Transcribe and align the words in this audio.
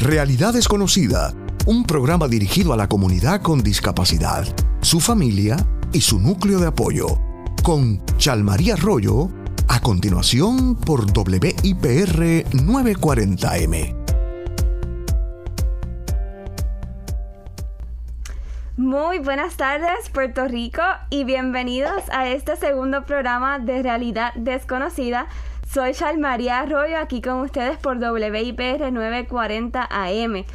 Realidad 0.00 0.52
Desconocida, 0.52 1.32
un 1.64 1.84
programa 1.84 2.28
dirigido 2.28 2.74
a 2.74 2.76
la 2.76 2.86
comunidad 2.86 3.40
con 3.40 3.62
discapacidad, 3.62 4.46
su 4.82 5.00
familia 5.00 5.56
y 5.90 6.02
su 6.02 6.20
núcleo 6.20 6.60
de 6.60 6.66
apoyo, 6.66 7.06
con 7.62 8.04
Chalmaría 8.18 8.74
Arroyo, 8.74 9.30
a 9.68 9.80
continuación 9.80 10.76
por 10.76 11.06
WIPR 11.06 12.44
940M. 12.44 13.96
Muy 18.76 19.18
buenas 19.18 19.56
tardes 19.56 20.10
Puerto 20.12 20.46
Rico 20.46 20.82
y 21.08 21.24
bienvenidos 21.24 22.02
a 22.12 22.28
este 22.28 22.56
segundo 22.56 23.06
programa 23.06 23.58
de 23.58 23.82
Realidad 23.82 24.34
Desconocida. 24.34 25.26
Soy 25.76 25.92
María 26.16 26.60
Arroyo 26.60 26.96
aquí 26.96 27.20
con 27.20 27.42
ustedes 27.42 27.76
por 27.76 27.98
WIPR 27.98 28.90
940 28.90 29.86
AM. 29.90 30.46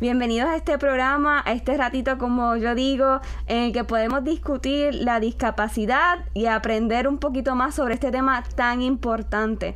Bienvenidos 0.00 0.48
a 0.48 0.56
este 0.56 0.78
programa, 0.78 1.42
a 1.44 1.52
este 1.52 1.76
ratito, 1.76 2.16
como 2.16 2.56
yo 2.56 2.74
digo, 2.74 3.20
en 3.46 3.64
el 3.64 3.72
que 3.74 3.84
podemos 3.84 4.24
discutir 4.24 4.94
la 4.94 5.20
discapacidad 5.20 6.20
y 6.32 6.46
aprender 6.46 7.08
un 7.08 7.18
poquito 7.18 7.54
más 7.54 7.74
sobre 7.74 7.92
este 7.92 8.10
tema 8.10 8.42
tan 8.56 8.80
importante. 8.80 9.74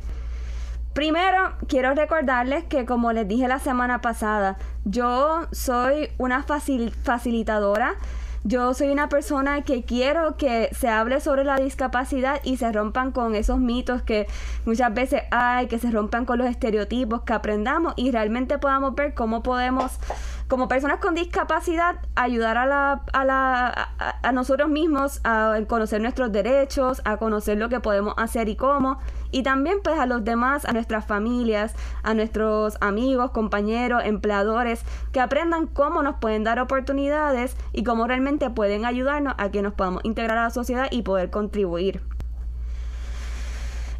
Primero, 0.93 1.53
quiero 1.67 1.93
recordarles 1.93 2.63
que 2.63 2.87
como 2.87 3.13
les 3.13 3.27
dije 3.27 3.47
la 3.47 3.59
semana 3.59 4.01
pasada, 4.01 4.57
yo 4.85 5.47
soy 5.51 6.09
una 6.17 6.43
facilitadora 6.43 7.95
yo 8.43 8.73
soy 8.73 8.89
una 8.89 9.09
persona 9.09 9.63
que 9.63 9.83
quiero 9.83 10.37
que 10.37 10.69
se 10.73 10.87
hable 10.87 11.19
sobre 11.19 11.43
la 11.43 11.57
discapacidad 11.57 12.39
y 12.43 12.57
se 12.57 12.71
rompan 12.71 13.11
con 13.11 13.35
esos 13.35 13.59
mitos 13.59 14.01
que 14.01 14.27
muchas 14.65 14.93
veces 14.93 15.23
hay, 15.31 15.67
que 15.67 15.79
se 15.79 15.91
rompan 15.91 16.25
con 16.25 16.37
los 16.37 16.47
estereotipos, 16.47 17.21
que 17.21 17.33
aprendamos 17.33 17.93
y 17.97 18.11
realmente 18.11 18.57
podamos 18.57 18.95
ver 18.95 19.13
cómo 19.13 19.43
podemos 19.43 19.99
como 20.47 20.67
personas 20.67 20.97
con 20.99 21.13
discapacidad, 21.13 21.97
ayudar 22.15 22.57
a, 22.57 22.65
la, 22.65 23.03
a, 23.13 23.23
la, 23.23 23.89
a, 24.23 24.31
nosotros 24.31 24.67
mismos 24.67 25.21
a 25.23 25.59
conocer 25.67 26.01
nuestros 26.01 26.31
derechos, 26.31 27.03
a 27.05 27.17
conocer 27.17 27.59
lo 27.59 27.69
que 27.69 27.79
podemos 27.79 28.15
hacer 28.17 28.49
y 28.49 28.55
cómo, 28.55 28.97
y 29.31 29.43
también 29.43 29.79
pues 29.83 29.99
a 29.99 30.05
los 30.05 30.23
demás, 30.23 30.65
a 30.65 30.73
nuestras 30.73 31.05
familias, 31.05 31.75
a 32.03 32.13
nuestros 32.13 32.77
amigos, 32.81 33.31
compañeros, 33.31 34.03
empleadores, 34.05 34.83
que 35.11 35.19
aprendan 35.19 35.67
cómo 35.67 36.03
nos 36.03 36.15
pueden 36.19 36.43
dar 36.43 36.59
oportunidades 36.59 37.55
y 37.73 37.83
cómo 37.83 38.07
realmente 38.07 38.49
pueden 38.49 38.85
ayudarnos 38.85 39.35
a 39.37 39.49
que 39.51 39.61
nos 39.61 39.73
podamos 39.73 40.03
integrar 40.03 40.37
a 40.37 40.43
la 40.43 40.49
sociedad 40.49 40.87
y 40.91 41.01
poder 41.01 41.29
contribuir. 41.29 42.01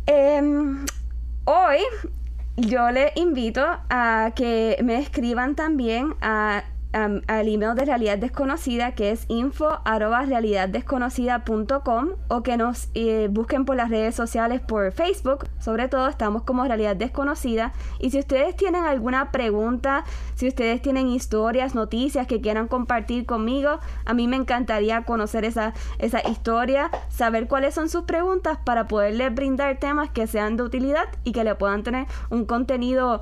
Em, 0.05 0.85
hoy 1.45 1.77
yo 2.57 2.89
les 2.91 3.16
invito 3.16 3.63
a 3.89 4.31
que 4.35 4.77
me 4.83 5.00
escriban 5.00 5.55
también 5.55 6.16
a 6.22 6.63
al 6.92 7.48
email 7.48 7.76
de 7.76 7.86
Realidad 7.86 8.18
Desconocida 8.18 8.94
que 8.94 9.12
es 9.12 9.26
info 9.28 9.80
arroba 9.86 10.23
realidaddesconocida.com 10.23 12.09
o 12.28 12.44
que 12.44 12.58
nos 12.58 12.90
eh, 12.96 13.28
busquen 13.30 13.66
por 13.66 13.76
las 13.76 13.90
redes 13.90 14.16
sociales 14.16 14.59
por 14.59 14.92
Facebook, 14.92 15.48
sobre 15.59 15.88
todo 15.88 16.08
estamos 16.08 16.44
como 16.44 16.64
Realidad 16.64 16.96
Desconocida. 16.96 17.73
Y 18.00 18.09
si 18.09 18.20
ustedes 18.20 18.56
tienen 18.56 18.86
alguna 18.86 19.31
pregunta, 19.31 20.04
si 20.36 20.48
ustedes 20.48 20.81
tienen 20.81 21.09
historias, 21.09 21.76
noticias 21.76 22.26
que 22.26 22.42
quieran 22.42 22.68
compartir 22.68 23.26
conmigo, 23.26 23.80
a 24.06 24.14
mí 24.14 24.28
me 24.28 24.36
encantaría 24.36 25.03
conocer 25.03 25.46
esa, 25.46 25.74
esa 26.00 26.28
historia, 26.28 26.90
saber 27.09 27.48
cuáles 27.48 27.76
son 27.76 27.90
sus 27.90 28.03
preguntas 28.03 28.58
para 28.64 28.88
poderles 28.88 29.34
brindar 29.34 29.78
temas 29.78 30.09
que 30.09 30.26
sean 30.26 30.58
de 30.58 30.64
utilidad 30.64 31.08
y 31.24 31.34
que 31.34 31.44
le 31.44 31.53
puedan 31.56 31.84
tener 31.84 32.08
un 32.30 32.46
contenido 32.46 33.22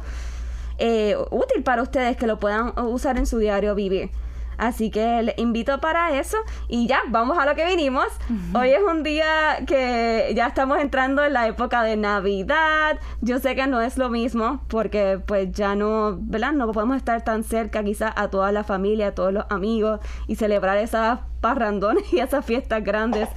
eh, 0.77 1.15
útil 1.31 1.63
para 1.63 1.81
ustedes 1.81 2.17
que 2.17 2.27
lo 2.27 2.39
puedan 2.39 2.77
usar 2.79 3.17
en 3.17 3.25
su 3.25 3.37
diario 3.37 3.75
vivir. 3.75 4.09
Así 4.57 4.89
que 4.89 5.21
les 5.21 5.37
invito 5.37 5.79
para 5.79 6.17
eso 6.17 6.37
y 6.67 6.87
ya, 6.87 7.01
vamos 7.09 7.37
a 7.37 7.45
lo 7.45 7.55
que 7.55 7.65
vinimos. 7.65 8.07
Hoy 8.55 8.69
es 8.69 8.81
un 8.81 9.03
día 9.03 9.59
que 9.67 10.33
ya 10.35 10.47
estamos 10.47 10.79
entrando 10.79 11.23
en 11.23 11.33
la 11.33 11.47
época 11.47 11.83
de 11.83 11.95
Navidad. 11.95 12.99
Yo 13.21 13.37
sé 13.37 13.55
que 13.55 13.67
no 13.67 13.81
es 13.81 13.97
lo 13.97 14.09
mismo 14.09 14.61
porque 14.67 15.21
pues 15.23 15.51
ya 15.51 15.75
no, 15.75 16.17
¿verdad? 16.19 16.53
No 16.53 16.71
podemos 16.71 16.97
estar 16.97 17.23
tan 17.23 17.43
cerca 17.43 17.83
quizás 17.83 18.13
a 18.15 18.29
toda 18.29 18.51
la 18.51 18.63
familia, 18.63 19.09
a 19.09 19.15
todos 19.15 19.31
los 19.31 19.45
amigos 19.49 19.99
y 20.25 20.35
celebrar 20.35 20.77
esas 20.77 21.19
parrandones 21.39 22.03
y 22.11 22.19
esas 22.19 22.43
fiestas 22.43 22.83
grandes 22.83 23.29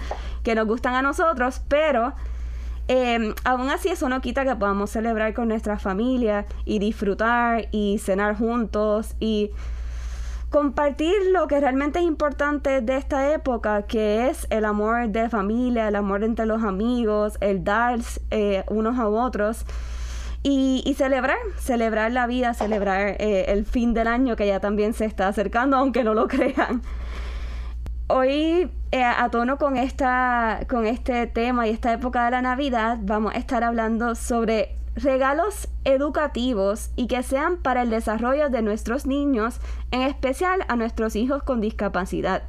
que 0.42 0.54
nos 0.54 0.66
gustan 0.66 0.94
a 0.94 1.02
nosotros, 1.02 1.60
pero 1.68 2.14
Em, 2.92 3.34
aún 3.44 3.70
así 3.70 3.88
eso 3.88 4.08
no 4.08 4.20
quita 4.20 4.44
que 4.44 4.56
podamos 4.56 4.90
celebrar 4.90 5.32
con 5.32 5.46
nuestra 5.46 5.78
familia 5.78 6.46
y 6.64 6.80
disfrutar 6.80 7.68
y 7.70 7.98
cenar 7.98 8.36
juntos 8.36 9.14
y 9.20 9.52
compartir 10.50 11.14
lo 11.30 11.46
que 11.46 11.60
realmente 11.60 12.00
es 12.00 12.04
importante 12.04 12.80
de 12.80 12.96
esta 12.96 13.32
época, 13.32 13.82
que 13.82 14.26
es 14.26 14.48
el 14.50 14.64
amor 14.64 15.08
de 15.10 15.28
familia, 15.28 15.86
el 15.86 15.94
amor 15.94 16.24
entre 16.24 16.46
los 16.46 16.64
amigos, 16.64 17.34
el 17.40 17.62
dar 17.62 18.00
eh, 18.32 18.64
unos 18.68 18.98
a 18.98 19.06
otros. 19.06 19.66
Y, 20.42 20.92
celebrar, 20.98 21.38
celebrar 21.58 22.10
la 22.10 22.26
vida, 22.26 22.54
celebrar 22.54 23.14
eh, 23.20 23.44
el 23.48 23.66
fin 23.66 23.94
del 23.94 24.08
año 24.08 24.34
que 24.34 24.48
ya 24.48 24.58
también 24.58 24.94
se 24.94 25.04
está 25.04 25.28
acercando, 25.28 25.76
aunque 25.76 26.02
no 26.02 26.12
lo 26.12 26.26
crean 26.28 26.82
hoy 28.10 28.70
eh, 28.90 29.04
a 29.04 29.28
tono 29.30 29.56
con 29.56 29.76
esta 29.76 30.60
con 30.68 30.84
este 30.84 31.26
tema 31.26 31.68
y 31.68 31.70
esta 31.70 31.92
época 31.92 32.24
de 32.24 32.32
la 32.32 32.42
Navidad 32.42 32.98
vamos 33.02 33.34
a 33.34 33.38
estar 33.38 33.62
hablando 33.62 34.14
sobre 34.16 34.76
regalos 34.96 35.68
educativos 35.84 36.90
y 36.96 37.06
que 37.06 37.22
sean 37.22 37.58
para 37.58 37.82
el 37.82 37.90
desarrollo 37.90 38.50
de 38.50 38.62
nuestros 38.62 39.06
niños, 39.06 39.60
en 39.92 40.02
especial 40.02 40.64
a 40.68 40.76
nuestros 40.76 41.14
hijos 41.14 41.42
con 41.44 41.60
discapacidad. 41.60 42.42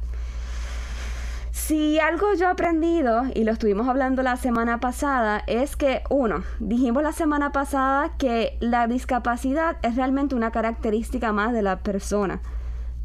Si 1.52 2.00
algo 2.00 2.34
yo 2.34 2.46
he 2.46 2.50
aprendido, 2.50 3.22
y 3.34 3.44
lo 3.44 3.52
estuvimos 3.52 3.86
hablando 3.86 4.22
la 4.22 4.36
semana 4.36 4.80
pasada, 4.80 5.44
es 5.46 5.76
que, 5.76 6.02
uno, 6.10 6.42
dijimos 6.58 7.02
la 7.02 7.12
semana 7.12 7.52
pasada 7.52 8.10
que 8.18 8.56
la 8.60 8.86
discapacidad 8.88 9.76
es 9.82 9.94
realmente 9.94 10.34
una 10.34 10.50
característica 10.50 11.32
más 11.32 11.52
de 11.52 11.62
la 11.62 11.78
persona. 11.78 12.40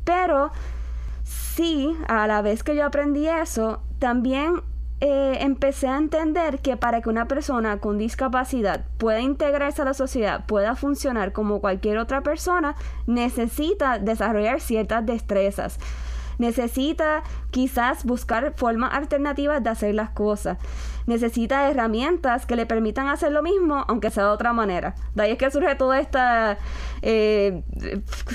Pero 0.06 0.52
sí, 1.58 1.98
a 2.08 2.28
la 2.28 2.44
vez 2.44 2.64
que 2.64 2.76
yo 2.76 2.86
aprendí 2.86 3.28
eso, 3.28 3.82
también 3.98 4.62
eh, 5.02 5.40
empecé 5.42 5.88
a 5.88 5.98
entender 5.98 6.60
que 6.60 6.78
para 6.78 7.02
que 7.02 7.10
una 7.10 7.28
persona 7.28 7.80
con 7.80 7.98
discapacidad 7.98 8.86
pueda 9.00 9.22
integrarse 9.22 9.82
a 9.82 9.86
la 9.86 9.96
sociedad, 9.96 10.46
pueda 10.46 10.76
funcionar 10.76 11.34
como 11.34 11.60
cualquier 11.60 11.98
otra 11.98 12.22
persona, 12.22 12.76
necesita 13.08 13.98
desarrollar 13.98 14.62
ciertas 14.62 15.04
destrezas 15.06 15.80
necesita 16.38 17.24
quizás 17.52 18.04
buscar 18.06 18.54
formas 18.56 18.94
alternativas 18.94 19.64
de 19.64 19.70
hacer 19.70 19.96
las 19.96 20.10
cosas. 20.12 20.58
Necesita 21.06 21.70
herramientas 21.70 22.46
que 22.46 22.56
le 22.56 22.66
permitan 22.66 23.08
hacer 23.08 23.32
lo 23.32 23.42
mismo, 23.42 23.86
aunque 23.88 24.12
sea 24.12 24.26
de 24.26 24.30
otra 24.30 24.54
manera. 24.54 24.96
De 25.16 25.24
ahí 25.24 25.32
es 25.32 25.38
que 25.38 25.50
surge 25.50 25.76
todo 25.76 25.94
este 25.94 26.20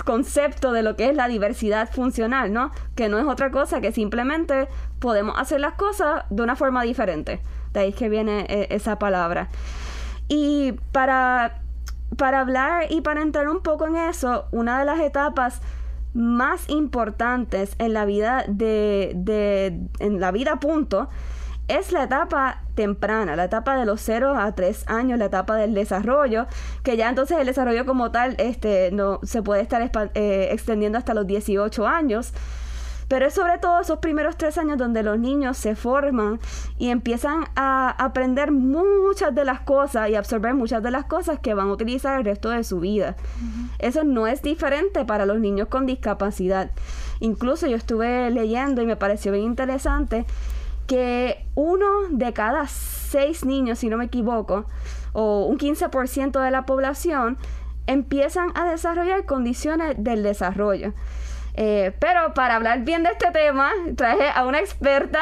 concepto 0.05 0.73
de 0.73 0.83
lo 0.83 0.97
que 0.97 1.11
es 1.11 1.17
la 1.17 1.29
diversidad 1.29 1.91
funcional, 1.91 2.53
¿no? 2.53 2.71
Que 2.95 3.09
no 3.09 3.19
es 3.19 3.27
otra 3.27 3.51
cosa 3.51 3.81
que 3.81 3.93
simplemente 3.93 4.69
podemos 4.99 5.39
hacer 5.39 5.61
las 5.61 5.75
cosas 5.75 6.25
de 6.31 6.43
una 6.43 6.57
forma 6.57 6.83
diferente. 6.83 7.41
De 7.73 7.81
ahí 7.81 7.89
es 7.91 7.95
que 7.95 8.09
viene 8.09 8.47
eh, 8.49 8.69
esa 8.71 8.99
palabra. 8.99 9.49
Y 10.29 10.73
para, 10.93 11.61
para 12.17 12.41
hablar 12.41 12.87
y 12.91 13.01
para 13.03 13.23
entrar 13.23 13.49
un 13.49 13.63
poco 13.63 13.87
en 13.87 13.97
eso, 13.97 14.47
una 14.51 14.79
de 14.79 14.85
las 14.85 15.01
etapas 15.01 15.61
más 16.15 16.69
importantes 16.69 17.75
en 17.79 17.93
la 17.95 18.05
vida 18.05 18.45
de, 18.49 19.13
de 19.15 19.81
en 19.99 20.21
la 20.21 20.31
vida 20.31 20.61
punto 20.61 21.09
es 21.69 21.93
la 21.93 22.05
etapa 22.05 22.63
temprana, 22.75 23.37
la 23.37 23.45
etapa 23.45 23.77
de 23.77 23.87
los 23.87 24.01
0 24.01 24.35
a 24.37 24.53
3 24.55 24.85
años, 24.89 25.19
la 25.19 25.27
etapa 25.27 25.57
del 25.57 25.75
desarrollo, 25.75 26.47
que 26.83 26.97
ya 26.97 27.09
entonces 27.09 27.39
el 27.39 27.47
desarrollo 27.47 27.87
como 27.87 28.11
tal 28.11 28.35
este, 28.39 28.91
no, 28.93 29.21
se 29.23 29.43
puede 29.43 29.63
estar 29.63 29.91
eh, 30.15 30.49
extendiendo 30.51 30.99
hasta 30.99 31.15
los 31.15 31.27
18 31.27 31.87
años. 31.87 32.33
Pero 33.13 33.27
es 33.27 33.35
sobre 33.35 33.59
todo 33.59 33.79
esos 33.79 33.99
primeros 33.99 34.39
tres 34.39 34.57
años 34.57 34.79
donde 34.79 35.03
los 35.03 35.19
niños 35.19 35.59
se 35.59 35.77
forman 35.77 36.41
y 36.79 36.89
empiezan 36.89 37.45
a 37.57 37.91
aprender 38.03 38.53
muchas 38.53 39.35
de 39.35 39.45
las 39.45 39.61
cosas 39.61 40.09
y 40.09 40.15
absorber 40.15 40.55
muchas 40.55 40.83
de 40.83 40.91
las 40.91 41.05
cosas 41.05 41.39
que 41.39 41.53
van 41.53 41.69
a 41.69 41.73
utilizar 41.73 42.19
el 42.19 42.25
resto 42.25 42.49
de 42.49 42.65
su 42.65 42.81
vida. 42.81 43.17
Eso 43.79 44.03
no 44.03 44.27
es 44.27 44.41
diferente 44.41 45.05
para 45.05 45.27
los 45.27 45.41
niños 45.41 45.69
con 45.69 45.85
discapacidad. 45.85 46.71
Incluso 47.21 47.67
yo 47.67 47.77
estuve 47.77 48.31
leyendo 48.31 48.81
y 48.81 48.87
me 48.87 48.97
pareció 48.97 49.31
bien 49.31 49.45
interesante 49.45 50.25
que 50.87 51.45
uno 51.55 52.09
de 52.09 52.33
cada 52.33 52.67
seis 52.67 53.45
niños, 53.45 53.81
si 53.81 53.91
no 53.91 53.99
me 53.99 54.07
equivoco, 54.07 54.65
o 55.13 55.45
un 55.45 55.59
15% 55.59 56.43
de 56.43 56.51
la 56.51 56.65
población, 56.65 57.37
empiezan 57.87 58.53
a 58.55 58.71
desarrollar 58.71 59.27
condiciones 59.27 59.97
del 59.99 60.23
desarrollo. 60.23 60.95
Eh, 61.55 61.93
pero 61.99 62.33
para 62.33 62.57
hablar 62.57 62.81
bien 62.81 63.03
de 63.03 63.11
este 63.11 63.31
tema, 63.31 63.71
traje 63.97 64.29
a 64.35 64.47
una 64.47 64.59
experta 64.59 65.21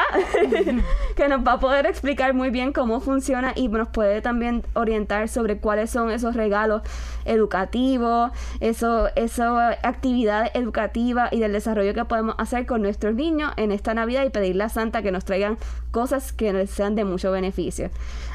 que 1.15 1.27
nos 1.27 1.45
va 1.45 1.53
a 1.53 1.59
poder 1.59 1.85
explicar 1.85 2.33
muy 2.33 2.49
bien 2.51 2.71
cómo 2.71 3.01
funciona 3.01 3.51
y 3.55 3.67
nos 3.67 3.89
puede 3.89 4.21
también 4.21 4.63
orientar 4.73 5.27
sobre 5.27 5.57
cuáles 5.57 5.89
son 5.89 6.09
esos 6.09 6.35
regalos 6.35 6.83
educativos, 7.25 8.31
eso, 8.61 9.09
esas 9.15 9.77
actividades 9.83 10.51
educativas 10.53 11.33
y 11.33 11.39
del 11.39 11.51
desarrollo 11.51 11.93
que 11.93 12.05
podemos 12.05 12.35
hacer 12.37 12.65
con 12.65 12.81
nuestros 12.81 13.13
niños 13.13 13.51
en 13.57 13.71
esta 13.73 13.93
Navidad 13.93 14.23
y 14.25 14.29
pedirle 14.29 14.63
a 14.63 14.69
Santa 14.69 15.01
que 15.01 15.11
nos 15.11 15.25
traigan 15.25 15.57
cosas 15.91 16.31
que 16.31 16.65
sean 16.67 16.95
de 16.95 17.03
mucho 17.03 17.31
beneficio. 17.31 17.89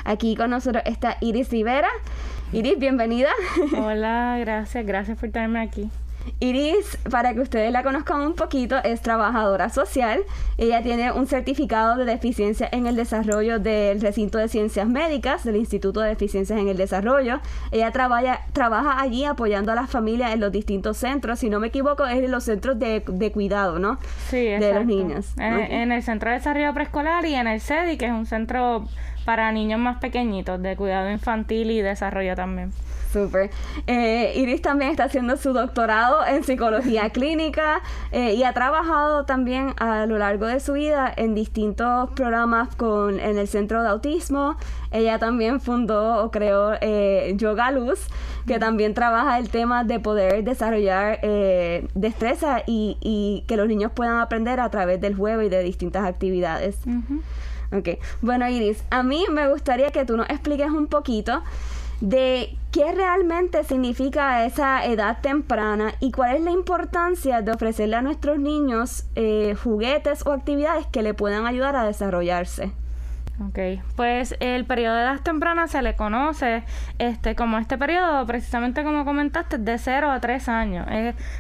Aquí 0.04 0.36
con 0.36 0.50
nosotros 0.50 0.82
está 0.86 1.16
Iris 1.20 1.50
Rivera. 1.50 1.88
Iris, 2.52 2.78
bienvenida. 2.78 3.30
Hola, 3.76 4.36
gracias, 4.38 4.86
gracias 4.86 5.18
por 5.18 5.30
tenerme 5.30 5.60
aquí. 5.60 5.90
Iris, 6.40 6.98
para 7.10 7.34
que 7.34 7.40
ustedes 7.40 7.72
la 7.72 7.82
conozcan 7.82 8.20
un 8.20 8.34
poquito, 8.34 8.76
es 8.84 9.00
trabajadora 9.00 9.68
social. 9.68 10.22
Ella 10.58 10.82
tiene 10.82 11.12
un 11.12 11.26
certificado 11.26 11.96
de 11.96 12.04
deficiencia 12.04 12.68
en 12.72 12.86
el 12.86 12.96
desarrollo 12.96 13.58
del 13.58 14.00
recinto 14.00 14.38
de 14.38 14.48
ciencias 14.48 14.86
médicas 14.88 15.44
del 15.44 15.56
Instituto 15.56 16.00
de 16.00 16.10
Deficiencias 16.10 16.58
en 16.58 16.68
el 16.68 16.76
Desarrollo. 16.76 17.40
Ella 17.72 17.90
trabaja, 17.90 18.40
trabaja 18.52 19.00
allí 19.00 19.24
apoyando 19.24 19.72
a 19.72 19.74
las 19.74 19.90
familias 19.90 20.32
en 20.32 20.40
los 20.40 20.52
distintos 20.52 20.96
centros. 20.96 21.38
Si 21.38 21.50
no 21.50 21.60
me 21.60 21.68
equivoco, 21.68 22.06
es 22.06 22.18
en 22.18 22.30
los 22.30 22.44
centros 22.44 22.78
de, 22.78 23.02
cuidado, 23.32 23.78
¿no? 23.78 23.98
Sí, 24.28 24.44
De 24.44 24.72
los 24.72 24.86
niños. 24.86 25.34
En, 25.38 25.92
el 25.92 26.02
Centro 26.02 26.30
de 26.30 26.36
Desarrollo 26.36 26.72
Preescolar 26.74 27.24
y 27.26 27.34
en 27.34 27.46
el 27.46 27.60
CEDI, 27.60 27.96
que 27.96 28.06
es 28.06 28.12
un 28.12 28.26
centro 28.26 28.86
para 29.24 29.50
niños 29.52 29.80
más 29.80 29.98
pequeñitos 29.98 30.62
de 30.62 30.76
cuidado 30.76 31.10
infantil 31.10 31.70
y 31.70 31.82
desarrollo 31.82 32.34
también. 32.36 32.72
Súper. 33.12 33.50
Eh, 33.86 34.32
Iris 34.36 34.62
también 34.62 34.90
está 34.90 35.04
haciendo 35.04 35.36
su 35.36 35.52
doctorado 35.52 36.26
en 36.26 36.44
psicología 36.44 37.10
clínica 37.12 37.82
eh, 38.12 38.34
y 38.34 38.42
ha 38.42 38.52
trabajado 38.52 39.24
también 39.24 39.74
a 39.78 40.06
lo 40.06 40.18
largo 40.18 40.46
de 40.46 40.60
su 40.60 40.74
vida 40.74 41.12
en 41.16 41.34
distintos 41.34 42.10
programas 42.10 42.74
con, 42.74 43.20
en 43.20 43.38
el 43.38 43.48
Centro 43.48 43.82
de 43.82 43.88
Autismo. 43.88 44.56
Ella 44.90 45.18
también 45.18 45.60
fundó 45.60 46.24
o 46.24 46.30
creó 46.30 46.74
eh, 46.80 47.34
Yoga 47.36 47.70
Luz, 47.70 48.06
que 48.46 48.58
también 48.58 48.94
trabaja 48.94 49.38
el 49.38 49.50
tema 49.50 49.84
de 49.84 50.00
poder 50.00 50.44
desarrollar 50.44 51.20
destreza 51.94 52.62
y, 52.66 53.44
que 53.46 53.56
los 53.56 53.68
niños 53.68 53.92
puedan 53.94 54.18
aprender 54.18 54.60
a 54.60 54.70
través 54.70 55.00
del 55.00 55.14
juego 55.14 55.42
y 55.42 55.48
de 55.48 55.62
distintas 55.62 56.04
actividades. 56.04 56.78
Ok, 57.72 57.98
bueno 58.22 58.48
Iris, 58.48 58.84
a 58.90 59.02
mí 59.02 59.24
me 59.30 59.48
gustaría 59.48 59.90
que 59.90 60.04
tú 60.04 60.16
nos 60.16 60.28
expliques 60.30 60.70
un 60.70 60.86
poquito 60.86 61.42
de 62.00 62.56
qué 62.76 62.92
realmente 62.92 63.64
significa 63.64 64.44
esa 64.44 64.84
edad 64.84 65.22
temprana 65.22 65.94
y 65.98 66.12
cuál 66.12 66.36
es 66.36 66.42
la 66.42 66.50
importancia 66.50 67.40
de 67.40 67.50
ofrecerle 67.50 67.96
a 67.96 68.02
nuestros 68.02 68.38
niños 68.38 69.06
eh, 69.14 69.54
juguetes 69.54 70.26
o 70.26 70.32
actividades 70.32 70.86
que 70.86 71.02
le 71.02 71.14
puedan 71.14 71.46
ayudar 71.46 71.74
a 71.74 71.86
desarrollarse. 71.86 72.72
Ok, 73.38 73.58
pues 73.96 74.34
el 74.40 74.64
periodo 74.64 74.94
de 74.96 75.02
edad 75.02 75.20
temprana 75.20 75.68
se 75.68 75.82
le 75.82 75.94
conoce 75.94 76.64
este 76.98 77.36
como 77.36 77.58
este 77.58 77.76
periodo, 77.76 78.24
precisamente 78.26 78.82
como 78.82 79.04
comentaste, 79.04 79.58
de 79.58 79.76
0 79.76 80.10
a 80.10 80.20
3 80.20 80.48
años. 80.48 80.86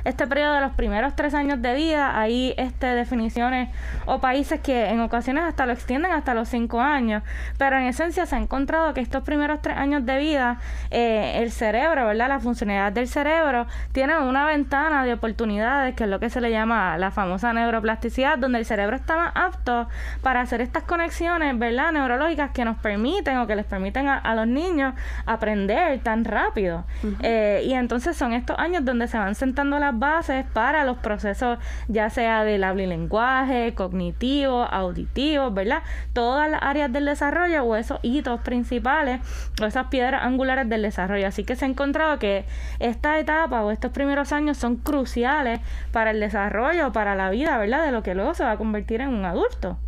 Este 0.04 0.26
periodo 0.26 0.52
de 0.56 0.60
los 0.60 0.72
primeros 0.72 1.16
3 1.16 1.32
años 1.32 1.62
de 1.62 1.74
vida, 1.74 2.20
hay 2.20 2.52
este, 2.58 2.88
definiciones 2.88 3.70
o 4.04 4.20
países 4.20 4.60
que 4.60 4.90
en 4.90 5.00
ocasiones 5.00 5.44
hasta 5.44 5.64
lo 5.64 5.72
extienden 5.72 6.12
hasta 6.12 6.34
los 6.34 6.50
5 6.50 6.78
años, 6.82 7.22
pero 7.56 7.78
en 7.78 7.84
esencia 7.84 8.26
se 8.26 8.36
ha 8.36 8.40
encontrado 8.40 8.92
que 8.92 9.00
estos 9.00 9.22
primeros 9.22 9.62
3 9.62 9.78
años 9.78 10.04
de 10.04 10.18
vida, 10.18 10.58
eh, 10.90 11.40
el 11.42 11.50
cerebro, 11.50 12.06
¿verdad? 12.08 12.28
La 12.28 12.40
funcionalidad 12.40 12.92
del 12.92 13.08
cerebro 13.08 13.66
tiene 13.92 14.18
una 14.18 14.44
ventana 14.44 15.02
de 15.06 15.14
oportunidades, 15.14 15.94
que 15.94 16.04
es 16.04 16.10
lo 16.10 16.20
que 16.20 16.28
se 16.28 16.42
le 16.42 16.50
llama 16.50 16.98
la 16.98 17.10
famosa 17.10 17.54
neuroplasticidad, 17.54 18.36
donde 18.36 18.58
el 18.58 18.66
cerebro 18.66 18.96
está 18.96 19.16
más 19.16 19.32
apto 19.34 19.88
para 20.20 20.42
hacer 20.42 20.60
estas 20.60 20.82
conexiones, 20.82 21.58
¿verdad? 21.58 21.85
Neurológicas 21.92 22.50
que 22.50 22.64
nos 22.64 22.76
permiten 22.78 23.38
o 23.38 23.46
que 23.46 23.56
les 23.56 23.64
permiten 23.64 24.08
a, 24.08 24.34
los 24.34 24.46
niños 24.46 24.94
aprender 25.24 26.00
tan 26.00 26.24
rápido. 26.24 26.84
Eh, 27.20 27.62
y 27.66 27.72
entonces 27.72 28.16
son 28.16 28.32
estos 28.32 28.58
años 28.58 28.84
donde 28.84 29.08
se 29.08 29.18
van 29.18 29.34
sentando 29.34 29.78
las 29.78 29.98
bases 29.98 30.44
para 30.52 30.84
los 30.84 30.98
procesos, 30.98 31.58
ya 31.88 32.10
sea 32.10 32.44
del 32.44 32.64
habla 32.64 32.82
y 32.82 32.86
lenguaje, 32.86 33.74
cognitivo, 33.74 34.64
auditivo, 34.64 35.50
¿verdad? 35.50 35.82
Todas 36.12 36.50
las 36.50 36.62
áreas 36.62 36.92
del 36.92 37.06
desarrollo 37.06 37.64
o 37.64 37.76
esos 37.76 37.98
hitos 38.02 38.40
principales 38.40 39.20
o 39.60 39.64
esas 39.64 39.86
piedras 39.86 40.22
angulares 40.22 40.68
del 40.68 40.82
desarrollo. 40.82 41.26
Así 41.26 41.44
que 41.44 41.56
se 41.56 41.64
ha 41.64 41.68
encontrado 41.68 42.18
que 42.18 42.44
esta 42.78 43.18
etapa 43.18 43.62
o 43.62 43.70
estos 43.70 43.92
primeros 43.92 44.32
años 44.32 44.56
son 44.56 44.76
cruciales 44.76 45.60
para 45.92 46.10
el 46.10 46.20
desarrollo, 46.20 46.92
para 46.92 47.14
la 47.14 47.30
vida, 47.30 47.56
¿verdad? 47.58 47.84
De 47.84 47.92
lo 47.92 48.02
que 48.02 48.14
luego 48.14 48.34
se 48.34 48.44
va 48.44 48.52
a 48.52 48.56
convertir 48.56 49.00
en 49.00 49.08
un 49.08 49.24
adulto. 49.24 49.78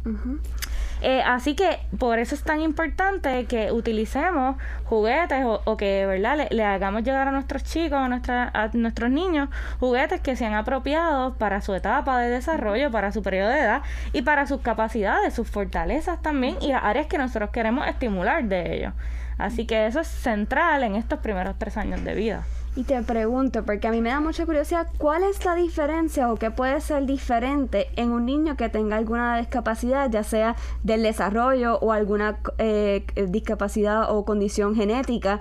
Eh, 1.01 1.23
así 1.25 1.55
que 1.55 1.79
por 1.99 2.19
eso 2.19 2.35
es 2.35 2.43
tan 2.43 2.61
importante 2.61 3.45
que 3.45 3.71
utilicemos 3.71 4.57
juguetes 4.85 5.45
o, 5.45 5.77
que 5.77 6.07
verdad 6.07 6.49
le, 6.51 6.65
hagamos 6.65 7.05
llegar 7.05 7.29
a 7.29 7.31
nuestros 7.31 7.63
chicos, 7.63 7.99
a, 7.99 8.51
a 8.53 8.71
nuestros 8.73 9.11
niños, 9.11 9.49
juguetes 9.79 10.21
que 10.21 10.35
sean 10.35 10.55
apropiados 10.55 11.37
para 11.37 11.61
su 11.61 11.75
etapa 11.75 12.19
de 12.19 12.31
desarrollo, 12.31 12.91
para 12.91 13.13
su 13.13 13.23
periodo 13.23 13.51
de 13.51 13.61
edad 13.61 13.83
y 14.13 14.23
para 14.23 14.47
sus 14.47 14.61
capacidades, 14.61 15.35
sus 15.35 15.49
fortalezas 15.49 16.21
también 16.21 16.57
y 16.61 16.69
las 16.69 16.83
áreas 16.83 17.07
que 17.07 17.19
nosotros 17.19 17.51
queremos 17.51 17.87
estimular 17.87 18.45
de 18.45 18.77
ellos. 18.77 18.95
Así 19.39 19.67
que 19.67 19.87
eso 19.87 20.01
es 20.01 20.09
central 20.09 20.83
en 20.83 20.97
estos 20.97 21.21
primeros 21.21 21.57
tres 21.59 21.77
años 21.77 22.03
de 22.03 22.15
vida. 22.15 22.45
Y 22.79 22.85
te 22.85 23.03
pregunto, 23.03 23.65
porque 23.65 23.89
a 23.89 23.91
mí 23.91 24.01
me 24.01 24.11
da 24.11 24.21
mucha 24.21 24.47
curiosidad, 24.47 24.87
¿cuál 24.99 25.25
es 25.25 25.45
la 25.45 25.57
diferencia 25.57 26.31
o 26.31 26.37
qué 26.37 26.53
puede 26.53 26.81
ser 26.81 27.07
diferente 27.07 27.89
en 27.97 28.13
un 28.13 28.25
niño 28.25 28.57
que 28.57 28.69
tenga 28.69 28.95
alguna 28.95 29.37
discapacidad, 29.37 30.09
ya 30.13 30.23
sea 30.23 30.55
del 30.85 31.03
desarrollo 31.03 31.81
o 31.81 31.91
alguna 31.91 32.39
eh, 32.59 33.05
discapacidad 33.31 34.15
o 34.15 34.25
condición 34.25 34.77
genética? 34.77 35.41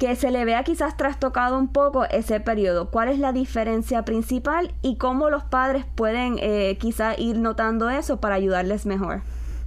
que 0.00 0.16
se 0.16 0.32
le 0.32 0.44
vea 0.44 0.64
quizás 0.64 0.96
trastocado 0.96 1.56
un 1.56 1.68
poco 1.68 2.06
ese 2.06 2.40
periodo. 2.40 2.90
¿Cuál 2.90 3.08
es 3.08 3.20
la 3.20 3.30
diferencia 3.30 4.04
principal 4.04 4.74
y 4.82 4.96
cómo 4.96 5.30
los 5.30 5.44
padres 5.44 5.84
pueden 5.94 6.38
eh, 6.40 6.76
quizás 6.80 7.16
ir 7.20 7.38
notando 7.38 7.88
eso 7.88 8.20
para 8.20 8.34
ayudarles 8.34 8.84
mejor? 8.84 9.22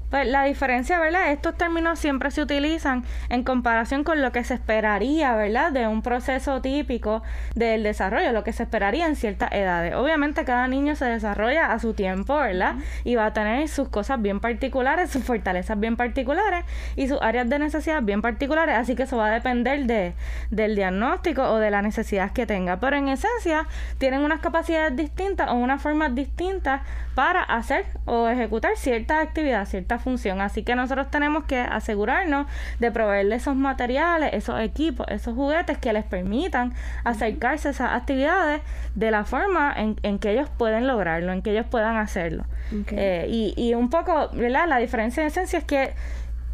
Pues 0.10 0.26
la 0.26 0.46
diferencia, 0.46 1.00
¿verdad? 1.00 1.34
Estos 1.34 1.58
términos 1.58 2.00
siempre 2.00 2.32
se 2.32 2.42
utilizan 2.42 3.04
en 3.28 3.44
comparación 3.44 4.06
con 4.06 4.22
lo 4.22 4.32
que 4.32 4.46
se 4.46 4.54
esperaría, 4.54 5.36
¿verdad? 5.36 5.74
De 5.74 5.86
un 5.86 6.02
proceso 6.02 6.62
típico 6.62 7.24
del 7.56 7.84
desarrollo, 7.84 8.32
lo 8.32 8.46
que 8.46 8.54
se 8.54 8.64
esperaría 8.64 9.06
en 9.06 9.18
ciertas 9.18 9.52
edades. 9.52 9.96
Obviamente 9.96 10.46
cada 10.46 10.70
niño 10.70 10.96
se 10.96 11.04
desarrolla 11.04 11.74
a 11.74 11.80
su 11.80 11.94
tiempo, 11.94 12.38
¿verdad? 12.38 12.76
Y 13.04 13.16
va 13.16 13.26
a 13.26 13.34
tener 13.34 13.68
sus 13.68 13.90
cosas 13.90 14.22
bien 14.22 14.40
particulares, 14.40 15.10
sus 15.10 15.26
fortalezas 15.26 15.78
bien 15.78 15.98
particulares 15.98 16.64
y 16.96 17.10
sus 17.10 17.22
áreas 17.22 17.50
de 17.50 17.60
necesidad 17.60 18.02
bien 18.02 18.22
particulares, 18.22 18.78
así 18.78 18.96
que 18.96 19.04
eso 19.04 19.18
va 19.18 19.28
a 19.28 19.32
depender 19.32 19.88
de, 19.88 20.14
del 20.52 20.78
diagnóstico 20.78 21.44
o 21.44 21.58
de 21.58 21.70
la 21.70 21.82
necesidad 21.82 22.32
que 22.32 22.46
tenga. 22.46 22.80
Pero 22.80 22.96
en 22.96 23.10
esencia 23.10 23.68
tienen 23.98 24.22
unas 24.22 24.40
capacidades 24.40 24.96
distintas 24.96 25.50
o 25.50 25.56
unas 25.56 25.82
formas 25.82 26.16
distintas 26.16 26.82
para 27.14 27.42
hacer 27.42 27.86
o 28.06 28.30
ejecutar 28.30 28.78
cierta 28.78 29.20
actividad, 29.20 29.66
función. 30.00 30.42
Así 30.42 30.64
que 30.64 30.76
nosotros 30.76 31.10
tenemos 31.10 31.46
que 31.46 31.60
asegurarnos 31.60 32.48
de 32.80 32.92
proveerle 32.92 33.36
esos 33.36 33.56
materiales, 33.56 34.32
esos 34.34 34.60
equipos, 34.60 35.08
esos 35.10 35.36
juguetes 35.36 35.78
que 35.78 35.94
les 35.94 36.04
permitan 36.04 36.74
acercarse 37.04 37.70
a 37.70 37.72
esas 37.72 37.92
actividades 37.94 38.62
de 38.96 39.12
la 39.12 39.26
forma 39.26 39.74
en, 39.76 40.20
que 40.20 40.32
ellos 40.32 40.50
pueden 40.58 40.88
lograrlo, 40.88 41.32
en 41.32 41.42
que 41.42 41.52
ellos 41.52 41.66
puedan 41.70 41.98
hacerlo. 41.98 42.46
Eh, 42.92 43.28
y, 43.30 43.54
y 43.56 43.74
un 43.74 43.90
poco, 43.90 44.30
¿verdad? 44.34 44.68
La 44.68 44.78
diferencia 44.78 45.22
en 45.22 45.28
esencia 45.28 45.60
es 45.60 45.66
que 45.66 45.94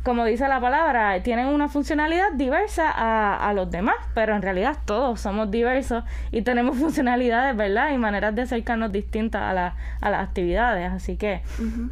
como 0.04 0.26
dice 0.26 0.48
la 0.50 0.60
palabra, 0.60 1.24
tienen 1.24 1.48
una 1.48 1.70
funcionalidad 1.70 2.34
diversa 2.34 2.92
a, 2.92 3.38
a, 3.50 3.54
los 3.54 3.72
demás, 3.72 3.96
pero 4.14 4.36
en 4.36 4.42
realidad 4.42 4.78
todos 4.84 5.22
somos 5.22 5.50
diversos 5.50 6.04
y 6.32 6.42
tenemos 6.42 6.78
funcionalidades, 6.80 7.56
¿verdad? 7.56 7.92
Y 7.92 7.98
maneras 7.98 8.36
de 8.36 8.42
acercarnos 8.42 8.92
distintas 8.92 9.42
a, 9.42 9.76
a 10.02 10.10
las 10.10 10.22
actividades. 10.22 10.92
Así 10.92 11.16
que, 11.16 11.42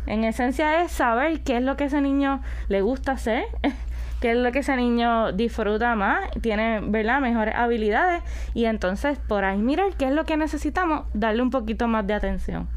en 0.08 0.24
esencia, 0.26 0.84
es 0.84 0.92
saber 0.92 1.40
qué 1.42 1.58
es 1.58 1.64
lo 1.64 1.78
que 1.78 1.86
ese 1.86 2.02
niño 2.02 2.42
le 2.68 2.82
gusta 2.82 3.14
hacer, 3.14 3.46
qué 4.22 4.32
es 4.32 4.38
lo 4.38 4.52
que 4.52 4.60
ese 4.60 4.76
niño 4.76 5.32
disfruta 5.32 5.96
más, 5.96 6.30
tiene, 6.42 6.82
¿verdad? 6.82 7.22
Mejores 7.22 7.56
habilidades 7.56 8.24
y 8.54 8.66
entonces 8.66 9.20
por 9.20 9.46
ahí 9.46 9.60
mirar 9.60 9.94
qué 9.98 10.06
es 10.06 10.12
lo 10.12 10.26
que 10.26 10.36
necesitamos, 10.36 11.06
darle 11.14 11.42
un 11.42 11.50
poquito 11.50 11.88
más 11.88 12.06
de 12.06 12.14
atención. 12.14 12.68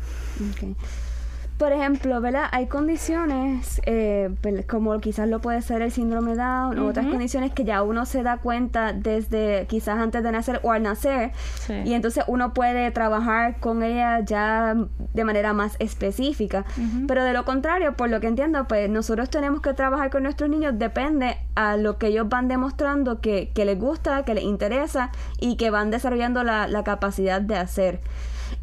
Por 1.59 1.73
ejemplo, 1.73 2.21
¿verdad? 2.21 2.47
Hay 2.51 2.67
condiciones, 2.67 3.81
eh, 3.87 4.35
como 4.69 4.99
quizás 4.99 5.29
lo 5.29 5.41
puede 5.41 5.63
ser 5.63 5.83
el 5.83 5.93
síndrome 5.93 6.33
de 6.33 6.39
Down 6.39 6.79
o 6.81 6.87
otras 6.87 7.07
condiciones 7.07 7.53
que 7.53 7.65
ya 7.65 7.83
uno 7.83 8.07
se 8.07 8.25
da 8.25 8.39
cuenta 8.39 8.93
desde 8.93 9.67
quizás 9.69 10.01
antes 10.01 10.25
de 10.25 10.33
nacer 10.33 10.61
o 10.65 10.73
al 10.73 10.83
nacer. 10.83 11.31
Y 11.85 11.93
entonces 11.93 12.25
uno 12.27 12.53
puede 12.55 12.91
trabajar 12.91 13.61
con 13.61 13.85
ella 13.85 14.21
ya 14.21 14.75
de 15.13 15.25
manera 15.25 15.53
más 15.53 15.77
específica. 15.79 16.65
Pero 17.07 17.23
de 17.23 17.33
lo 17.33 17.45
contrario, 17.45 17.95
por 17.95 18.11
lo 18.11 18.21
que 18.21 18.27
entiendo, 18.27 18.67
pues 18.67 18.91
nosotros 18.91 19.31
tenemos 19.31 19.61
que 19.61 19.75
trabajar 19.75 20.11
con 20.11 20.25
nuestros 20.25 20.51
niños, 20.51 20.75
depende 20.77 21.37
a 21.55 21.77
lo 21.77 21.99
que 21.99 22.09
ellos 22.09 22.29
van 22.29 22.49
demostrando 22.49 23.21
que, 23.21 23.53
les 23.55 23.79
gusta, 23.79 24.25
que 24.25 24.35
les 24.35 24.45
interesa 24.45 25.13
y 25.41 25.57
que 25.57 25.71
van 25.71 25.93
desarrollando 25.93 26.43
la, 26.43 26.67
la 26.67 26.83
capacidad 26.83 27.41
de 27.41 27.57
hacer. 27.57 28.01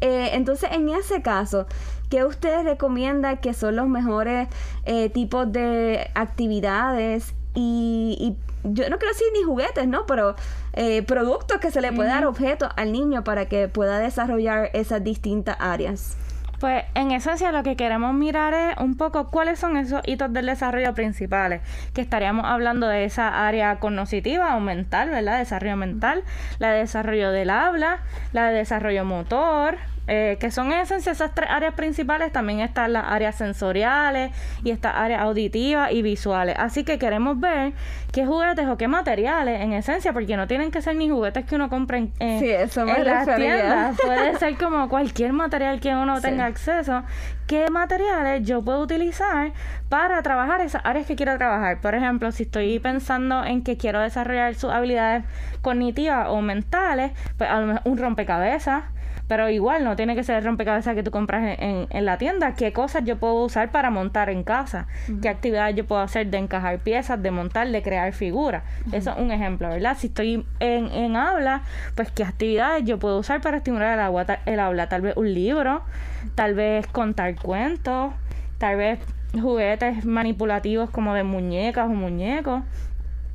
Eh, 0.00 0.30
entonces, 0.34 0.70
en 0.72 0.88
ese 0.88 1.22
caso, 1.22 1.66
¿qué 2.12 2.26
usted 2.26 2.64
recomienda 2.64 3.36
que 3.36 3.54
son 3.54 3.74
los 3.76 3.88
mejores 3.88 4.46
eh, 4.84 5.08
tipos 5.08 5.50
de 5.50 6.10
actividades 6.14 7.34
y, 7.54 8.36
yo 8.64 8.90
no 8.90 8.98
quiero 8.98 9.14
decir 9.14 9.28
ni 9.32 9.42
juguetes, 9.44 9.88
¿no? 9.88 10.04
Pero 10.04 10.36
eh, 10.74 11.02
productos 11.04 11.58
que 11.58 11.70
se 11.70 11.80
le 11.80 11.90
puede 11.90 12.10
dar 12.10 12.26
objetos 12.26 12.68
al 12.76 12.92
niño 12.92 13.24
para 13.24 13.46
que 13.46 13.66
pueda 13.66 13.98
desarrollar 13.98 14.68
esas 14.74 15.02
distintas 15.02 15.56
áreas. 15.58 16.18
Pues 16.60 16.84
en 16.94 17.12
esencia 17.12 17.50
lo 17.50 17.62
que 17.62 17.76
queremos 17.76 18.14
mirar 18.14 18.52
es 18.52 18.76
un 18.78 18.96
poco 18.98 19.30
cuáles 19.30 19.58
son 19.58 19.78
esos 19.78 20.02
hitos 20.06 20.32
del 20.34 20.46
desarrollo 20.46 20.94
principales, 20.94 21.62
que 21.94 22.02
estaríamos 22.02 22.44
hablando 22.44 22.88
de 22.88 23.04
esa 23.04 23.48
área 23.48 23.80
cognitiva 23.80 24.54
o 24.54 24.60
mental, 24.60 25.08
¿verdad? 25.08 25.38
Desarrollo 25.38 25.76
mental, 25.76 26.22
la 26.58 26.72
de 26.72 26.80
desarrollo 26.80 27.32
del 27.32 27.48
habla, 27.48 28.02
la 28.32 28.50
de 28.50 28.58
desarrollo 28.58 29.04
motor, 29.04 29.78
eh, 30.08 30.36
que 30.40 30.50
son 30.50 30.72
en 30.72 30.80
esencia 30.80 31.12
esas 31.12 31.32
tres 31.32 31.48
áreas 31.48 31.74
principales, 31.74 32.32
también 32.32 32.58
están 32.58 32.92
las 32.92 33.04
áreas 33.06 33.36
sensoriales 33.36 34.32
y 34.64 34.70
estas 34.70 34.96
áreas 34.96 35.22
auditivas 35.22 35.92
y 35.92 36.02
visuales. 36.02 36.56
Así 36.58 36.82
que 36.82 36.98
queremos 36.98 37.38
ver 37.38 37.72
qué 38.10 38.26
juguetes 38.26 38.66
o 38.66 38.76
qué 38.76 38.88
materiales, 38.88 39.60
en 39.60 39.72
esencia, 39.72 40.12
porque 40.12 40.36
no 40.36 40.48
tienen 40.48 40.72
que 40.72 40.82
ser 40.82 40.96
ni 40.96 41.08
juguetes 41.08 41.44
que 41.44 41.54
uno 41.54 41.68
compre 41.68 42.08
en, 42.18 42.58
las 43.04 43.36
tiendas, 43.36 43.96
puede 44.04 44.38
ser 44.38 44.56
como 44.56 44.88
cualquier 44.88 45.32
material 45.32 45.78
que 45.78 45.94
uno 45.94 46.20
tenga 46.20 46.46
acceso, 46.46 47.04
qué 47.46 47.70
materiales 47.70 48.44
yo 48.44 48.60
puedo 48.62 48.80
utilizar 48.80 49.52
para 49.88 50.20
trabajar 50.22 50.62
esas 50.62 50.82
áreas 50.84 51.06
que 51.06 51.14
quiero 51.14 51.36
trabajar. 51.38 51.80
Por 51.80 51.94
ejemplo, 51.94 52.32
si 52.32 52.42
estoy 52.42 52.80
pensando 52.80 53.44
en 53.44 53.62
que 53.62 53.76
quiero 53.76 54.00
desarrollar 54.00 54.56
sus 54.56 54.70
habilidades 54.72 55.24
cognitivas 55.60 56.26
o 56.28 56.40
mentales, 56.40 57.12
pues 57.38 57.48
a 57.48 57.60
lo 57.60 57.66
mejor 57.68 57.82
un 57.84 57.98
rompecabezas 57.98 58.82
pero 59.32 59.48
igual 59.48 59.82
no 59.82 59.96
tiene 59.96 60.14
que 60.14 60.24
ser 60.24 60.36
el 60.36 60.44
rompecabezas 60.44 60.94
que 60.94 61.02
tú 61.02 61.10
compras 61.10 61.56
en, 61.58 61.86
en, 61.88 62.04
la 62.04 62.18
tienda. 62.18 62.54
¿Qué 62.54 62.74
cosas 62.74 63.02
yo 63.06 63.16
puedo 63.16 63.42
usar 63.42 63.70
para 63.70 63.88
montar 63.88 64.28
en 64.28 64.44
casa? 64.44 64.88
¿Qué 65.22 65.30
actividades 65.30 65.74
yo 65.74 65.86
puedo 65.86 66.02
hacer 66.02 66.26
de 66.26 66.36
encajar 66.36 66.80
piezas, 66.80 67.22
de 67.22 67.30
montar, 67.30 67.66
de 67.66 67.80
crear 67.80 68.12
figuras? 68.12 68.62
Eso 68.92 69.12
es 69.12 69.16
un 69.16 69.30
ejemplo, 69.30 69.70
¿verdad? 69.70 69.96
Si 69.98 70.08
estoy 70.08 70.44
en, 70.60 70.92
en 70.92 71.16
aula, 71.16 71.62
pues 71.94 72.10
qué 72.10 72.24
actividades 72.24 72.84
yo 72.84 72.98
puedo 72.98 73.20
usar 73.20 73.40
para 73.40 73.56
estimular 73.56 73.94
el, 73.94 74.00
agua, 74.00 74.26
el 74.44 74.60
aula. 74.60 74.90
Tal 74.90 75.00
vez 75.00 75.16
un 75.16 75.32
libro, 75.32 75.80
tal 76.34 76.52
vez 76.52 76.86
contar 76.88 77.34
cuentos, 77.36 78.12
tal 78.58 78.76
vez 78.76 78.98
juguetes 79.32 80.04
manipulativos 80.04 80.90
como 80.90 81.14
de 81.14 81.22
muñecas 81.22 81.86
o 81.86 81.94
muñecos. 81.94 82.64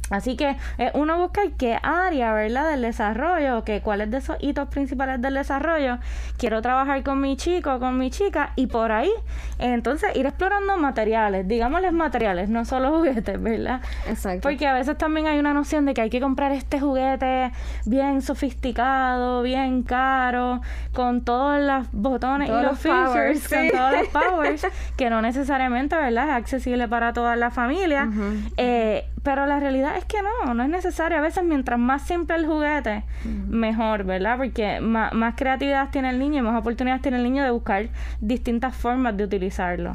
Así 0.10 0.38
que 0.38 0.56
eh, 0.78 0.92
uno 0.94 1.18
busca 1.18 1.42
qué 1.58 1.78
área, 1.82 2.34
¿verdad? 2.34 2.70
Del 2.72 2.82
desarrollo, 2.82 3.64
que 3.64 3.82
cuáles 3.82 4.10
de 4.10 4.18
esos 4.18 4.38
hitos 4.40 4.70
principales 4.70 5.22
del 5.22 5.34
desarrollo 5.34 6.00
quiero 6.38 6.62
trabajar 6.62 7.04
con 7.04 7.20
mi 7.20 7.36
chico, 7.36 7.80
con 7.80 7.98
mi 7.98 8.10
chica, 8.10 8.54
y 8.56 8.68
por 8.68 8.92
ahí, 8.92 9.12
entonces 9.60 10.16
ir 10.16 10.26
explorando 10.26 10.78
materiales, 10.78 11.48
digámosles 11.48 11.92
materiales, 11.92 12.50
no 12.50 12.64
solo 12.64 12.90
juguetes, 12.98 13.42
¿verdad? 13.42 13.82
Exacto. 14.08 14.48
Porque 14.48 14.68
a 14.68 14.74
veces 14.74 14.98
también 14.98 15.28
hay 15.28 15.40
una 15.40 15.54
noción 15.54 15.86
de 15.86 15.94
que 15.94 16.02
hay 16.02 16.10
que 16.10 16.22
comprar 16.22 16.52
este 16.52 16.80
juguete 16.80 17.52
bien 17.86 18.22
sofisticado, 18.22 19.42
bien 19.42 19.84
caro, 19.84 20.62
con 20.94 21.22
todos 21.22 21.60
los 21.60 21.88
botones 21.92 22.50
y 22.50 22.52
los, 22.52 22.80
features, 22.80 23.48
con 23.48 23.70
todos 23.70 23.92
los 23.92 24.08
powers, 24.14 24.68
que 24.96 25.10
no 25.10 25.22
necesariamente, 25.22 25.96
¿verdad? 25.96 26.30
Es 26.30 26.36
accesible 26.36 26.88
para 26.88 27.14
toda 27.14 27.36
la 27.36 27.52
familia. 27.52 28.10
eh, 28.56 29.06
pero 29.24 29.46
la 29.46 29.60
realidad 29.60 29.97
es 29.98 30.06
que 30.06 30.18
no, 30.22 30.54
no 30.54 30.64
es 30.64 30.70
necesario. 30.70 31.18
A 31.18 31.22
veces 31.22 31.44
mientras 31.44 31.80
más 31.80 32.04
simple 32.04 32.36
el 32.36 32.46
juguete, 32.46 33.04
mejor, 33.48 34.04
¿verdad? 34.04 34.38
Porque 34.38 34.80
más, 34.80 35.36
creatividad 35.36 35.90
tiene 35.90 36.10
el 36.10 36.20
niño 36.20 36.40
y 36.40 36.42
más 36.42 36.60
oportunidades 36.60 37.02
tiene 37.02 37.18
el 37.18 37.24
niño 37.24 37.44
de 37.44 37.52
buscar 37.52 37.90
distintas 38.22 38.76
formas 38.76 39.18
de 39.18 39.24
utilizarlo. 39.24 39.94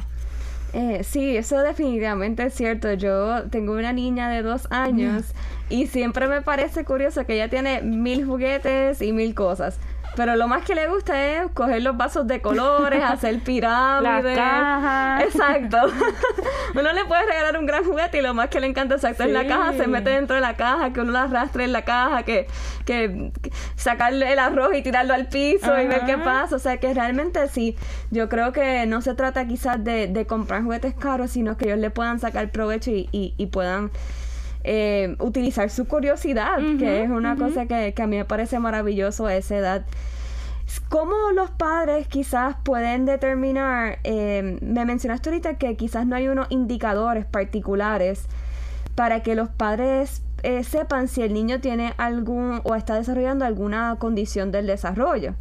Eh, 0.73 1.03
sí, 1.03 1.37
eso 1.37 1.59
definitivamente 1.61 2.43
es 2.43 2.53
cierto. 2.53 2.93
Yo 2.93 3.43
tengo 3.49 3.73
una 3.73 3.93
niña 3.93 4.29
de 4.29 4.41
dos 4.41 4.67
años 4.71 5.33
y 5.69 5.87
siempre 5.87 6.27
me 6.27 6.41
parece 6.41 6.83
curioso 6.83 7.25
que 7.25 7.35
ella 7.35 7.49
tiene 7.49 7.81
mil 7.81 8.25
juguetes 8.25 9.01
y 9.01 9.13
mil 9.13 9.35
cosas. 9.35 9.79
Pero 10.15 10.35
lo 10.35 10.47
más 10.47 10.63
que 10.63 10.75
le 10.75 10.87
gusta 10.87 11.21
es 11.25 11.51
coger 11.53 11.81
los 11.81 11.97
vasos 11.97 12.27
de 12.27 12.41
colores, 12.41 13.03
hacer 13.03 13.39
pirámides. 13.39 14.37
caja. 14.37 15.23
Exacto. 15.23 15.77
uno 16.75 16.93
le 16.93 17.05
puede 17.05 17.25
regalar 17.25 17.57
un 17.57 17.65
gran 17.65 17.83
juguete 17.83 18.19
y 18.19 18.21
lo 18.21 18.33
más 18.33 18.49
que 18.49 18.59
le 18.59 18.67
encanta 18.67 18.95
exacto 18.95 19.23
es 19.23 19.31
la 19.31 19.47
caja, 19.47 19.73
se 19.73 19.87
mete 19.87 20.11
dentro 20.11 20.35
de 20.35 20.41
la 20.41 20.55
caja, 20.55 20.93
que 20.93 21.01
uno 21.01 21.11
la 21.11 21.23
arrastre 21.23 21.63
en 21.63 21.71
la 21.71 21.83
caja, 21.83 22.23
que, 22.23 22.47
que 22.85 23.31
sacarle 23.75 24.31
el 24.31 24.39
arroz 24.39 24.75
y 24.75 24.81
tirarlo 24.81 25.13
al 25.13 25.27
piso 25.27 25.79
y 25.79 25.87
ver 25.87 26.05
qué 26.05 26.17
pasa. 26.17 26.55
O 26.55 26.59
sea 26.59 26.77
que 26.77 26.93
realmente 26.93 27.47
sí, 27.47 27.75
yo 28.11 28.29
creo 28.29 28.51
que 28.51 28.85
no 28.85 29.01
se 29.01 29.15
trata 29.15 29.47
quizás 29.47 29.83
de, 29.83 30.07
de 30.07 30.25
comprar 30.25 30.63
juguetes 30.63 30.93
caros, 30.93 31.31
sino 31.31 31.57
que 31.57 31.65
ellos 31.65 31.79
le 31.79 31.89
puedan 31.89 32.19
sacar 32.19 32.51
provecho 32.51 32.91
y, 32.91 33.09
y, 33.11 33.45
puedan 33.47 33.91
eh, 34.63 35.15
utilizar 35.19 35.69
su 35.69 35.85
curiosidad, 35.85 36.59
que 36.79 37.03
es 37.03 37.09
una 37.09 37.35
cosa 37.35 37.65
que, 37.65 37.93
que, 37.93 38.01
a 38.01 38.07
mí 38.07 38.17
me 38.17 38.25
parece 38.25 38.59
maravilloso 38.59 39.25
a 39.25 39.35
esa 39.35 39.57
edad. 39.57 39.85
¿Cómo 40.89 41.31
los 41.33 41.51
padres 41.51 42.07
quizás 42.07 42.55
pueden 42.63 43.05
determinar, 43.05 43.99
eh, 44.03 44.57
me 44.61 44.85
mencionaste 44.85 45.29
ahorita 45.29 45.57
que 45.57 45.75
quizás 45.75 46.05
no 46.05 46.15
hay 46.15 46.27
unos 46.27 46.47
indicadores 46.49 47.25
particulares 47.25 48.25
para 48.95 49.21
que 49.21 49.35
los 49.35 49.49
padres 49.49 50.23
eh, 50.43 50.63
sepan 50.63 51.07
si 51.07 51.21
el 51.21 51.33
niño 51.33 51.59
tiene 51.59 51.93
algún 51.97 52.61
o 52.63 52.75
está 52.75 52.95
desarrollando 52.95 53.45
alguna 53.45 53.95
condición 53.99 54.51
del 54.51 54.67
desarrollo? 54.67 55.35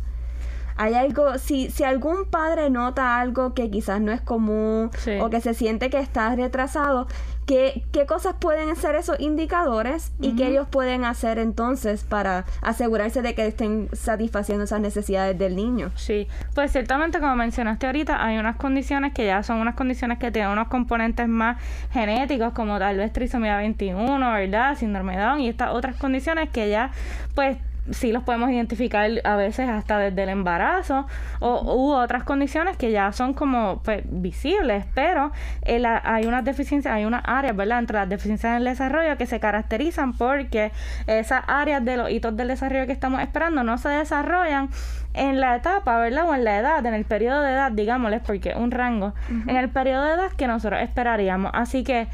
Hay 0.76 0.94
algo, 0.94 1.38
si, 1.38 1.70
si 1.70 1.84
algún 1.84 2.24
padre 2.26 2.70
nota 2.70 3.18
algo 3.18 3.54
que 3.54 3.70
quizás 3.70 4.00
no 4.00 4.12
es 4.12 4.20
común 4.20 4.90
o 5.20 5.30
que 5.30 5.40
se 5.40 5.54
siente 5.54 5.90
que 5.90 5.98
está 5.98 6.34
retrasado, 6.34 7.06
¿Qué, 7.46 7.82
¿Qué, 7.90 8.06
cosas 8.06 8.36
pueden 8.38 8.76
ser 8.76 8.94
esos 8.94 9.18
indicadores 9.18 10.12
y 10.20 10.36
qué 10.36 10.46
ellos 10.46 10.68
pueden 10.70 11.04
hacer 11.04 11.40
entonces 11.40 12.04
para 12.04 12.44
asegurarse 12.60 13.20
de 13.20 13.34
que 13.34 13.46
estén 13.48 13.88
satisfaciendo 13.92 14.62
esas 14.64 14.80
necesidades 14.80 15.36
del 15.36 15.56
niño? 15.56 15.90
Sí, 15.96 16.28
pues 16.54 16.70
ciertamente 16.70 17.18
como 17.18 17.34
mencionaste 17.34 17.86
ahorita, 17.86 18.24
hay 18.24 18.38
unas 18.38 18.56
condiciones 18.56 19.12
que 19.12 19.26
ya 19.26 19.42
son 19.42 19.58
unas 19.58 19.74
condiciones 19.74 20.18
que 20.18 20.30
tienen 20.30 20.52
unos 20.52 20.68
componentes 20.68 21.26
más 21.26 21.60
genéticos 21.90 22.52
como 22.52 22.78
tal 22.78 22.98
vez 22.98 23.12
trisomía 23.12 23.56
21, 23.56 24.18
¿verdad? 24.32 24.76
Síndrome 24.76 25.16
de 25.16 25.22
Down 25.22 25.40
y 25.40 25.48
estas 25.48 25.70
otras 25.70 25.96
condiciones 25.96 26.48
que 26.50 26.70
ya 26.70 26.92
pues 27.34 27.56
sí 27.90 28.12
los 28.12 28.22
podemos 28.22 28.50
identificar 28.50 29.10
a 29.24 29.36
veces 29.36 29.68
hasta 29.68 29.98
desde 29.98 30.22
el 30.22 30.28
embarazo 30.28 31.06
o 31.40 31.76
u 31.76 31.92
otras 31.92 32.24
condiciones 32.24 32.76
que 32.76 32.92
ya 32.92 33.12
son 33.12 33.34
como 33.34 33.80
pues, 33.82 34.02
visibles, 34.06 34.84
pero 34.94 35.32
hay 35.64 36.26
unas 36.26 36.44
deficiencias, 36.44 36.94
hay 36.94 37.04
unas 37.04 37.22
áreas, 37.24 37.56
¿verdad? 37.56 37.80
Entre 37.80 37.96
las 37.98 38.08
deficiencias 38.08 38.54
del 38.54 38.64
desarrollo 38.64 39.16
que 39.16 39.26
se 39.26 39.40
caracterizan 39.40 40.16
porque 40.16 40.70
esas 41.06 41.42
áreas 41.48 41.84
de 41.84 41.96
los 41.96 42.10
hitos 42.10 42.36
del 42.36 42.48
desarrollo 42.48 42.86
que 42.86 42.92
estamos 42.92 43.20
esperando 43.20 43.64
no 43.64 43.78
se 43.78 43.88
desarrollan 43.88 44.70
en 45.14 45.40
la 45.40 45.56
etapa, 45.56 45.98
¿verdad? 45.98 46.28
O 46.28 46.34
en 46.34 46.44
la 46.44 46.58
edad, 46.58 46.86
en 46.86 46.94
el 46.94 47.04
periodo 47.04 47.42
de 47.42 47.52
edad, 47.52 47.72
digámosles, 47.72 48.22
porque 48.24 48.54
un 48.54 48.70
rango, 48.70 49.12
en 49.46 49.56
el 49.56 49.68
periodo 49.68 50.04
de 50.04 50.14
edad 50.14 50.32
que 50.32 50.46
nosotros 50.46 50.80
esperaríamos. 50.80 51.50
Así 51.54 51.84
que 51.84 52.06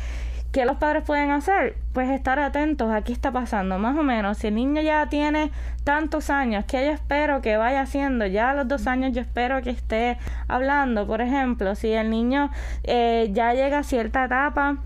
¿Qué 0.52 0.64
los 0.64 0.78
padres 0.78 1.04
pueden 1.04 1.30
hacer? 1.30 1.76
Pues 1.92 2.08
estar 2.08 2.38
atentos 2.38 2.90
a 2.90 3.02
qué 3.02 3.12
está 3.12 3.30
pasando, 3.30 3.78
más 3.78 3.98
o 3.98 4.02
menos. 4.02 4.38
Si 4.38 4.46
el 4.46 4.54
niño 4.54 4.80
ya 4.80 5.06
tiene 5.10 5.50
tantos 5.84 6.30
años, 6.30 6.64
¿qué 6.66 6.86
yo 6.86 6.92
espero 6.92 7.42
que 7.42 7.58
vaya 7.58 7.82
haciendo? 7.82 8.24
Ya 8.24 8.50
a 8.50 8.54
los 8.54 8.66
dos 8.66 8.86
años 8.86 9.12
yo 9.12 9.20
espero 9.20 9.60
que 9.60 9.70
esté 9.70 10.16
hablando, 10.48 11.06
por 11.06 11.20
ejemplo. 11.20 11.74
Si 11.74 11.92
el 11.92 12.08
niño 12.08 12.50
eh, 12.84 13.28
ya 13.32 13.52
llega 13.52 13.80
a 13.80 13.82
cierta 13.82 14.24
etapa 14.24 14.78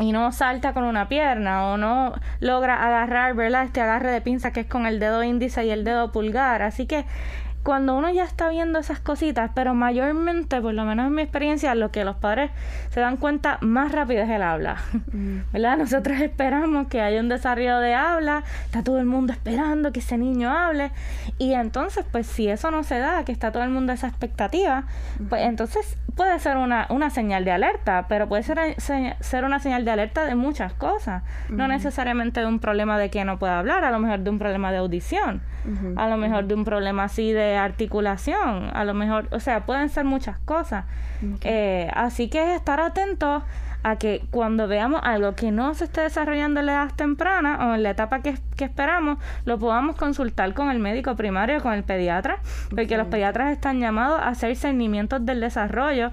y 0.00 0.10
no 0.10 0.32
salta 0.32 0.72
con 0.72 0.82
una 0.82 1.08
pierna 1.08 1.68
o 1.68 1.76
no 1.76 2.12
logra 2.40 2.84
agarrar, 2.84 3.34
¿verdad? 3.34 3.62
Este 3.62 3.80
agarre 3.80 4.10
de 4.10 4.20
pinza 4.20 4.52
que 4.52 4.60
es 4.60 4.66
con 4.66 4.86
el 4.86 4.98
dedo 4.98 5.22
índice 5.22 5.64
y 5.64 5.70
el 5.70 5.84
dedo 5.84 6.10
pulgar. 6.10 6.62
Así 6.62 6.86
que 6.86 7.04
cuando 7.66 7.96
uno 7.96 8.08
ya 8.10 8.22
está 8.22 8.48
viendo 8.48 8.78
esas 8.78 9.00
cositas, 9.00 9.50
pero 9.52 9.74
mayormente, 9.74 10.60
por 10.60 10.72
lo 10.72 10.84
menos 10.84 11.08
en 11.08 11.14
mi 11.16 11.22
experiencia, 11.22 11.74
lo 11.74 11.90
que 11.90 12.04
los 12.04 12.14
padres 12.14 12.52
se 12.90 13.00
dan 13.00 13.16
cuenta 13.16 13.58
más 13.60 13.90
rápido 13.90 14.22
es 14.22 14.30
el 14.30 14.42
habla. 14.42 14.76
Mm. 15.12 15.38
¿Verdad? 15.52 15.76
Nosotros 15.76 16.20
esperamos 16.20 16.86
que 16.86 17.00
haya 17.00 17.18
un 17.18 17.28
desarrollo 17.28 17.80
de 17.80 17.92
habla, 17.92 18.44
está 18.66 18.84
todo 18.84 19.00
el 19.00 19.06
mundo 19.06 19.32
esperando 19.32 19.90
que 19.90 19.98
ese 19.98 20.16
niño 20.16 20.48
hable, 20.48 20.92
y 21.38 21.54
entonces, 21.54 22.06
pues 22.12 22.28
si 22.28 22.46
eso 22.46 22.70
no 22.70 22.84
se 22.84 23.00
da, 23.00 23.24
que 23.24 23.32
está 23.32 23.50
todo 23.50 23.64
el 23.64 23.70
mundo 23.70 23.92
esa 23.92 24.06
expectativa, 24.06 24.84
pues 25.28 25.42
entonces 25.42 25.98
puede 26.14 26.38
ser 26.38 26.58
una, 26.58 26.86
una 26.88 27.10
señal 27.10 27.44
de 27.44 27.50
alerta, 27.50 28.06
pero 28.08 28.28
puede 28.28 28.44
ser, 28.44 28.76
ser 28.78 29.44
una 29.44 29.58
señal 29.58 29.84
de 29.84 29.90
alerta 29.90 30.24
de 30.24 30.36
muchas 30.36 30.72
cosas, 30.72 31.24
no 31.48 31.66
necesariamente 31.66 32.38
de 32.38 32.46
un 32.46 32.60
problema 32.60 32.96
de 32.96 33.10
que 33.10 33.24
no 33.24 33.40
pueda 33.40 33.58
hablar, 33.58 33.82
a 33.82 33.90
lo 33.90 33.98
mejor 33.98 34.20
de 34.20 34.30
un 34.30 34.38
problema 34.38 34.70
de 34.70 34.78
audición, 34.78 35.42
a 35.96 36.08
lo 36.08 36.16
mejor 36.16 36.44
de 36.44 36.54
un 36.54 36.64
problema 36.64 37.04
así 37.04 37.32
de 37.32 37.56
articulación, 37.56 38.70
a 38.72 38.84
lo 38.84 38.94
mejor, 38.94 39.28
o 39.30 39.40
sea, 39.40 39.66
pueden 39.66 39.88
ser 39.88 40.04
muchas 40.04 40.38
cosas. 40.40 40.84
Eh, 41.42 41.90
así 41.94 42.28
que 42.28 42.54
estar 42.54 42.80
atentos 42.80 43.42
a 43.82 43.96
que 43.96 44.24
cuando 44.32 44.66
veamos 44.66 45.00
algo 45.04 45.36
que 45.36 45.52
no 45.52 45.72
se 45.74 45.84
esté 45.84 46.00
desarrollando 46.00 46.58
en 46.58 46.66
la 46.66 46.72
edad 46.72 46.94
temprana 46.96 47.68
o 47.68 47.74
en 47.76 47.84
la 47.84 47.90
etapa 47.90 48.20
que, 48.20 48.34
esperamos, 48.58 49.18
lo 49.44 49.60
podamos 49.60 49.94
consultar 49.94 50.54
con 50.54 50.70
el 50.70 50.80
médico 50.80 51.14
primario, 51.14 51.62
con 51.62 51.72
el 51.72 51.84
pediatra, 51.84 52.40
porque 52.70 52.96
los 52.96 53.06
pediatras 53.06 53.52
están 53.52 53.78
llamados 53.78 54.18
a 54.18 54.28
hacer 54.28 54.56
seguimientos 54.56 55.24
del 55.24 55.40
desarrollo 55.40 56.10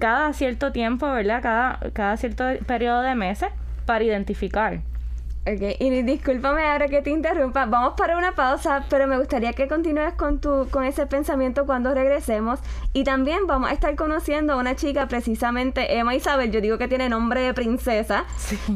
cada 0.00 0.34
cierto 0.34 0.70
tiempo, 0.70 1.10
¿verdad? 1.10 1.40
Cada, 1.42 1.78
cada 1.94 2.16
cierto 2.18 2.44
periodo 2.66 3.00
de 3.00 3.14
meses 3.14 3.48
para 3.86 4.04
identificar. 4.04 4.80
Ok, 5.46 5.76
y 5.78 6.02
discúlpame 6.04 6.64
ahora 6.64 6.88
que 6.88 7.02
te 7.02 7.10
interrumpa, 7.10 7.66
vamos 7.66 7.92
para 7.98 8.16
una 8.16 8.34
pausa, 8.34 8.86
pero 8.88 9.06
me 9.06 9.18
gustaría 9.18 9.52
que 9.52 9.68
continúes 9.68 10.14
con 10.14 10.38
tu, 10.38 10.66
con 10.70 10.84
ese 10.84 11.04
pensamiento 11.04 11.66
cuando 11.66 11.92
regresemos. 11.92 12.60
Y 12.94 13.04
también 13.04 13.46
vamos 13.46 13.68
a 13.68 13.74
estar 13.74 13.94
conociendo 13.94 14.54
a 14.54 14.56
una 14.56 14.74
chica, 14.74 15.06
precisamente 15.06 15.98
Emma 15.98 16.14
Isabel, 16.14 16.50
yo 16.50 16.62
digo 16.62 16.78
que 16.78 16.88
tiene 16.88 17.10
nombre 17.10 17.42
de 17.42 17.52
princesa, 17.52 18.24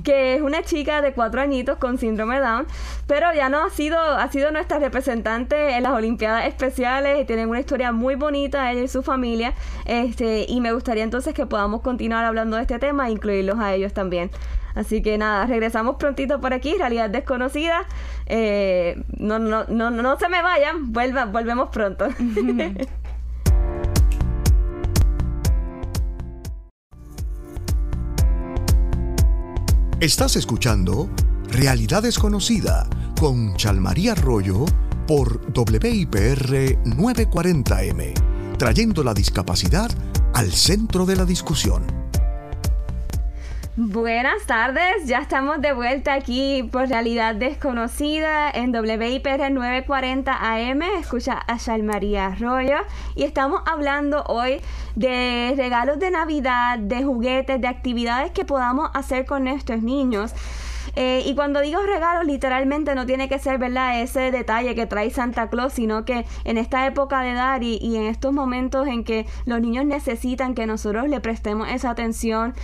que 0.04 0.34
es 0.34 0.42
una 0.42 0.62
chica 0.62 1.00
de 1.00 1.14
cuatro 1.14 1.40
añitos 1.40 1.78
con 1.78 1.96
síndrome 1.96 2.38
Down, 2.38 2.66
pero 3.06 3.32
ya 3.32 3.48
no 3.48 3.64
ha 3.64 3.70
sido, 3.70 3.98
ha 3.98 4.30
sido 4.30 4.50
nuestra 4.50 4.78
representante 4.78 5.74
en 5.74 5.84
las 5.84 5.92
Olimpiadas 5.92 6.46
Especiales 6.46 7.18
y 7.18 7.24
tienen 7.24 7.48
una 7.48 7.60
historia 7.60 7.92
muy 7.92 8.14
bonita 8.14 8.70
ella 8.70 8.82
y 8.82 8.88
su 8.88 9.02
familia. 9.02 9.54
Este, 9.86 10.44
y 10.46 10.60
me 10.60 10.74
gustaría 10.74 11.02
entonces 11.02 11.32
que 11.32 11.46
podamos 11.46 11.80
continuar 11.80 12.26
hablando 12.26 12.56
de 12.56 12.62
este 12.62 12.78
tema 12.78 13.08
e 13.08 13.12
incluirlos 13.12 13.58
a 13.58 13.72
ellos 13.72 13.94
también. 13.94 14.30
Así 14.78 15.02
que 15.02 15.18
nada, 15.18 15.44
regresamos 15.44 15.96
prontito 15.96 16.40
por 16.40 16.54
aquí, 16.54 16.76
realidad 16.78 17.10
desconocida. 17.10 17.84
Eh, 18.26 19.02
no, 19.16 19.40
no, 19.40 19.64
no, 19.64 19.90
no 19.90 20.16
se 20.20 20.28
me 20.28 20.40
vayan, 20.40 20.92
vuelva, 20.92 21.24
volvemos 21.24 21.70
pronto. 21.70 22.06
Estás 30.00 30.36
escuchando 30.36 31.10
Realidad 31.50 32.04
Desconocida 32.04 32.88
con 33.18 33.56
Chalmaría 33.56 34.12
Arroyo 34.12 34.64
por 35.08 35.40
WIPR 35.56 36.84
940M, 36.84 38.12
trayendo 38.58 39.02
la 39.02 39.12
discapacidad 39.12 39.90
al 40.34 40.52
centro 40.52 41.04
de 41.04 41.16
la 41.16 41.24
discusión. 41.24 41.97
Buenas 43.80 44.44
tardes, 44.44 45.06
ya 45.06 45.20
estamos 45.20 45.60
de 45.60 45.72
vuelta 45.72 46.12
aquí 46.12 46.68
por 46.72 46.88
Realidad 46.88 47.36
Desconocida 47.36 48.50
en 48.50 48.74
WIPR 48.74 49.52
940 49.52 50.32
AM. 50.32 50.82
Escucha 50.98 51.38
a 51.46 51.78
María 51.78 52.26
Arroyo 52.26 52.78
y 53.14 53.22
estamos 53.22 53.62
hablando 53.66 54.24
hoy 54.24 54.60
de 54.96 55.54
regalos 55.56 56.00
de 56.00 56.10
Navidad, 56.10 56.80
de 56.80 57.04
juguetes, 57.04 57.60
de 57.60 57.68
actividades 57.68 58.32
que 58.32 58.44
podamos 58.44 58.90
hacer 58.94 59.26
con 59.26 59.44
nuestros 59.44 59.80
niños. 59.80 60.34
Eh, 60.96 61.22
y 61.24 61.36
cuando 61.36 61.60
digo 61.60 61.80
regalos, 61.82 62.24
literalmente 62.24 62.96
no 62.96 63.06
tiene 63.06 63.28
que 63.28 63.38
ser, 63.38 63.58
¿verdad? 63.58 64.00
Ese 64.00 64.32
detalle 64.32 64.74
que 64.74 64.86
trae 64.86 65.10
Santa 65.10 65.48
Claus, 65.48 65.74
sino 65.74 66.04
que 66.04 66.24
en 66.42 66.58
esta 66.58 66.84
época 66.84 67.20
de 67.20 67.34
dar 67.34 67.62
y, 67.62 67.78
y 67.80 67.94
en 67.94 68.06
estos 68.06 68.32
momentos 68.32 68.88
en 68.88 69.04
que 69.04 69.24
los 69.44 69.60
niños 69.60 69.84
necesitan 69.84 70.54
que 70.56 70.66
nosotros 70.66 71.08
le 71.08 71.20
prestemos 71.20 71.68
esa 71.68 71.90
atención, 71.90 72.54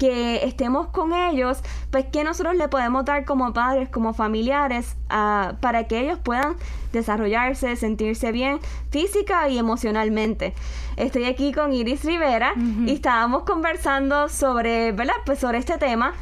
que 0.00 0.46
estemos 0.46 0.86
con 0.86 1.12
ellos, 1.12 1.58
pues 1.90 2.06
que 2.06 2.24
nosotros 2.24 2.56
le 2.56 2.68
podemos 2.68 3.04
dar 3.04 3.26
como 3.26 3.52
padres, 3.52 3.90
como 3.90 4.14
familiares, 4.14 4.96
ah, 5.10 5.56
para 5.60 5.84
que 5.84 6.00
ellos 6.00 6.18
puedan 6.18 6.56
desarrollarse, 6.90 7.76
sentirse 7.76 8.32
bien 8.32 8.60
física 8.90 9.46
y 9.50 9.58
emocionalmente. 9.58 10.54
Estoy 10.96 11.26
aquí 11.26 11.52
con 11.52 11.74
Iris 11.74 12.02
Rivera 12.02 12.54
y 12.86 12.94
estábamos 12.94 13.42
conversando 13.42 14.30
sobre, 14.30 14.92
¿verdad? 14.92 15.14
Pues 15.26 15.38
sobre 15.38 15.58
este 15.58 15.76
tema. 15.76 16.14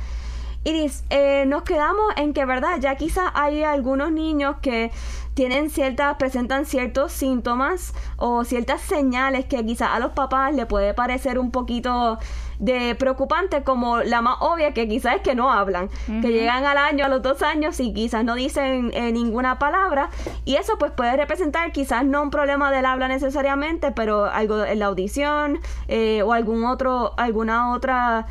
Iris, 0.65 1.05
eh, 1.11 1.45
nos 1.47 1.63
quedamos 1.63 2.13
en 2.17 2.35
que, 2.35 2.45
¿verdad? 2.45 2.79
Ya 2.81 2.97
quizás 2.97 3.31
hay 3.35 3.63
algunos 3.63 4.11
niños 4.11 4.57
que 4.61 4.91
tienen 5.35 5.71
ciertas, 5.71 6.17
presentan 6.17 6.67
ciertos 6.67 7.13
síntomas 7.13 7.95
o 8.17 8.43
ciertas 8.43 8.81
señales 8.81 9.45
que 9.45 9.65
quizás 9.65 9.91
a 9.93 10.01
los 10.01 10.11
papás 10.11 10.53
le 10.53 10.67
puede 10.67 10.95
parecer 10.95 11.39
un 11.39 11.53
poquito 11.53 12.19
de 12.59 12.95
preocupante 12.95 13.63
como 13.63 13.99
la 13.99 14.23
más 14.23 14.37
obvia 14.41 14.73
que 14.75 14.89
quizás 14.89 15.17
es 15.17 15.23
que 15.23 15.35
no 15.35 15.51
hablan, 15.51 15.89
que 16.07 16.33
llegan 16.33 16.65
al 16.65 16.77
año, 16.77 17.05
a 17.05 17.09
los 17.09 17.23
dos 17.23 17.43
años 17.43 17.79
y 17.81 17.93
quizás 17.93 18.25
no 18.25 18.35
dicen 18.35 18.91
eh, 18.95 19.13
ninguna 19.13 19.59
palabra. 19.59 20.11
Y 20.45 20.57
eso 20.57 20.79
pues 20.79 20.93
puede 20.93 21.17
representar 21.17 21.73
quizás 21.73 22.05
no 22.05 22.23
un 22.23 22.31
problema 22.31 22.71
del 22.71 22.87
habla 22.87 23.09
necesariamente, 23.09 23.93
pero 23.93 24.27
algo 24.27 24.65
en 24.65 24.79
la 24.79 24.87
audición 24.87 25.61
eh, 25.89 26.23
o 26.23 26.33
algún 26.33 26.65
otro, 26.65 27.15
alguna 27.17 27.73
otra 27.73 28.27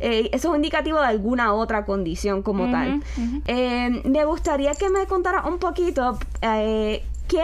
eh, 0.00 0.28
eso 0.32 0.50
es 0.50 0.56
indicativo 0.56 1.00
de 1.00 1.06
alguna 1.06 1.54
otra 1.54 1.84
condición 1.84 2.42
como 2.42 2.70
tal. 2.70 3.02
Eh, 3.46 4.02
me 4.04 4.24
gustaría 4.24 4.74
que 4.74 4.90
me 4.90 5.06
contara 5.06 5.46
un 5.46 5.58
poquito 5.58 6.18
eh, 6.42 7.02
qué 7.28 7.42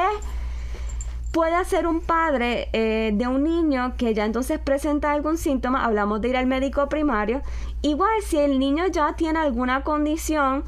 puede 1.32 1.54
hacer 1.54 1.86
un 1.86 2.00
padre 2.00 2.68
de 2.72 3.26
un 3.28 3.44
niño 3.44 3.94
que 3.96 4.14
ya 4.14 4.24
entonces 4.24 4.58
presenta 4.58 5.12
algún 5.12 5.38
síntoma, 5.38 5.84
hablamos 5.84 6.20
de 6.20 6.28
ir 6.28 6.36
al 6.36 6.46
médico 6.46 6.88
primario, 6.88 7.42
igual 7.82 8.10
si 8.24 8.38
el 8.38 8.58
niño 8.58 8.86
ya 8.88 9.14
tiene 9.14 9.38
alguna 9.38 9.82
condición, 9.82 10.64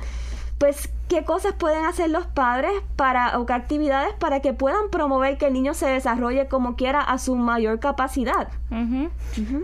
pues 0.59 0.89
qué 1.09 1.25
cosas 1.25 1.55
pueden 1.55 1.85
hacer 1.85 2.09
los 2.09 2.27
padres 2.27 2.73
para 2.97 3.39
o 3.39 3.45
qué 3.45 3.53
actividades 3.53 4.15
para 4.15 4.41
que 4.41 4.53
puedan 4.53 4.89
promover 4.91 5.37
que 5.37 5.49
el 5.49 5.53
niño 5.53 5.75
se 5.75 5.87
desarrolle 5.87 6.47
como 6.49 6.77
quiera 6.77 7.01
a 7.01 7.19
su 7.19 7.35
mayor 7.35 7.81
capacidad. 7.81 8.49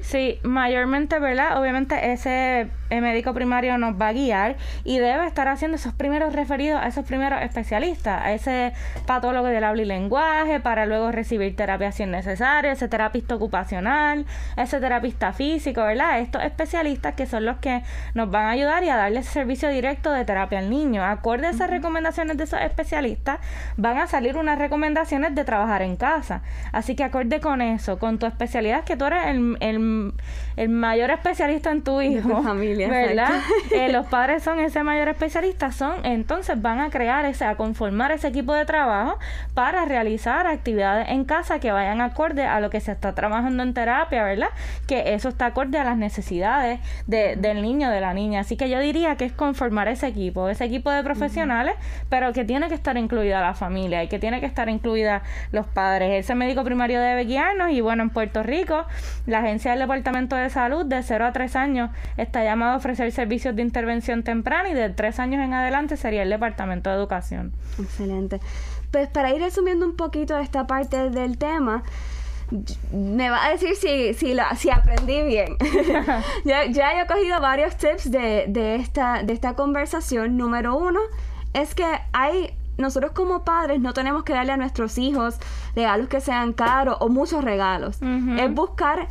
Sí, 0.03 0.39
mayormente, 0.43 1.19
¿verdad? 1.19 1.61
Obviamente 1.61 2.13
ese 2.13 2.71
el 2.91 3.03
médico 3.03 3.35
primario 3.35 3.77
nos 3.79 4.01
va 4.01 4.09
a 4.09 4.13
guiar 4.13 4.57
y 4.85 4.99
debe 4.99 5.27
estar 5.27 5.49
haciendo 5.49 5.77
esos 5.77 5.93
primeros 5.93 6.33
referidos 6.33 6.81
a 6.81 6.87
esos 6.87 7.05
primeros 7.05 7.43
especialistas, 7.43 8.23
a 8.23 8.33
ese 8.33 8.73
patólogo 9.07 9.47
del 9.47 9.65
habla 9.65 9.83
y 9.83 9.85
lenguaje, 9.85 10.61
para 10.61 10.87
luego 10.87 11.13
recibir 11.13 11.55
terapia 11.55 11.93
si 11.93 12.05
es 12.05 12.09
necesario, 12.09 12.71
ese 12.71 12.89
terapista 12.89 13.35
ocupacional, 13.35 14.27
ese 14.57 14.81
terapista 14.81 15.33
físico, 15.33 15.83
¿verdad? 15.83 16.21
Estos 16.21 16.43
especialistas 16.43 17.15
que 17.15 17.27
son 17.27 17.45
los 17.45 17.59
que 17.59 17.83
nos 18.15 18.31
van 18.31 18.47
a 18.47 18.51
ayudar 18.51 18.85
y 18.85 18.89
a 18.89 18.97
darle 18.97 19.21
ese 19.21 19.31
servicio 19.31 19.69
directo 19.69 20.13
de 20.13 20.25
terapia 20.25 20.59
al 20.59 20.71
niño. 20.71 21.05
Acorde 21.05 21.47
a 21.47 21.51
esas 21.51 21.71
recomendaciones 21.71 22.37
de 22.37 22.45
esos 22.45 22.61
especialistas, 22.61 23.39
van 23.77 23.99
a 23.99 24.07
salir 24.07 24.37
unas 24.37 24.59
recomendaciones 24.59 25.35
de 25.35 25.45
trabajar 25.45 25.83
en 25.83 25.97
casa. 25.97 26.43
Así 26.73 26.97
que 26.97 27.05
acorde 27.05 27.41
con 27.41 27.61
eso, 27.61 27.99
con 27.99 28.19
tu 28.19 28.27
especialidad, 28.27 28.85
que 28.85 28.97
tú 28.99 29.05
eres 29.07 29.27
el, 29.27 29.57
el, 30.57 30.69
mayor 30.69 31.11
especialista 31.11 31.71
en 31.71 31.83
tu 31.83 32.01
hijo. 32.01 32.43
familia 32.43 32.89
¿verdad? 32.89 33.41
Eh, 33.71 33.93
los 33.93 34.07
padres 34.07 34.43
son 34.43 34.59
ese 34.59 34.83
mayor 34.83 35.09
especialista, 35.09 35.73
son 35.73 36.05
entonces 36.05 36.61
van 36.61 36.81
a 36.81 36.91
crear 36.91 37.25
ese, 37.25 37.45
a 37.45 37.57
conformar 37.57 38.13
ese 38.13 38.29
equipo 38.29 38.53
de 38.55 38.65
trabajo 38.65 39.19
para 39.55 39.85
realizar 39.85 40.47
actividades 40.47 41.09
en 41.09 41.25
casa 41.25 41.61
que 41.61 41.71
vayan 41.71 42.01
acorde 42.01 42.45
a 42.45 42.61
lo 42.61 42.71
que 42.71 42.81
se 42.81 42.93
está 42.93 43.15
trabajando 43.15 43.63
en 43.63 43.75
terapia, 43.75 44.25
¿verdad? 44.25 44.49
Que 44.87 45.15
eso 45.15 45.29
está 45.29 45.47
acorde 45.47 45.79
a 45.79 45.85
las 45.85 45.97
necesidades 45.97 46.81
del 47.07 47.63
niño, 47.63 47.91
de 47.91 48.01
la 48.01 48.15
niña. 48.15 48.41
Así 48.41 48.57
que 48.57 48.69
yo 48.69 48.81
diría 48.81 49.17
que 49.17 49.25
es 49.25 49.33
conformar 49.33 49.89
ese 49.89 50.07
equipo, 50.09 50.49
ese 50.49 50.65
equipo 50.65 50.91
de 50.91 51.03
profesionales, 51.03 51.75
pero 52.09 52.33
que 52.33 52.45
tiene 52.45 52.69
que 52.69 52.75
estar 52.75 52.97
incluida 52.97 53.41
la 53.41 53.55
familia 53.55 54.03
y 54.03 54.09
que 54.09 54.19
tiene 54.19 54.41
que 54.41 54.47
estar 54.47 54.69
incluida 54.69 55.23
los 55.53 55.67
padres. 55.67 56.25
Ese 56.25 56.35
médico 56.35 56.65
primario 56.65 57.01
debe 57.01 57.25
guiarnos 57.25 57.71
y 57.71 57.81
bueno, 57.81 58.03
en 58.03 58.11
Puerto 58.11 58.43
Rico, 58.43 58.87
la 59.27 59.41
agencia 59.41 59.71
del 59.73 59.81
Departamento 59.81 60.37
de 60.37 60.51
Salud 60.51 60.85
de 60.85 61.03
0 61.03 61.27
a 61.27 61.33
3 61.33 61.57
años 61.57 61.91
está 62.17 62.45
llamada 62.45 62.77
ofrecer 62.77 63.11
servicios 63.13 63.55
de 63.57 63.63
intervención 63.63 64.23
temprana 64.23 64.71
y 64.71 64.75
de 64.75 64.91
tres 64.91 65.19
años 65.19 65.45
en 65.45 65.53
adelante 65.53 65.97
sería 65.97 66.23
el 66.23 66.31
Departamento 66.31 66.91
de 66.91 66.97
Educación. 66.97 67.53
Excelente. 67.79 68.41
Pues 68.91 69.09
para 69.09 69.31
ir 69.31 69.41
resumiendo 69.41 69.87
un 69.87 69.97
poquito 69.97 70.39
esta 70.39 70.67
parte 70.67 71.11
del 71.11 71.37
tema, 71.39 71.83
me 72.93 73.29
va 73.29 73.45
a 73.45 73.51
decir 73.51 73.75
si, 73.75 74.15
si, 74.15 74.35
si 74.57 74.71
aprendí 74.71 75.23
bien. 75.23 75.57
ya, 76.45 76.65
ya 76.67 77.01
he 77.01 77.07
cogido 77.07 77.41
varios 77.41 77.77
tips 77.77 78.11
de, 78.11 78.47
de, 78.49 78.77
esta, 78.77 79.23
de 79.23 79.33
esta 79.33 79.55
conversación. 79.55 80.37
Número 80.37 80.77
uno 80.77 81.01
es 81.53 81.75
que 81.75 81.87
hay 82.13 82.58
nosotros 82.79 83.13
como 83.13 83.45
padres 83.45 83.81
no 83.81 83.93
tenemos 83.93 84.23
que 84.23 84.33
darle 84.33 84.53
a 84.53 84.57
nuestros 84.57 84.99
hijos 84.99 85.37
regalos 85.75 86.09
que 86.09 86.21
sean 86.21 86.53
caros 86.53 86.97
o 87.01 87.09
muchos 87.09 87.45
regalos. 87.45 87.99
Es 88.39 88.55
buscar 88.55 89.09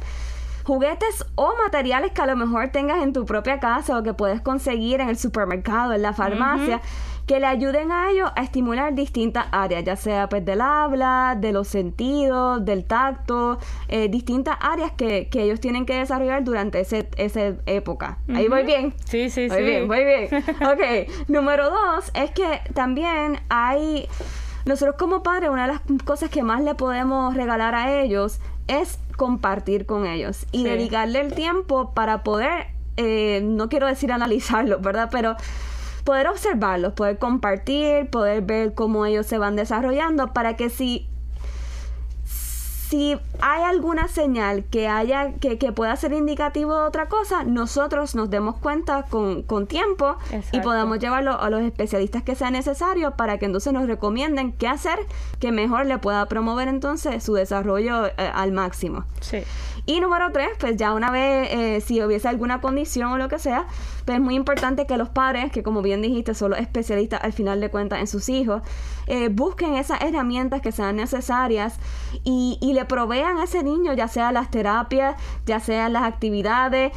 juguetes 0.64 1.26
o 1.36 1.54
materiales 1.64 2.12
que 2.12 2.22
a 2.22 2.26
lo 2.26 2.36
mejor 2.36 2.70
tengas 2.70 3.04
en 3.04 3.14
tu 3.14 3.26
propia 3.26 3.60
casa 3.60 3.98
o 3.98 4.04
que 4.04 4.14
puedes 4.14 4.42
conseguir 4.42 5.02
en 5.02 5.10
el 5.10 5.18
supermercado, 5.18 5.94
en 5.94 6.02
la 6.02 6.14
farmacia. 6.14 6.82
Que 7.28 7.42
le 7.42 7.46
ayuden 7.46 7.92
a 7.92 8.10
ellos 8.10 8.32
a 8.36 8.42
estimular 8.42 8.96
distintas 8.96 9.48
áreas, 9.52 9.84
ya 9.84 9.98
sea 9.98 10.30
pues 10.30 10.46
del 10.46 10.62
habla, 10.62 11.38
de 11.38 11.52
los 11.52 11.68
sentidos, 11.68 12.64
del 12.64 12.86
tacto, 12.86 13.60
eh, 13.90 14.08
distintas 14.08 14.58
áreas 14.62 14.94
que, 14.94 15.30
ellos 15.34 15.60
tienen 15.60 15.86
que 15.86 15.94
desarrollar 15.94 16.44
durante 16.44 16.80
ese, 16.80 17.10
esa 17.18 17.54
época. 17.66 18.18
Ahí 18.34 18.48
voy 18.48 18.64
bien. 18.64 18.94
Sí, 19.06 19.30
sí, 19.30 19.50
sí. 19.50 19.62
bien, 19.62 19.86
muy 19.86 20.04
bien. 20.04 20.30
ok, 20.34 21.28
número 21.28 21.70
dos 21.70 22.12
es 22.16 22.32
que 22.32 22.62
también 22.74 23.40
hay... 23.50 24.08
Nosotros 24.66 24.96
como 24.98 25.22
padres, 25.22 25.50
una 25.50 25.68
de 25.68 25.74
las 25.74 25.82
cosas 26.04 26.30
que 26.30 26.44
más 26.44 26.62
le 26.62 26.76
podemos 26.76 27.36
regalar 27.36 27.76
a 27.76 28.02
ellos 28.02 28.40
es 28.68 29.00
compartir 29.16 29.86
con 29.86 30.06
ellos 30.06 30.46
y 30.52 30.64
dedicarle 30.64 31.22
el 31.22 31.34
tiempo 31.34 31.94
para 31.94 32.24
poder 32.24 32.68
eh, 32.98 33.42
no 33.44 33.70
quiero 33.70 33.86
decir 33.86 34.12
analizarlos, 34.12 34.82
¿verdad? 34.82 35.10
Pero 35.12 35.36
poder 36.08 36.28
observarlos, 36.30 36.94
poder 36.94 37.18
compartir, 37.18 38.10
poder 38.10 38.42
ver 38.42 38.74
cómo 38.74 39.06
ellos 39.06 39.26
se 39.26 39.38
van 39.38 39.58
desarrollando 39.58 40.32
para 40.32 40.56
que 40.56 40.70
si 40.70 41.06
si 42.24 43.20
hay 43.42 43.64
alguna 43.64 44.08
señal 44.08 44.64
que 44.64 44.88
haya 44.88 45.34
que, 45.34 45.58
pueda 45.74 45.94
ser 45.98 46.14
indicativo 46.14 46.74
de 46.74 46.88
otra 46.88 47.08
cosa, 47.08 47.44
nosotros 47.44 48.16
nos 48.16 48.30
demos 48.30 48.56
cuenta 48.56 49.04
con, 49.04 49.68
tiempo 49.68 50.16
y 50.54 50.62
podamos 50.62 51.00
llevarlo 51.00 51.38
a 51.38 51.50
los 51.50 51.62
especialistas 51.62 52.24
que 52.24 52.36
sea 52.36 52.52
necesario 52.52 53.12
para 53.12 53.38
que 53.38 53.46
entonces 53.46 53.74
nos 53.74 53.88
recomienden 53.88 54.54
qué 54.54 54.70
hacer 54.70 54.98
que 55.42 55.52
mejor 55.52 55.88
le 55.88 55.98
pueda 55.98 56.26
promover 56.28 56.70
entonces 56.70 57.22
su 57.22 57.34
desarrollo 57.34 58.06
eh, 58.06 58.14
al 58.18 58.54
máximo. 58.54 59.04
Sí. 59.20 59.44
Y 59.88 60.02
número 60.02 60.34
tres, 60.34 60.50
pues 60.60 60.76
ya 60.76 60.94
una 60.94 61.12
vez, 61.12 61.48
eh, 61.50 61.80
si 61.80 62.04
hubiese 62.04 62.28
alguna 62.28 62.60
condición 62.60 63.14
o 63.14 63.18
lo 63.18 63.30
que 63.30 63.40
sea, 63.40 63.68
pues 64.04 64.18
es 64.18 64.22
muy 64.22 64.36
importante 64.36 64.86
que 64.86 64.98
los 64.98 65.08
padres, 65.08 65.50
que 65.50 65.64
como 65.64 65.82
bien 65.82 66.02
dijiste, 66.02 66.34
son 66.34 66.52
los 66.52 66.60
especialistas 66.60 67.24
al 67.24 67.32
final 67.32 67.62
de 67.62 67.70
cuentas 67.70 68.00
en 68.02 68.08
sus 68.08 68.28
hijos, 68.28 68.62
eh, 69.08 69.30
busquen 69.30 69.76
esas 69.76 70.02
herramientas 70.02 70.62
que 70.62 70.74
sean 70.74 70.98
necesarias 70.98 71.80
y, 72.26 72.58
y 72.62 72.74
le 72.74 72.84
provean 72.84 73.38
a 73.38 73.46
ese 73.46 73.64
niño, 73.64 73.94
ya 73.94 74.10
sea 74.10 74.34
las 74.34 74.52
terapias, 74.52 75.16
ya 75.46 75.62
sean 75.62 75.94
las 75.94 76.04
actividades, 76.04 76.92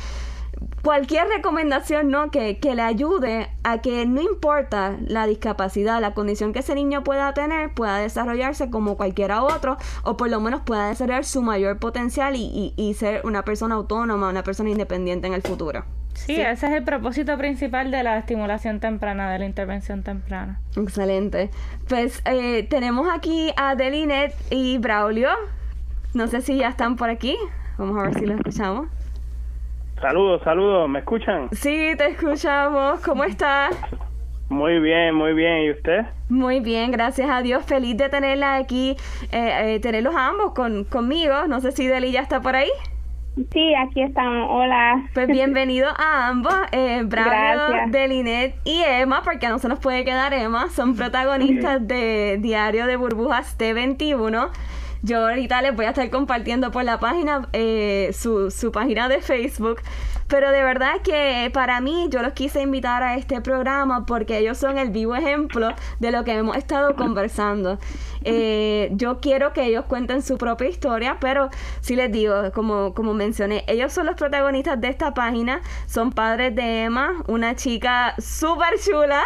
cualquier 0.83 1.29
recomendación 1.29 2.11
¿no? 2.11 2.31
que, 2.31 2.59
le 2.63 2.83
ayude 2.83 3.49
a 3.65 3.79
que 3.79 4.07
no 4.07 4.21
importa 4.21 4.97
la 5.07 5.27
discapacidad, 5.27 6.01
la 6.01 6.15
condición 6.15 6.53
que 6.53 6.61
ese 6.61 6.75
niño 6.75 7.05
pueda 7.05 7.33
tener, 7.35 7.73
pueda 7.75 7.99
desarrollarse 7.99 8.71
como 8.71 8.97
cualquiera 8.97 9.43
otro, 9.43 9.77
o 10.03 10.17
por 10.17 10.31
lo 10.31 10.41
menos 10.41 10.63
pueda 10.63 10.89
desarrollar 10.89 11.25
su 11.25 11.43
mayor 11.43 11.79
potencial 11.79 12.35
y, 12.37 12.73
y, 12.77 12.95
ser 12.95 13.23
una 13.25 13.45
persona 13.45 13.75
autónoma, 13.75 14.29
una 14.29 14.43
persona 14.43 14.71
independiente 14.71 15.27
en 15.27 15.35
el 15.35 15.43
futuro. 15.43 15.85
Sí, 16.15 16.41
ese 16.41 16.67
es 16.67 16.73
el 16.73 16.85
propósito 16.85 17.37
principal 17.39 17.91
de 17.91 18.03
la 18.03 18.19
estimulación 18.19 18.81
temprana, 18.81 19.31
de 19.33 19.39
la 19.39 19.47
intervención 19.47 20.03
temprana. 20.03 20.61
Excelente. 20.77 21.51
Pues 21.89 22.21
eh, 22.27 22.67
tenemos 22.69 23.09
aquí 23.11 23.53
a 23.57 23.75
Delinet 23.75 24.35
y 24.51 24.79
Braulio. 24.79 25.31
No 26.13 26.27
sé 26.27 26.43
si 26.43 26.59
ya 26.59 26.69
están 26.69 26.97
por 26.97 27.09
aquí. 27.09 27.37
Vamos 27.79 27.99
a 27.99 28.03
ver 28.03 28.15
si 28.19 28.27
lo 28.27 28.35
escuchamos. 28.35 28.89
Saludos, 30.01 30.41
saludos, 30.43 30.89
¿me 30.89 31.01
escuchan? 31.01 31.51
Sí, 31.53 31.93
te 31.99 32.07
escuchamos. 32.09 33.01
¿Cómo 33.01 33.23
estás? 33.25 33.77
Muy 34.49 34.81
bien, 34.81 35.15
muy 35.15 35.35
bien. 35.35 35.65
¿Y 35.65 35.71
usted? 35.73 36.07
Muy 36.31 36.61
bien, 36.61 36.91
gracias 36.91 37.29
a 37.29 37.43
Dios. 37.43 37.67
Feliz 37.67 37.99
de 37.99 38.09
tenerla 38.09 38.57
aquí, 38.57 38.97
eh, 39.31 39.75
eh, 39.75 39.81
tenerlos 39.81 40.15
ambos 40.17 40.55
con, 40.55 40.85
conmigo. 40.85 41.47
No 41.49 41.61
sé 41.61 41.73
si 41.73 41.87
Deli 41.87 42.13
ya 42.13 42.23
está 42.23 42.41
por 42.41 42.57
ahí. 42.57 42.71
Sí, 43.53 43.75
aquí 43.75 44.03
estamos. 44.03 44.49
Hola. 44.51 45.07
Pues 45.13 45.29
bienvenido 45.29 45.89
a 45.89 46.29
ambos, 46.29 46.55
eh, 46.73 47.03
Bravo, 47.05 47.75
Delinet 47.91 48.55
y 48.65 48.83
Emma, 48.83 49.21
porque 49.23 49.49
no 49.49 49.59
se 49.59 49.69
nos 49.69 49.81
puede 49.81 50.05
quedar 50.05 50.33
Emma. 50.33 50.71
Son 50.71 50.97
protagonistas 50.97 51.87
de 51.87 52.39
Diario 52.41 52.87
de 52.87 52.97
Burbujas 52.97 53.59
T21. 53.59 54.49
Yo 55.03 55.27
ahorita 55.29 55.63
les 55.63 55.75
voy 55.75 55.87
a 55.87 55.91
estar 55.91 56.09
compartiendo 56.11 56.71
por 56.71 56.85
la 56.85 57.01
página, 57.01 57.49
eh, 57.53 58.11
su, 58.13 58.51
su 58.51 58.71
página 58.73 59.09
de 59.09 59.21
Facebook. 59.21 59.81
Pero 60.31 60.53
de 60.53 60.63
verdad 60.63 61.01
que 61.03 61.51
para 61.53 61.81
mí 61.81 62.07
yo 62.09 62.23
los 62.23 62.35
quise 62.35 62.63
invitar 62.63 63.03
a 63.03 63.17
este 63.17 63.41
programa 63.41 64.07
porque 64.07 64.39
ellos 64.39 64.59
son 64.59 64.79
el 64.79 64.91
vivo 64.91 65.17
ejemplo 65.17 65.71
de 65.99 66.13
lo 66.13 66.23
que 66.23 66.35
hemos 66.35 66.57
estado 66.57 66.95
conversando. 66.95 67.81
Eh, 68.23 68.91
yo 68.93 69.19
quiero 69.19 69.53
que 69.53 69.65
ellos 69.65 69.87
cuenten 69.87 70.23
su 70.23 70.39
propia 70.39 70.69
historia, 70.69 71.17
pero 71.21 71.49
si 71.81 71.97
les 71.97 72.13
digo, 72.13 72.53
como, 72.53 72.95
como 72.95 73.13
mencioné, 73.13 73.65
ellos 73.67 73.93
son 73.93 74.07
los 74.07 74.15
protagonistas 74.15 74.81
de 74.81 74.89
esta 74.89 75.15
página, 75.15 75.63
son 75.87 76.13
padres 76.13 76.55
de 76.55 76.85
Emma, 76.85 77.25
una 77.27 77.57
chica 77.57 78.15
súper 78.19 78.79
chula 78.79 79.25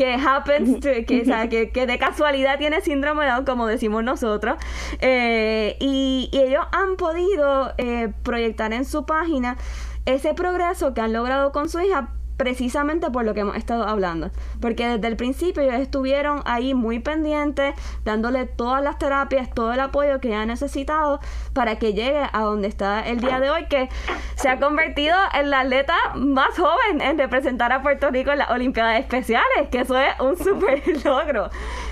que 0.00 0.14
happens 0.14 0.80
que, 0.80 1.04
que, 1.04 1.70
que, 1.70 1.86
de 1.86 1.98
casualidad 1.98 2.56
tiene 2.56 2.80
síndrome 2.80 3.26
de 3.26 3.32
Down, 3.32 3.44
como 3.44 3.66
decimos 3.66 4.02
nosotros. 4.02 4.56
Eh, 5.00 5.76
y, 5.78 6.30
ellos 6.32 6.64
han 6.72 6.96
podido 6.96 7.74
eh, 7.76 8.10
proyectar 8.22 8.72
en 8.72 8.86
su 8.86 9.04
página 9.04 9.58
ese 10.06 10.32
progreso 10.32 10.94
que 10.94 11.02
han 11.02 11.12
logrado 11.12 11.52
con 11.52 11.68
su 11.68 11.80
hija 11.80 12.14
precisamente 12.40 13.10
por 13.10 13.26
lo 13.26 13.34
que 13.34 13.40
hemos 13.40 13.54
estado 13.54 13.86
hablando. 13.86 14.30
Porque 14.62 14.88
desde 14.88 15.06
el 15.08 15.16
principio 15.16 15.62
ellos 15.62 15.74
estuvieron 15.74 16.40
ahí 16.46 16.72
muy 16.72 16.98
pendientes, 16.98 17.74
dándole 18.02 18.46
todas 18.46 18.82
las 18.82 18.98
terapias, 18.98 19.50
todo 19.52 19.74
el 19.74 19.80
apoyo 19.80 20.20
que 20.20 20.34
ha 20.34 20.46
necesitado 20.46 21.20
para 21.52 21.78
que 21.78 21.92
llegue 21.92 22.22
a 22.32 22.40
donde 22.40 22.66
está 22.66 23.06
el 23.06 23.20
día 23.20 23.40
de 23.40 23.50
hoy, 23.50 23.66
que 23.66 23.90
se 24.36 24.48
ha 24.48 24.58
convertido 24.58 25.14
en 25.34 25.50
la 25.50 25.60
atleta 25.60 25.94
más 26.14 26.56
joven 26.56 27.02
en 27.02 27.18
representar 27.18 27.74
a 27.74 27.82
Puerto 27.82 28.08
Rico 28.08 28.30
en 28.30 28.38
las 28.38 28.50
Olimpiadas 28.50 28.98
Especiales, 28.98 29.68
que 29.70 29.80
eso 29.80 29.98
es 29.98 30.18
un 30.18 30.38
súper 30.38 30.82
logro. 31.04 31.50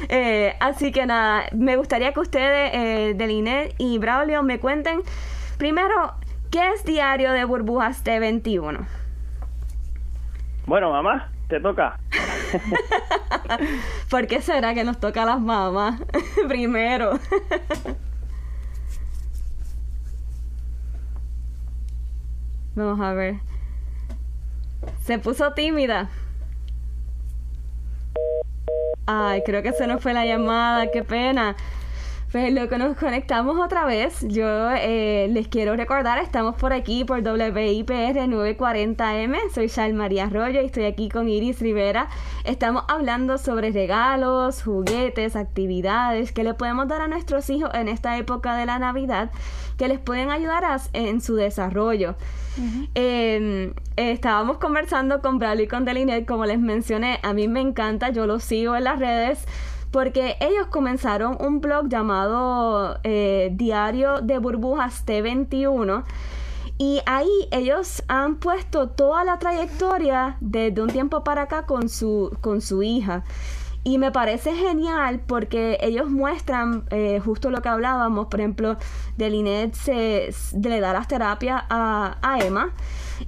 Eh, 0.09 0.55
así 0.61 0.93
que 0.93 1.05
nada, 1.05 1.45
me 1.53 1.77
gustaría 1.77 2.15
que 2.15 2.21
ustedes, 2.21 2.71
eh, 2.73 3.15
Delinet 3.19 3.75
y 3.77 3.99
Braulio, 3.99 4.43
me 4.43 4.59
cuenten 4.61 5.03
primero, 5.59 6.15
¿qué 6.51 6.71
es 6.71 6.85
Diario 6.85 7.33
de 7.33 7.45
Burbujas 7.45 8.03
T21? 8.03 8.98
Bueno, 10.69 10.91
mamá, 10.91 11.33
te 11.49 11.59
toca. 11.61 11.99
¿Por 14.11 14.27
qué 14.27 14.43
será 14.43 14.75
que 14.75 14.85
nos 14.85 15.01
toca 15.01 15.23
a 15.23 15.27
las 15.27 15.41
mamás 15.41 15.99
primero? 16.49 17.13
Vamos 22.77 23.01
a 23.01 23.15
ver. 23.15 23.37
Se 25.01 25.19
puso 25.19 25.55
tímida. 25.55 26.11
Ay, 29.07 29.43
creo 29.47 29.63
que 29.63 29.73
se 29.73 29.87
nos 29.87 30.03
fue 30.03 30.13
la 30.13 30.27
llamada, 30.27 30.91
qué 30.91 31.03
pena. 31.03 31.57
Pues 32.31 32.53
lo 32.53 32.69
que 32.69 32.77
nos 32.77 32.95
conectamos 32.99 33.59
otra 33.59 33.87
vez, 33.87 34.21
yo 34.21 34.71
eh, 34.73 35.29
les 35.31 35.49
quiero 35.49 35.75
recordar, 35.77 36.19
estamos 36.19 36.57
por 36.57 36.75
aquí 36.75 37.07
por 37.07 37.21
WIPR 37.21 38.29
940M, 38.29 39.51
soy 39.51 39.69
Shal 39.69 39.95
María 39.95 40.25
Arroyo 40.25 40.61
y 40.61 40.67
estoy 40.67 40.85
aquí 40.85 41.09
con 41.09 41.31
Iris 41.31 41.59
Rivera. 41.61 42.11
Estamos 42.45 42.85
hablando 42.89 43.39
sobre 43.39 43.73
regalos, 43.73 44.63
juguetes, 44.63 45.37
actividades 45.37 46.33
que 46.33 46.45
le 46.45 46.53
podemos 46.53 46.87
dar 46.87 47.01
a 47.01 47.09
nuestros 47.09 47.49
hijos 47.49 47.71
en 47.73 47.89
esta 47.89 48.19
época 48.19 48.57
de 48.57 48.67
la 48.67 48.79
Navidad 48.79 49.31
que 49.79 49.89
les 49.89 49.99
pueden 49.99 50.31
ayudar 50.31 50.65
en 50.93 51.23
su 51.23 51.35
desarrollo. 51.35 52.15
Em, 52.95 53.73
estábamos 53.97 54.59
conversando 54.59 55.23
con 55.23 55.39
Bradley 55.39 55.65
y 55.65 55.69
con 55.69 55.87
Delinet, 55.87 56.27
como 56.27 56.45
les 56.45 56.59
mencioné, 56.59 57.21
a 57.23 57.33
mí 57.33 57.49
me 57.49 57.61
encanta, 57.61 58.11
yo 58.11 58.27
lo 58.27 58.39
sigo 58.39 58.77
en 58.77 58.85
las 58.85 58.99
redes 58.99 59.47
porque 59.91 60.37
ellos 60.41 60.67
comenzaron 60.67 61.37
un 61.41 61.61
blog 61.61 61.89
llamado 61.89 62.99
eh, 63.05 63.51
Diario 63.53 64.21
de 64.21 64.39
Burbujas 64.39 65.07
T21 65.07 66.05
y 66.79 67.01
ahí 67.07 67.49
ellos 67.51 68.05
han 68.07 68.37
puesto 68.37 68.89
toda 68.89 69.25
la 69.25 69.39
trayectoria 69.39 70.37
desde 70.41 70.81
un 70.81 70.89
tiempo 70.89 71.25
para 71.25 71.43
acá 71.43 71.67
con 71.67 71.89
su, 71.89 72.37
con 72.41 72.61
su 72.61 72.83
hija. 72.85 73.25
Y 73.83 73.99
me 73.99 74.13
parece 74.13 74.55
genial 74.55 75.21
porque 75.27 75.79
ellos 75.81 76.11
muestran 76.11 76.85
eh, 76.91 77.21
justo 77.25 77.51
lo 77.51 77.63
que 77.63 77.69
hablábamos, 77.69 78.27
por 78.27 78.41
ejemplo, 78.41 78.77
de 79.17 79.31
Linet 79.31 79.75
se, 79.75 80.31
le 80.63 80.81
da 80.81 80.93
las 80.93 81.09
terapias 81.09 81.65
a, 81.69 82.19
a 82.21 82.39
Emma 82.45 82.73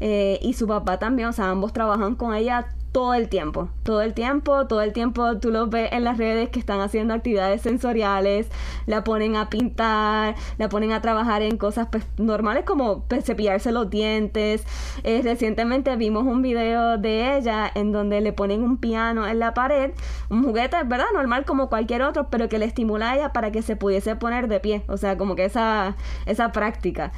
eh, 0.01 0.39
y 0.43 0.53
su 0.55 0.67
papá 0.67 0.99
también, 0.99 1.29
o 1.29 1.33
sea, 1.33 1.51
ambos 1.51 1.73
trabajan 1.73 2.15
con 2.15 2.35
ella 2.35 2.69
todo 2.93 3.15
el 3.15 3.29
tiempo, 3.29 3.69
todo 3.85 4.03
el 4.03 4.15
tiempo, 4.15 4.67
todo 4.67 4.83
el 4.83 4.93
tiempo 4.93 5.39
tú 5.39 5.51
los 5.51 5.71
ves 5.71 5.91
en 5.93 6.03
las 6.03 6.19
redes 6.19 6.49
que 6.49 6.59
están 6.59 6.81
haciendo 6.81 7.15
actividades 7.15 7.63
sensoriales, 7.63 8.49
la 8.87 9.05
ponen 9.05 9.37
a 9.37 9.49
pintar, 9.49 10.35
la 10.59 10.69
ponen 10.69 10.93
a 10.93 11.01
trabajar 11.01 11.43
en 11.43 11.57
cosas 11.57 11.87
pues, 11.91 12.05
normales 12.17 12.65
como 12.65 13.05
pues, 13.05 13.25
cepillarse 13.25 13.71
los 13.71 13.91
dientes. 13.91 14.65
Eh, 15.05 15.21
recientemente 15.23 15.95
vimos 15.97 16.25
un 16.25 16.43
video 16.43 16.99
de 16.99 17.37
ella 17.37 17.71
en 17.75 17.93
donde 17.93 18.21
le 18.21 18.33
ponen 18.33 18.65
un 18.65 18.77
piano 18.77 19.27
en 19.27 19.39
la 19.39 19.55
pared, 19.55 19.93
un 20.29 20.43
juguete, 20.43 20.77
¿verdad? 20.85 21.07
Normal 21.15 21.45
como 21.45 21.69
cualquier 21.69 22.03
otro, 22.03 22.29
pero 22.29 22.49
que 22.49 22.59
le 22.59 22.65
estimula 22.65 23.13
a 23.13 23.17
ella 23.17 23.33
para 23.33 23.53
que 23.53 23.63
se 23.63 23.77
pudiese 23.77 24.17
poner 24.17 24.49
de 24.49 24.59
pie, 24.59 24.83
o 24.89 24.97
sea, 24.97 25.17
como 25.17 25.37
que 25.37 25.45
esa, 25.45 25.97
esa 26.27 26.51
práctica. 26.51 27.13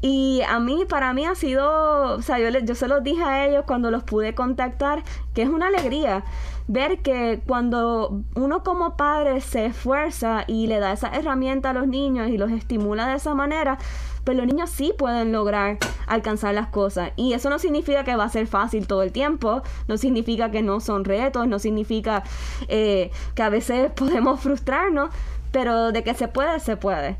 Y 0.00 0.42
a 0.48 0.58
mí, 0.58 0.84
para 0.88 1.12
mí 1.12 1.24
ha 1.26 1.34
sido, 1.34 2.16
o 2.16 2.22
sea, 2.22 2.38
yo, 2.38 2.58
yo 2.58 2.74
se 2.74 2.88
los 2.88 3.02
dije 3.02 3.22
a 3.22 3.46
ellos 3.46 3.64
cuando 3.66 3.90
los 3.90 4.02
pude 4.02 4.34
contactar, 4.34 5.04
que 5.34 5.42
es 5.42 5.48
una 5.48 5.68
alegría 5.68 6.24
ver 6.68 7.00
que 7.00 7.40
cuando 7.46 8.22
uno 8.34 8.62
como 8.62 8.96
padre 8.96 9.40
se 9.40 9.66
esfuerza 9.66 10.44
y 10.46 10.66
le 10.66 10.78
da 10.78 10.92
esa 10.92 11.08
herramienta 11.08 11.70
a 11.70 11.72
los 11.72 11.88
niños 11.88 12.28
y 12.28 12.38
los 12.38 12.50
estimula 12.50 13.06
de 13.08 13.16
esa 13.16 13.34
manera, 13.34 13.78
pues 14.24 14.36
los 14.36 14.46
niños 14.46 14.70
sí 14.70 14.94
pueden 14.96 15.32
lograr 15.32 15.78
alcanzar 16.06 16.54
las 16.54 16.68
cosas. 16.68 17.10
Y 17.16 17.32
eso 17.32 17.50
no 17.50 17.58
significa 17.58 18.04
que 18.04 18.14
va 18.14 18.24
a 18.24 18.28
ser 18.28 18.46
fácil 18.46 18.86
todo 18.86 19.02
el 19.02 19.12
tiempo, 19.12 19.62
no 19.88 19.96
significa 19.96 20.50
que 20.50 20.62
no 20.62 20.80
son 20.80 21.04
retos, 21.04 21.48
no 21.48 21.58
significa 21.58 22.22
eh, 22.68 23.10
que 23.34 23.42
a 23.42 23.48
veces 23.48 23.90
podemos 23.96 24.40
frustrarnos, 24.40 25.10
pero 25.50 25.92
de 25.92 26.04
que 26.04 26.14
se 26.14 26.28
puede, 26.28 26.60
se 26.60 26.76
puede. 26.76 27.16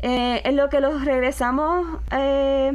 Eh, 0.00 0.42
en 0.44 0.56
lo 0.56 0.68
que 0.68 0.80
los 0.80 1.04
regresamos 1.04 1.84
eh, 2.12 2.72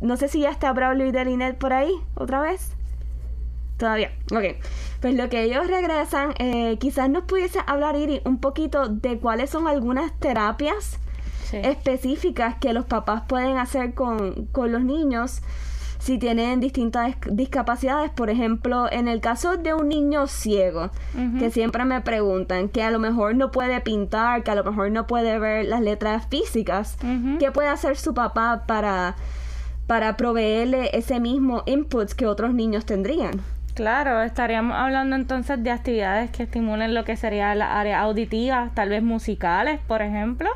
no 0.00 0.16
sé 0.16 0.28
si 0.28 0.40
ya 0.40 0.50
está 0.50 0.72
Braulio 0.72 1.06
y 1.06 1.10
Delinet 1.10 1.56
por 1.56 1.72
ahí 1.72 1.92
otra 2.14 2.40
vez. 2.40 2.75
Todavía, 3.76 4.12
ok. 4.32 4.56
Pues 5.00 5.14
lo 5.14 5.28
que 5.28 5.42
ellos 5.42 5.66
regresan, 5.66 6.34
eh, 6.38 6.78
quizás 6.78 7.10
nos 7.10 7.24
pudiese 7.24 7.58
hablar, 7.66 7.96
Iri, 7.96 8.22
un 8.24 8.38
poquito 8.38 8.88
de 8.88 9.18
cuáles 9.18 9.50
son 9.50 9.68
algunas 9.68 10.18
terapias 10.18 10.98
específicas 11.52 12.56
que 12.56 12.72
los 12.72 12.86
papás 12.86 13.22
pueden 13.28 13.56
hacer 13.58 13.94
con, 13.94 14.46
con 14.46 14.72
los 14.72 14.82
niños 14.82 15.42
si 15.98 16.18
tienen 16.18 16.60
distintas 16.60 17.14
discapacidades. 17.30 18.10
Por 18.10 18.30
ejemplo, 18.30 18.90
en 18.90 19.08
el 19.08 19.20
caso 19.20 19.56
de 19.56 19.74
un 19.74 19.88
niño 19.88 20.26
ciego, 20.26 20.90
que 21.38 21.50
siempre 21.50 21.84
me 21.84 22.00
preguntan, 22.00 22.68
que 22.68 22.82
a 22.82 22.90
lo 22.90 22.98
mejor 22.98 23.34
no 23.34 23.50
puede 23.50 23.80
pintar, 23.80 24.42
que 24.42 24.50
a 24.50 24.54
lo 24.54 24.64
mejor 24.64 24.90
no 24.90 25.06
puede 25.06 25.38
ver 25.38 25.66
las 25.66 25.80
letras 25.80 26.26
físicas, 26.28 26.96
¿qué 27.38 27.50
puede 27.50 27.68
hacer 27.68 27.96
su 27.96 28.14
papá 28.14 28.64
para, 28.66 29.16
para 29.86 30.16
proveerle 30.16 30.90
ese 30.96 31.20
mismo 31.20 31.62
input 31.66 32.12
que 32.12 32.26
otros 32.26 32.54
niños 32.54 32.86
tendrían? 32.86 33.40
Claro, 33.76 34.22
estaríamos 34.22 34.74
hablando 34.74 35.16
entonces 35.16 35.62
de 35.62 35.70
actividades 35.70 36.30
que 36.30 36.44
estimulen 36.44 36.94
lo 36.94 37.04
que 37.04 37.14
sería 37.14 37.54
la 37.54 37.78
área 37.78 38.00
auditiva, 38.00 38.70
tal 38.72 38.88
vez 38.88 39.02
musicales, 39.02 39.80
por 39.86 40.00
ejemplo, 40.00 40.48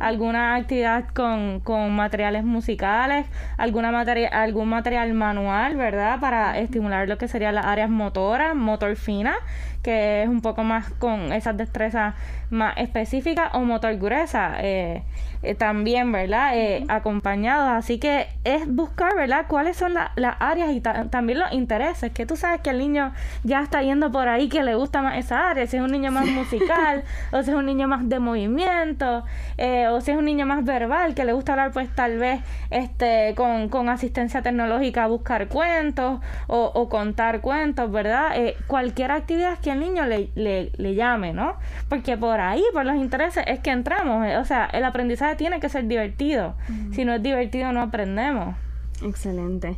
alguna 0.00 0.56
actividad 0.56 1.04
con, 1.14 1.60
con 1.60 1.94
materiales 1.94 2.42
musicales, 2.42 3.26
alguna 3.58 3.92
materia, 3.92 4.26
algún 4.26 4.70
material 4.70 5.14
manual, 5.14 5.76
¿verdad? 5.76 6.18
Para 6.18 6.58
estimular 6.58 7.06
lo 7.06 7.16
que 7.16 7.28
sería 7.28 7.52
las 7.52 7.64
áreas 7.64 7.90
motoras, 7.90 8.56
motor 8.56 8.96
fina, 8.96 9.36
que 9.84 10.22
es 10.22 10.28
un 10.28 10.40
poco 10.40 10.64
más 10.64 10.90
con 10.94 11.32
esas 11.32 11.56
destrezas 11.56 12.14
más 12.50 12.76
específicas, 12.78 13.50
o 13.52 13.60
motor 13.60 13.96
gruesa. 13.96 14.56
Eh, 14.58 15.02
eh, 15.44 15.54
también, 15.54 16.10
¿verdad? 16.10 16.56
Eh, 16.56 16.84
acompañados. 16.88 17.68
Así 17.68 17.98
que 17.98 18.28
es 18.44 18.66
buscar, 18.66 19.14
¿verdad? 19.14 19.44
Cuáles 19.46 19.76
son 19.76 19.92
las 19.94 20.36
áreas 20.40 20.72
y 20.72 20.80
también 20.80 21.38
los 21.38 21.52
intereses. 21.52 22.10
Que 22.12 22.24
tú 22.24 22.36
sabes 22.36 22.62
que 22.62 22.70
el 22.70 22.78
niño 22.78 23.12
ya 23.42 23.60
está 23.60 23.82
yendo 23.82 24.10
por 24.10 24.28
ahí 24.28 24.48
que 24.48 24.62
le 24.62 24.74
gusta 24.74 25.02
más 25.02 25.18
esa 25.18 25.50
área. 25.50 25.66
Si 25.66 25.76
es 25.76 25.82
un 25.82 25.92
niño 25.92 26.10
más 26.10 26.26
musical, 26.26 27.04
o 27.32 27.42
si 27.42 27.50
es 27.50 27.56
un 27.56 27.66
niño 27.66 27.86
más 27.88 28.08
de 28.08 28.18
movimiento, 28.18 29.24
eh, 29.58 29.88
o 29.88 30.00
si 30.00 30.12
es 30.12 30.16
un 30.16 30.24
niño 30.24 30.46
más 30.46 30.64
verbal, 30.64 31.14
que 31.14 31.24
le 31.24 31.34
gusta 31.34 31.52
hablar, 31.52 31.72
pues 31.72 31.94
tal 31.94 32.18
vez 32.18 32.40
este 32.70 33.34
con, 33.36 33.68
con 33.68 33.90
asistencia 33.90 34.40
tecnológica 34.40 35.06
buscar 35.06 35.48
cuentos 35.48 36.20
o, 36.46 36.64
o 36.74 36.88
contar 36.88 37.42
cuentos, 37.42 37.90
¿verdad? 37.92 38.34
cualquier 38.66 39.10
actividad 39.10 39.58
que 39.58 39.73
el 39.74 39.80
niño 39.80 40.06
le, 40.06 40.30
le, 40.34 40.72
le 40.76 40.94
llame, 40.94 41.32
¿no? 41.32 41.56
Porque 41.88 42.16
por 42.16 42.40
ahí, 42.40 42.64
por 42.72 42.84
los 42.86 42.96
intereses, 42.96 43.44
es 43.46 43.60
que 43.60 43.70
entramos. 43.70 44.26
O 44.40 44.44
sea, 44.44 44.66
el 44.72 44.84
aprendizaje 44.84 45.36
tiene 45.36 45.60
que 45.60 45.68
ser 45.68 45.86
divertido. 45.86 46.54
Si 46.92 47.04
no 47.04 47.14
es 47.14 47.22
divertido, 47.22 47.72
no 47.72 47.82
aprendemos. 47.82 48.56
Excelente. 49.04 49.76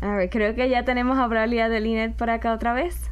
A 0.00 0.16
ver, 0.16 0.28
creo 0.28 0.54
que 0.54 0.68
ya 0.68 0.84
tenemos 0.84 1.18
a 1.18 1.26
Bradley 1.26 1.58
de 1.68 1.80
Linet 1.80 2.14
por 2.14 2.28
acá 2.30 2.52
otra 2.52 2.72
vez. 2.72 3.10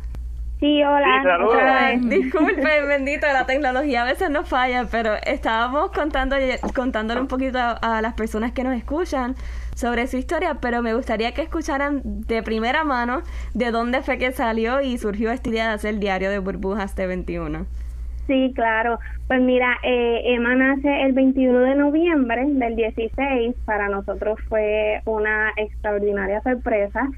Sí, 0.63 0.81
hola. 0.85 1.99
disculpe, 1.99 2.83
bendito, 2.87 3.27
la 3.27 3.47
tecnología 3.47 4.03
a 4.03 4.05
veces 4.05 4.31
nos 4.31 4.49
falla, 4.49 4.87
pero 4.89 5.15
estábamos 5.27 5.91
contando, 5.91 6.37
contándole 6.73 7.21
un 7.21 7.27
poquito 7.27 7.59
a, 7.59 8.01
las 8.01 8.15
personas 8.15 8.53
que 8.53 8.63
nos 8.63 8.77
escuchan 8.77 9.35
sobre 9.75 10.07
su 10.07 10.19
historia, 10.19 10.59
pero 10.61 10.81
me 10.81 10.95
gustaría 10.95 11.33
que 11.35 11.43
escucharan 11.43 12.01
de 12.05 12.45
primera 12.45 12.85
mano 12.85 13.23
de 13.55 13.73
dónde 13.73 14.03
fue 14.03 14.19
que 14.19 14.31
salió 14.31 14.81
y 14.81 14.99
surgió 14.99 15.33
esta 15.33 15.49
idea 15.49 15.67
de 15.67 15.75
hacer 15.75 15.95
el 15.95 15.99
diario 15.99 16.31
de 16.31 16.39
burbujas 16.39 16.95
de 16.95 17.09
21. 17.09 17.67
Sí, 18.29 18.53
claro. 18.55 19.01
Pues 19.27 19.41
mira, 19.41 19.79
eh, 19.83 20.23
Emma 20.27 20.55
nace 20.55 21.03
el 21.03 21.13
21 21.13 21.59
de 21.59 21.75
noviembre 21.75 22.45
del 22.47 22.77
16. 22.77 23.57
Para 23.65 23.89
nosotros 23.89 24.39
fue 24.49 25.01
una 25.07 25.51
extraordinaria 25.57 26.41
sorpresa. 26.43 27.09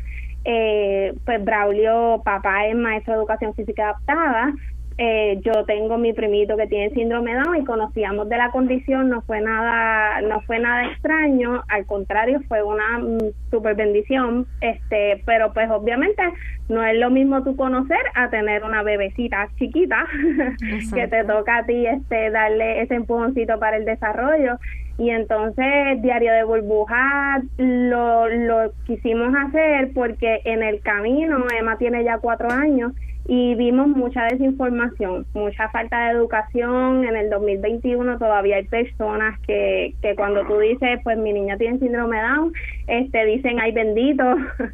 Eh, 0.44 1.14
pues 1.24 1.42
Braulio, 1.44 2.20
papá 2.24 2.66
es 2.66 2.76
maestro 2.76 3.14
de 3.14 3.18
educación 3.20 3.54
física 3.54 3.85
adaptada, 3.85 4.52
eh, 4.96 5.40
yo 5.42 5.64
tengo 5.64 5.98
mi 5.98 6.12
primito 6.12 6.57
que 6.57 6.68
tiene 6.68 6.90
síndrome 6.90 7.35
Down 7.35 7.57
y 7.57 7.64
conocíamos 7.64 8.28
de 8.28 8.37
la 8.37 8.52
condición, 8.52 9.09
no 9.09 9.22
fue 9.22 9.40
nada, 9.40 10.20
no 10.20 10.40
fue 10.42 10.61
nada 10.61 10.87
extraño, 10.87 11.64
al 11.68 11.85
contrario 11.85 12.40
fue 12.46 12.62
una 12.62 12.98
mm, 12.98 13.18
super 13.50 13.74
bendición, 13.74 14.46
este, 14.61 15.20
pero 15.26 15.52
pues 15.52 15.68
obviamente 15.68 16.22
no 16.68 16.85
es 16.85 16.96
lo 16.96 17.11
mismo 17.11 17.42
tú 17.42 17.57
conocer 17.57 17.98
a 18.14 18.30
tener 18.30 18.62
una 18.62 18.85
bebecita 18.85 19.48
chiquita 19.59 20.07
que 20.94 21.09
te 21.09 21.24
toca 21.24 21.59
a 21.59 21.66
ti 21.66 21.87
este 21.87 22.30
darle 22.30 22.83
ese 22.83 22.94
empujoncito 22.94 23.59
para 23.59 23.76
el 23.76 23.85
desarrollo 23.85 24.59
y 24.98 25.11
entonces 25.11 26.00
diario 26.02 26.33
de 26.33 26.44
burbuja 26.44 27.42
lo, 27.59 28.28
lo 28.28 28.72
quisimos 28.87 29.35
hacer 29.35 29.92
porque 29.94 30.40
en 30.44 30.62
el 30.62 30.80
camino 30.80 31.44
Emma 31.59 31.76
tiene 31.78 32.04
ya 32.04 32.18
cuatro 32.18 32.50
años 32.50 32.92
y 33.26 33.54
vimos 33.54 33.88
mucha 33.88 34.24
desinformación, 34.24 35.26
mucha 35.33 35.70
falta 35.70 36.07
de 36.07 36.12
educación. 36.12 37.04
En 37.04 37.16
el 37.16 37.30
2021 37.30 38.18
todavía 38.18 38.57
hay 38.57 38.64
personas 38.64 39.40
que, 39.46 39.94
que 40.02 40.14
cuando 40.14 40.44
tú 40.46 40.59
dices, 40.59 41.00
pues 41.02 41.16
mi 41.16 41.33
niña 41.33 41.57
tiene 41.57 41.78
síndrome 41.78 42.20
Down, 42.20 42.52
este, 42.87 43.24
dicen, 43.24 43.61
ay 43.61 43.72
bendito, 43.72 44.24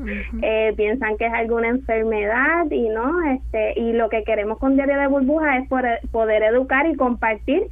eh, 0.42 0.74
piensan 0.76 1.16
que 1.16 1.26
es 1.26 1.32
alguna 1.32 1.68
enfermedad 1.68 2.68
y 2.70 2.88
no, 2.88 3.22
este, 3.30 3.78
y 3.78 3.92
lo 3.92 4.08
que 4.08 4.24
queremos 4.24 4.58
con 4.58 4.74
Diario 4.74 4.98
de 4.98 5.06
Burbuja 5.06 5.58
es 5.58 5.68
poder, 5.68 6.00
poder 6.10 6.42
educar 6.42 6.86
y 6.88 6.96
compartir 6.96 7.62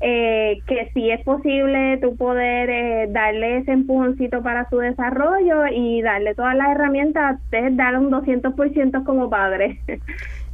eh, 0.00 0.58
que 0.66 0.90
si 0.92 1.10
es 1.10 1.22
posible 1.24 1.98
tú 2.02 2.16
poder 2.16 2.70
eh, 2.70 3.06
darle 3.10 3.58
ese 3.58 3.72
empujoncito 3.72 4.42
para 4.42 4.68
su 4.68 4.78
desarrollo 4.78 5.66
y 5.72 6.02
darle 6.02 6.34
todas 6.34 6.56
las 6.56 6.70
herramientas, 6.70 7.40
es 7.52 7.76
dar 7.76 7.98
un 7.98 8.10
200% 8.10 9.04
como 9.04 9.30
padre. 9.30 9.80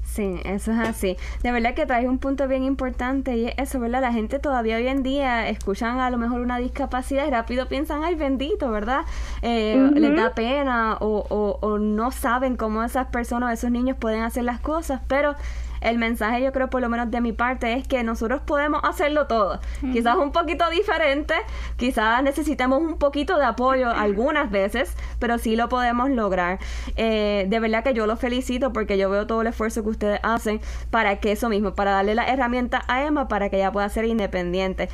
Sí, 0.03 0.41
eso 0.45 0.73
es 0.73 0.79
así. 0.79 1.17
De 1.45 1.53
verdad 1.53 1.75
que 1.75 1.87
traes 1.87 2.09
un 2.09 2.19
punto 2.19 2.49
bien 2.49 2.65
importante 2.65 3.37
y 3.37 3.47
es 3.47 3.55
eso, 3.59 3.79
¿verdad? 3.79 4.01
La 4.01 4.13
gente 4.13 4.41
todavía 4.41 4.77
hoy 4.77 4.89
en 4.89 5.05
día 5.05 5.49
escuchan 5.49 6.01
a 6.01 6.11
lo 6.11 6.19
mejor 6.19 6.41
una 6.41 6.59
discapacidad 6.59 7.29
y 7.29 7.31
rápido 7.31 7.69
piensan, 7.69 8.03
ay, 8.03 8.17
bendito, 8.17 8.73
¿verdad? 8.73 9.03
Eh, 9.43 9.91
Les 9.95 10.17
da 10.17 10.35
pena 10.35 10.97
o, 11.01 11.25
o, 11.29 11.59
o 11.65 11.79
no 11.79 12.11
saben 12.11 12.57
cómo 12.57 12.83
esas 12.83 13.07
personas, 13.07 13.53
esos 13.57 13.71
niños 13.71 13.97
pueden 13.99 14.23
hacer 14.23 14.43
las 14.43 14.59
cosas, 14.59 15.01
pero 15.07 15.37
el 15.81 15.99
mensaje 15.99 16.43
yo 16.43 16.53
creo 16.53 16.69
por 16.69 16.81
lo 16.81 16.89
menos 16.89 17.11
de 17.11 17.21
mi 17.21 17.33
parte 17.33 17.73
es 17.75 17.87
que 17.87 18.03
nosotros 18.03 18.41
podemos 18.43 18.81
hacerlo 18.85 19.27
todo. 19.27 19.61
Quizás 19.93 20.17
un 20.17 20.33
poquito 20.33 20.69
diferente, 20.71 21.35
quizás 21.77 22.23
necesitemos 22.23 22.81
un 22.81 22.99
poquito 22.99 23.39
de 23.39 23.45
apoyo 23.45 23.91
algunas 23.91 24.51
veces, 24.51 24.95
pero 25.19 25.39
sí 25.39 25.57
lo 25.57 25.69
podemos 25.69 26.11
lograr. 26.11 26.59
Eh, 26.97 27.47
de 27.49 27.61
verdad 27.61 27.83
que 27.83 27.95
yo 27.95 28.07
los 28.07 28.19
felicito 28.19 28.73
porque 28.73 28.99
yo 28.99 29.11
veo 29.11 29.27
todo 29.27 29.41
el 29.43 29.49
esfuerzo 29.49 29.83
que 29.83 29.89
ustedes 29.89 30.21
hacen 30.23 30.61
para 30.91 31.17
que 31.17 31.33
eso 31.33 31.49
mismo, 31.49 31.75
para 31.75 31.93
darle 31.93 32.15
la 32.15 32.27
herramienta 32.27 32.83
a 32.89 33.05
Emma 33.05 33.29
para 33.29 33.49
que 33.49 33.57
ella 33.57 33.73
pueda 33.73 33.89
ser 33.89 34.05
independiente. 34.05 34.89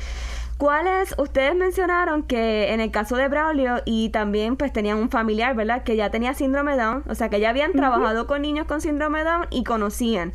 ¿Cuáles? 0.57 1.13
Ustedes 1.19 1.55
mencionaron 1.55 2.23
que 2.23 2.73
en 2.73 2.79
el 2.79 2.89
caso 2.89 3.15
de 3.15 3.27
Braulio 3.27 3.83
y 3.85 4.09
también 4.09 4.55
pues 4.55 4.73
tenían 4.73 4.97
un 4.97 5.11
familiar, 5.11 5.55
¿verdad? 5.55 5.83
Que 5.83 5.95
ya 5.95 6.09
tenía 6.09 6.33
síndrome 6.33 6.75
Down, 6.75 7.03
o 7.07 7.13
sea 7.13 7.29
que 7.29 7.39
ya 7.39 7.51
habían 7.51 7.73
trabajado 7.73 8.25
con 8.25 8.41
niños 8.41 8.65
con 8.65 8.81
síndrome 8.81 9.23
Down 9.23 9.45
y 9.51 9.63
conocían. 9.63 10.33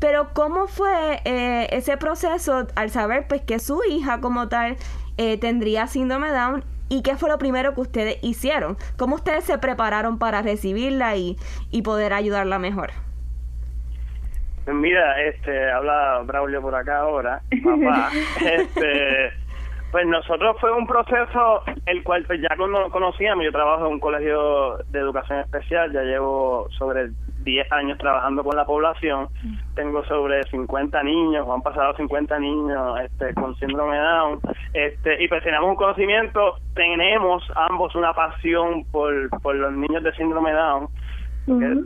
Pero 0.00 0.28
¿cómo 0.32 0.66
fue 0.66 1.20
eh, 1.24 1.68
ese 1.72 1.96
proceso 1.96 2.66
al 2.76 2.90
saber 2.90 3.26
pues 3.28 3.42
que 3.42 3.58
su 3.58 3.80
hija 3.88 4.20
como 4.20 4.48
tal 4.48 4.76
eh, 5.16 5.38
tendría 5.38 5.86
síndrome 5.86 6.30
Down 6.30 6.64
y 6.88 7.02
qué 7.02 7.16
fue 7.16 7.28
lo 7.28 7.38
primero 7.38 7.74
que 7.74 7.80
ustedes 7.80 8.18
hicieron? 8.22 8.76
¿Cómo 8.96 9.16
ustedes 9.16 9.44
se 9.44 9.58
prepararon 9.58 10.18
para 10.18 10.42
recibirla 10.42 11.16
y, 11.16 11.36
y 11.70 11.82
poder 11.82 12.12
ayudarla 12.12 12.58
mejor? 12.58 12.90
Pues 14.64 14.76
mira, 14.76 15.20
este, 15.22 15.70
habla 15.70 16.20
Braulio 16.24 16.60
por 16.60 16.74
acá 16.74 16.98
ahora, 16.98 17.40
papá. 17.64 18.10
este, 18.44 19.32
pues 19.90 20.06
nosotros 20.06 20.56
fue 20.60 20.70
un 20.72 20.86
proceso 20.86 21.62
el 21.86 22.04
cual 22.04 22.24
pues 22.26 22.40
ya 22.42 22.54
conocíamos, 22.90 23.44
yo 23.44 23.50
trabajo 23.50 23.86
en 23.86 23.94
un 23.94 24.00
colegio 24.00 24.76
de 24.90 24.98
educación 24.98 25.40
especial, 25.40 25.90
ya 25.92 26.02
llevo 26.02 26.68
sobre 26.76 27.08
10 27.44 27.72
años 27.72 27.98
trabajando 27.98 28.42
con 28.44 28.56
la 28.56 28.64
población, 28.64 29.28
tengo 29.74 30.04
sobre 30.04 30.42
50 30.44 31.02
niños, 31.02 31.48
han 31.48 31.62
pasado 31.62 31.94
50 31.96 32.38
niños 32.38 33.00
este, 33.00 33.34
con 33.34 33.54
síndrome 33.56 33.96
Down, 33.96 34.40
este, 34.72 35.22
y 35.22 35.28
pues 35.28 35.42
tenemos 35.42 35.70
un 35.70 35.76
conocimiento, 35.76 36.56
tenemos 36.74 37.42
ambos 37.54 37.94
una 37.94 38.12
pasión 38.12 38.84
por, 38.90 39.30
por 39.42 39.54
los 39.54 39.72
niños 39.72 40.02
de 40.02 40.12
síndrome 40.14 40.52
Down, 40.52 40.88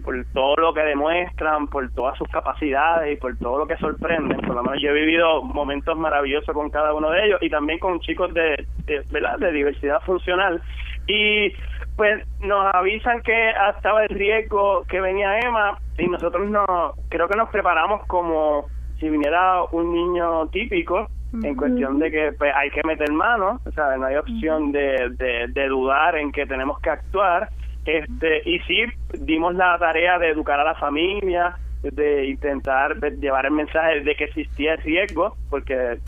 por 0.02 0.24
todo 0.32 0.56
lo 0.56 0.74
que 0.74 0.82
demuestran, 0.82 1.68
por 1.68 1.88
todas 1.92 2.18
sus 2.18 2.28
capacidades 2.28 3.12
y 3.12 3.20
por 3.20 3.36
todo 3.38 3.58
lo 3.58 3.66
que 3.66 3.76
sorprenden. 3.76 4.40
Por 4.40 4.56
lo 4.56 4.62
menos 4.62 4.82
yo 4.82 4.90
he 4.90 4.94
vivido 4.94 5.42
momentos 5.42 5.96
maravillosos 5.96 6.52
con 6.52 6.68
cada 6.70 6.92
uno 6.92 7.10
de 7.10 7.26
ellos 7.26 7.38
y 7.40 7.48
también 7.48 7.78
con 7.78 8.00
chicos 8.00 8.34
de, 8.34 8.66
de, 8.86 9.02
¿verdad? 9.10 9.38
de 9.38 9.52
diversidad 9.52 10.00
funcional. 10.00 10.60
Y 11.06 11.52
pues 11.96 12.26
nos 12.40 12.74
avisan 12.74 13.20
que 13.22 13.50
estaba 13.76 14.04
el 14.04 14.08
riesgo 14.10 14.84
que 14.88 15.00
venía 15.00 15.38
Emma 15.40 15.78
y 15.98 16.06
nosotros 16.06 16.48
no 16.48 16.64
creo 17.08 17.28
que 17.28 17.36
nos 17.36 17.50
preparamos 17.50 18.06
como 18.06 18.66
si 18.98 19.08
viniera 19.08 19.62
un 19.72 19.92
niño 19.92 20.46
típico 20.48 21.08
en 21.42 21.56
cuestión 21.56 21.98
de 21.98 22.10
que 22.10 22.32
pues, 22.32 22.52
hay 22.54 22.70
que 22.70 22.82
meter 22.84 23.10
mano, 23.10 23.58
o 23.64 23.70
sea, 23.72 23.96
no 23.96 24.06
hay 24.06 24.16
opción 24.16 24.70
de, 24.70 25.10
de, 25.16 25.46
de 25.48 25.68
dudar 25.68 26.16
en 26.16 26.30
que 26.30 26.46
tenemos 26.46 26.78
que 26.80 26.90
actuar. 26.90 27.48
Este, 27.86 28.48
y 28.48 28.58
sí, 28.60 28.84
dimos 29.18 29.54
la 29.54 29.78
tarea 29.78 30.18
de 30.18 30.28
educar 30.28 30.60
a 30.60 30.64
la 30.64 30.74
familia, 30.74 31.56
de 31.82 32.26
intentar 32.26 32.96
llevar 33.18 33.46
el 33.46 33.52
mensaje 33.52 34.00
de 34.00 34.14
que 34.14 34.24
existía 34.24 34.74
el 34.74 34.82
riesgo, 34.82 35.36
porque 35.50 35.98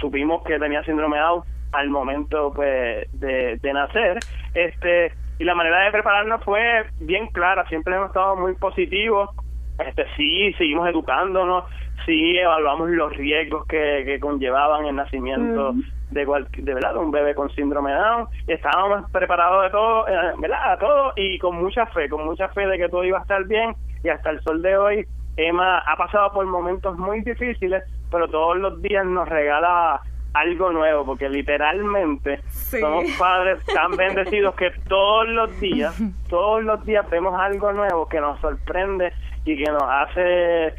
supimos 0.00 0.42
que 0.42 0.58
tenía 0.58 0.82
síndrome 0.84 1.16
de 1.16 1.22
Down 1.22 1.42
al 1.72 1.90
momento 1.90 2.52
pues 2.54 3.08
de, 3.12 3.58
de 3.60 3.72
nacer. 3.72 4.18
Este, 4.54 5.12
y 5.38 5.44
la 5.44 5.54
manera 5.54 5.80
de 5.80 5.90
prepararnos 5.90 6.42
fue 6.44 6.84
bien 7.00 7.26
clara, 7.28 7.66
siempre 7.68 7.94
hemos 7.94 8.08
estado 8.08 8.36
muy 8.36 8.54
positivos, 8.54 9.30
este 9.78 10.04
sí, 10.16 10.52
seguimos 10.54 10.88
educándonos, 10.88 11.64
sí 12.06 12.38
evaluamos 12.38 12.90
los 12.90 13.16
riesgos 13.16 13.66
que, 13.66 14.02
que 14.04 14.20
conllevaban 14.20 14.86
el 14.86 14.94
nacimiento 14.94 15.74
de, 16.10 16.26
de 16.58 16.74
verdad 16.74 16.96
un 16.96 17.10
bebé 17.10 17.34
con 17.34 17.50
síndrome 17.54 17.90
de 17.90 17.96
Down 17.96 18.28
estábamos 18.46 19.10
preparados 19.10 19.64
de 19.64 19.70
todo, 19.70 20.08
eh, 20.08 20.32
¿verdad? 20.38 20.72
A 20.72 20.78
todo 20.78 21.12
y 21.16 21.38
con 21.38 21.56
mucha 21.56 21.86
fe, 21.86 22.08
con 22.08 22.24
mucha 22.24 22.48
fe 22.48 22.66
de 22.66 22.78
que 22.78 22.88
todo 22.88 23.04
iba 23.04 23.18
a 23.18 23.22
estar 23.22 23.44
bien 23.44 23.74
y 24.04 24.08
hasta 24.08 24.30
el 24.30 24.40
sol 24.42 24.62
de 24.62 24.76
hoy 24.76 25.06
Emma 25.36 25.78
ha 25.78 25.96
pasado 25.96 26.32
por 26.32 26.44
momentos 26.44 26.98
muy 26.98 27.22
difíciles, 27.22 27.82
pero 28.10 28.28
todos 28.28 28.58
los 28.58 28.82
días 28.82 29.06
nos 29.06 29.28
regala 29.28 30.00
algo 30.34 30.72
nuevo, 30.72 31.04
porque 31.04 31.28
literalmente 31.28 32.40
somos 32.50 33.04
padres 33.18 33.64
tan 33.66 33.90
bendecidos 33.96 34.54
que 34.54 34.70
todos 34.88 35.28
los 35.28 35.60
días, 35.60 36.00
todos 36.28 36.62
los 36.64 36.84
días 36.84 37.08
vemos 37.10 37.38
algo 37.38 37.72
nuevo 37.72 38.08
que 38.08 38.20
nos 38.20 38.40
sorprende 38.40 39.12
y 39.44 39.56
que 39.56 39.70
nos 39.70 39.82
hace 39.82 40.74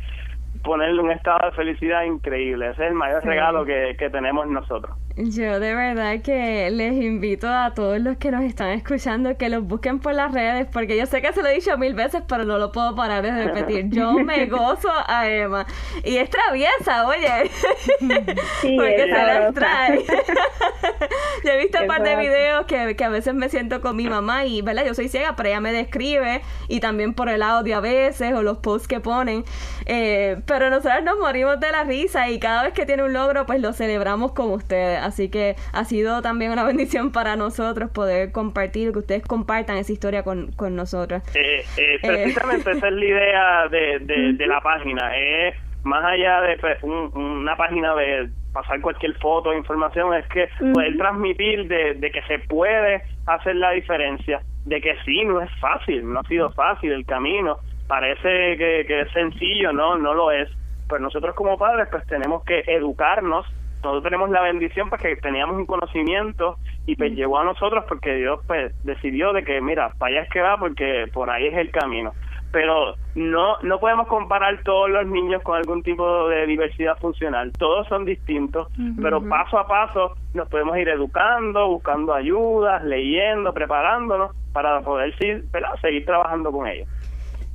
ponerle 0.64 1.02
un 1.02 1.12
estado 1.12 1.50
de 1.50 1.56
felicidad 1.56 2.04
increíble. 2.04 2.70
Ese 2.70 2.84
es 2.84 2.90
el 2.90 2.96
mayor 2.96 3.24
regalo 3.26 3.66
que, 3.66 3.96
que 3.98 4.10
tenemos 4.10 4.48
nosotros. 4.48 4.98
Yo 5.16 5.60
de 5.60 5.76
verdad 5.76 6.22
que 6.24 6.72
les 6.72 6.94
invito 6.94 7.48
a 7.48 7.76
todos 7.76 8.00
los 8.00 8.18
que 8.18 8.32
nos 8.32 8.44
están 8.44 8.70
escuchando 8.70 9.38
que 9.38 9.48
los 9.48 9.64
busquen 9.64 10.00
por 10.00 10.16
las 10.16 10.32
redes, 10.32 10.66
porque 10.72 10.98
yo 10.98 11.06
sé 11.06 11.22
que 11.22 11.32
se 11.32 11.44
lo 11.44 11.50
he 11.50 11.54
dicho 11.54 11.78
mil 11.78 11.94
veces, 11.94 12.24
pero 12.28 12.46
no 12.46 12.58
lo 12.58 12.72
puedo 12.72 12.96
parar 12.96 13.22
de 13.22 13.32
repetir. 13.32 13.90
Yo 13.90 14.14
me 14.26 14.48
gozo 14.48 14.90
a 15.06 15.30
Emma. 15.30 15.68
Y 16.04 16.18
es 16.18 16.32
traviesa, 16.32 17.06
oye. 17.06 17.52
porque 18.00 19.04
se 19.04 19.08
las 19.08 19.54
trae. 19.54 20.04
yo 21.44 21.52
he 21.52 21.58
visto 21.60 21.80
un 21.80 21.88
par 21.88 22.02
de 22.02 22.16
videos 22.16 22.66
que, 22.66 22.96
que, 22.96 23.04
a 23.04 23.10
veces 23.10 23.36
me 23.36 23.50
siento 23.50 23.82
con 23.82 23.96
mi 23.96 24.10
mamá 24.10 24.46
y, 24.46 24.64
¿verdad? 24.64 24.84
Yo 24.84 24.96
soy 24.96 25.10
ciega, 25.10 25.36
pero 25.36 25.50
ella 25.50 25.60
me 25.60 25.74
describe 25.74 26.42
y 26.68 26.80
también 26.80 27.14
por 27.14 27.30
el 27.30 27.44
audio 27.44 27.78
a 27.78 27.82
veces 27.82 28.34
o 28.34 28.42
los 28.42 28.58
posts 28.58 28.88
que 28.88 29.00
ponen. 29.00 29.46
Eh, 29.86 30.38
pero 30.46 30.70
nosotros 30.70 31.04
nos 31.04 31.18
morimos 31.20 31.60
de 31.60 31.72
la 31.72 31.84
risa 31.84 32.30
y 32.30 32.40
cada 32.40 32.64
vez 32.64 32.74
que 32.74 32.86
tiene 32.86 33.04
un 33.04 33.14
logro, 33.14 33.46
pues 33.46 33.62
lo 33.62 33.74
celebramos 33.74 34.34
con 34.34 34.52
ustedes. 34.52 35.00
Así 35.00 35.30
que 35.30 35.56
ha 35.72 35.84
sido 35.86 36.22
también 36.22 36.52
una 36.52 36.64
bendición 36.74 37.12
para 37.12 37.36
nosotros 37.36 37.90
poder 37.92 38.32
compartir, 38.32 38.92
que 38.92 39.00
ustedes 39.00 39.24
compartan 39.24 39.78
esa 39.78 39.92
historia 39.92 40.24
con, 40.24 40.52
con 40.54 40.76
nosotros. 40.76 41.24
Eh, 41.36 41.64
eh, 41.78 42.00
precisamente 42.02 42.72
esa 42.72 42.88
es 42.88 42.94
la 42.94 43.06
idea 43.06 43.68
de, 43.70 44.34
de, 44.34 44.48
la 44.48 44.62
página. 44.62 45.16
Es 45.18 45.56
más 45.84 46.04
allá 46.04 46.42
de 46.42 46.58
pues, 46.58 46.82
una 46.84 47.56
página 47.56 47.96
de 47.96 48.30
pasar 48.54 48.80
cualquier 48.82 49.16
foto 49.16 49.50
o 49.50 49.54
información, 49.54 50.14
es 50.14 50.28
que 50.28 50.48
poder 50.74 50.96
transmitir 50.98 51.68
de, 51.68 51.96
de 51.96 52.12
que 52.12 52.22
se 52.24 52.40
puede 52.40 53.02
hacer 53.26 53.56
la 53.56 53.72
diferencia, 53.72 54.42
de 54.66 54.80
que 54.80 54.96
sí, 55.06 55.26
no 55.26 55.42
es 55.42 55.50
fácil, 55.60 56.12
no 56.12 56.20
ha 56.20 56.24
sido 56.24 56.52
fácil 56.52 56.92
el 56.92 57.06
camino, 57.06 57.58
parece 57.94 58.58
que, 58.58 58.86
que 58.88 59.02
es 59.02 59.12
sencillo, 59.12 59.72
no, 59.72 59.98
no 59.98 60.16
lo 60.16 60.32
es. 60.32 60.50
Pues 60.88 61.00
nosotros 61.00 61.36
como 61.36 61.58
padres 61.58 61.88
pues 61.92 62.06
tenemos 62.08 62.44
que 62.44 62.64
educarnos 62.66 63.46
nosotros 63.84 64.04
tenemos 64.04 64.30
la 64.30 64.42
bendición 64.42 64.90
porque 64.90 65.18
teníamos 65.18 65.58
un 65.58 65.66
conocimiento 65.66 66.58
y 66.86 66.96
pues 66.96 67.12
llegó 67.12 67.40
a 67.40 67.44
nosotros 67.44 67.84
porque 67.88 68.16
Dios 68.16 68.40
pues 68.48 68.74
decidió 68.86 69.34
de 69.34 69.44
que 69.44 69.60
mira, 69.60 69.90
para 69.98 70.14
allá 70.16 70.22
es 70.24 70.30
que 70.30 70.40
va 70.40 70.58
porque 70.58 71.10
por 71.14 71.30
ahí 71.30 71.48
es 71.48 71.58
el 71.58 71.70
camino. 71.70 72.14
Pero 72.54 72.96
no 73.16 73.58
no 73.62 73.80
podemos 73.80 74.08
comparar 74.08 74.64
todos 74.64 74.90
los 74.90 75.06
niños 75.08 75.42
con 75.42 75.58
algún 75.58 75.84
tipo 75.84 76.30
de 76.30 76.46
diversidad 76.46 76.98
funcional. 76.98 77.52
Todos 77.58 77.88
son 77.90 78.06
distintos, 78.06 78.70
pero 79.02 79.22
paso 79.28 79.58
a 79.58 79.68
paso 79.68 80.16
nos 80.34 80.48
podemos 80.48 80.78
ir 80.78 80.88
educando, 80.88 81.68
buscando 81.68 82.14
ayudas, 82.14 82.84
leyendo, 82.86 83.54
preparándonos 83.54 84.32
para 84.54 84.80
poder 84.82 85.14
seguir 85.18 86.06
trabajando 86.06 86.52
con 86.52 86.68
ellos. 86.68 86.88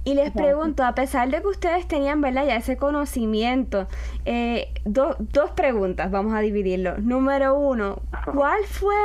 Y 0.08 0.14
les 0.14 0.30
pregunto, 0.30 0.84
a 0.84 0.94
pesar 0.94 1.28
de 1.28 1.42
que 1.42 1.48
ustedes 1.48 1.86
tenían, 1.86 2.22
¿verdad? 2.22 2.46
Ya 2.46 2.56
ese 2.56 2.78
conocimiento, 2.78 3.88
eh, 4.24 4.72
dos 4.86 5.50
preguntas, 5.54 6.10
vamos 6.10 6.32
a 6.32 6.40
dividirlo. 6.40 6.96
Número 6.96 7.54
uno, 7.54 8.00
¿cuál 8.32 8.64
fue 8.64 8.96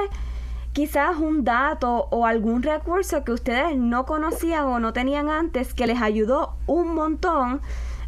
quizás 0.72 1.18
un 1.18 1.44
dato 1.44 2.08
o 2.10 2.26
algún 2.26 2.64
recurso 2.64 3.26
que 3.26 3.34
ustedes 3.34 3.76
no 3.76 4.06
conocían 4.06 4.64
o 4.64 4.80
no 4.80 4.94
tenían 4.94 5.30
antes 5.30 5.74
que 5.74 5.88
les 5.88 6.02
ayudó 6.02 6.56
un 6.68 6.96
montón 6.96 7.60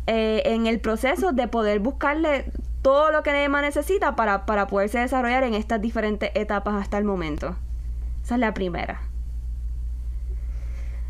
eh, 0.07 0.43
en 0.45 0.65
el 0.65 0.79
proceso 0.79 1.33
de 1.33 1.49
poder 1.49 1.81
buscarle 1.81 2.49
todo 2.81 3.11
lo 3.11 3.23
que 3.23 3.43
Emma 3.43 3.61
necesita 3.61 4.15
para, 4.15 4.45
para 4.45 4.67
poderse 4.67 4.99
desarrollar 4.99 5.43
en 5.43 5.53
estas 5.53 5.81
diferentes 5.81 6.31
etapas 6.33 6.75
hasta 6.75 6.97
el 6.97 7.03
momento? 7.03 7.57
Esa 8.23 8.35
es 8.35 8.39
la 8.39 8.53
primera. 8.53 9.01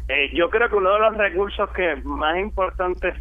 Eh, 0.07 0.29
yo 0.33 0.49
creo 0.49 0.69
que 0.69 0.75
uno 0.75 0.93
de 0.93 0.99
los 0.99 1.17
recursos 1.17 1.69
que 1.71 1.95
más 2.03 2.37
importantes 2.37 3.15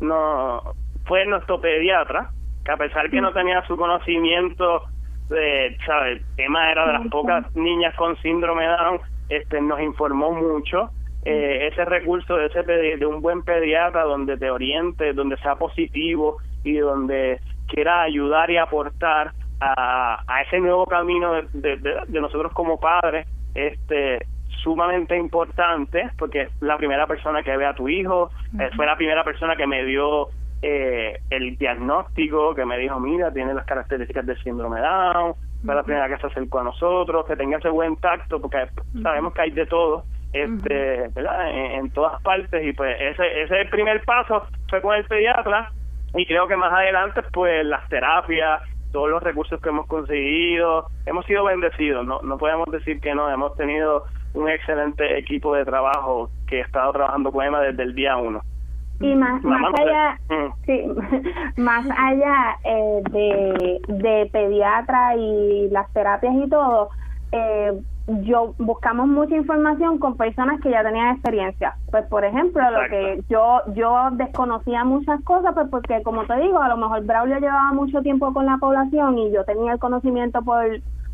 no 0.00 0.62
fue 1.04 1.26
nuestro 1.26 1.60
pediatra, 1.60 2.30
que 2.64 2.72
a 2.72 2.76
pesar 2.76 3.10
que 3.10 3.20
no 3.20 3.32
tenía 3.32 3.66
su 3.66 3.76
conocimiento 3.76 4.82
de, 5.28 5.76
¿sabes? 5.84 6.18
El 6.18 6.36
tema 6.36 6.70
era 6.70 6.86
de 6.86 6.92
las 6.92 7.08
pocas 7.08 7.54
niñas 7.56 7.94
con 7.96 8.16
síndrome 8.18 8.66
Down, 8.66 9.00
este, 9.28 9.60
nos 9.60 9.80
informó 9.80 10.32
mucho. 10.32 10.90
Eh, 11.24 11.68
ese 11.72 11.84
recurso 11.84 12.36
de, 12.36 12.46
ese 12.46 12.62
de 12.62 13.06
un 13.06 13.20
buen 13.20 13.42
pediatra 13.42 14.04
donde 14.04 14.36
te 14.36 14.50
oriente, 14.50 15.12
donde 15.12 15.36
sea 15.38 15.56
positivo 15.56 16.36
y 16.62 16.76
donde 16.76 17.40
quiera 17.66 18.02
ayudar 18.02 18.50
y 18.50 18.56
aportar 18.56 19.32
a, 19.60 20.22
a 20.26 20.42
ese 20.42 20.60
nuevo 20.60 20.86
camino 20.86 21.32
de, 21.52 21.76
de 21.76 22.20
nosotros 22.20 22.52
como 22.52 22.78
padres, 22.78 23.26
este 23.54 24.20
sumamente 24.62 25.16
importante 25.16 26.10
porque 26.18 26.42
es 26.42 26.50
la 26.60 26.76
primera 26.76 27.06
persona 27.06 27.42
que 27.42 27.56
ve 27.56 27.66
a 27.66 27.74
tu 27.74 27.88
hijo, 27.88 28.30
eh, 28.58 28.70
fue 28.76 28.86
la 28.86 28.96
primera 28.96 29.24
persona 29.24 29.56
que 29.56 29.66
me 29.66 29.84
dio 29.84 30.28
eh, 30.62 31.18
el 31.30 31.56
diagnóstico, 31.56 32.54
que 32.54 32.64
me 32.64 32.78
dijo, 32.78 32.98
mira, 32.98 33.32
tiene 33.32 33.54
las 33.54 33.64
características 33.64 34.26
del 34.26 34.42
síndrome 34.42 34.80
Down, 34.80 35.34
fue 35.64 35.74
la 35.74 35.82
primera 35.82 36.08
que 36.08 36.18
se 36.18 36.26
acercó 36.26 36.60
a 36.60 36.64
nosotros, 36.64 37.26
que 37.26 37.36
tenga 37.36 37.58
ese 37.58 37.68
buen 37.68 37.96
tacto, 37.96 38.40
porque 38.40 38.66
sabemos 39.02 39.32
que 39.34 39.42
hay 39.42 39.50
de 39.50 39.66
todo 39.66 40.04
este 40.32 41.08
¿verdad? 41.14 41.50
En, 41.50 41.90
todas 41.90 42.20
partes 42.22 42.62
y 42.64 42.72
pues 42.72 42.96
ese, 43.00 43.42
ese 43.42 43.62
el 43.62 43.68
primer 43.70 44.04
paso 44.04 44.46
fue 44.68 44.82
con 44.82 44.94
el 44.94 45.04
pediatra 45.04 45.72
y 46.14 46.26
creo 46.26 46.46
que 46.46 46.56
más 46.56 46.72
adelante 46.72 47.22
pues 47.32 47.64
las 47.64 47.88
terapias 47.88 48.60
todos 48.92 49.08
los 49.08 49.22
recursos 49.22 49.60
que 49.60 49.70
hemos 49.70 49.86
conseguido 49.86 50.86
hemos 51.06 51.24
sido 51.24 51.44
bendecidos 51.44 52.06
no 52.06 52.20
no 52.22 52.36
podemos 52.36 52.70
decir 52.70 53.00
que 53.00 53.14
no 53.14 53.30
hemos 53.30 53.56
tenido 53.56 54.04
un 54.34 54.48
excelente 54.48 55.18
equipo 55.18 55.54
de 55.54 55.64
trabajo 55.64 56.30
que 56.46 56.58
he 56.58 56.60
estado 56.60 56.92
trabajando 56.92 57.32
con 57.32 57.44
Emma 57.44 57.60
desde 57.60 57.82
el 57.82 57.94
día 57.94 58.16
uno. 58.16 58.40
Y 59.00 59.14
más, 59.14 59.42
más 59.44 59.72
allá, 59.78 60.18
mm. 60.28 60.52
sí, 60.66 60.84
más 61.56 61.86
allá 61.96 62.56
eh, 62.64 63.02
de, 63.10 63.80
de 63.86 64.26
pediatra 64.32 65.16
y 65.16 65.68
las 65.70 65.92
terapias 65.92 66.34
y 66.34 66.48
todo, 66.48 66.88
eh, 67.30 67.80
yo 68.22 68.54
buscamos 68.58 69.06
mucha 69.06 69.36
información 69.36 69.98
con 69.98 70.16
personas 70.16 70.60
que 70.62 70.70
ya 70.70 70.82
tenían 70.82 71.14
experiencia. 71.14 71.76
Pues 71.90 72.06
por 72.06 72.24
ejemplo, 72.24 72.62
lo 72.70 72.88
que 72.88 73.22
yo 73.28 73.60
yo 73.74 74.08
desconocía 74.12 74.82
muchas 74.84 75.22
cosas, 75.24 75.52
pues 75.54 75.68
porque 75.70 76.02
como 76.02 76.24
te 76.24 76.36
digo, 76.40 76.58
a 76.58 76.68
lo 76.68 76.78
mejor 76.78 77.04
Braulio 77.04 77.38
llevaba 77.38 77.72
mucho 77.72 78.00
tiempo 78.00 78.32
con 78.32 78.46
la 78.46 78.56
población 78.56 79.18
y 79.18 79.30
yo 79.30 79.44
tenía 79.44 79.74
el 79.74 79.78
conocimiento 79.78 80.42
por 80.42 80.64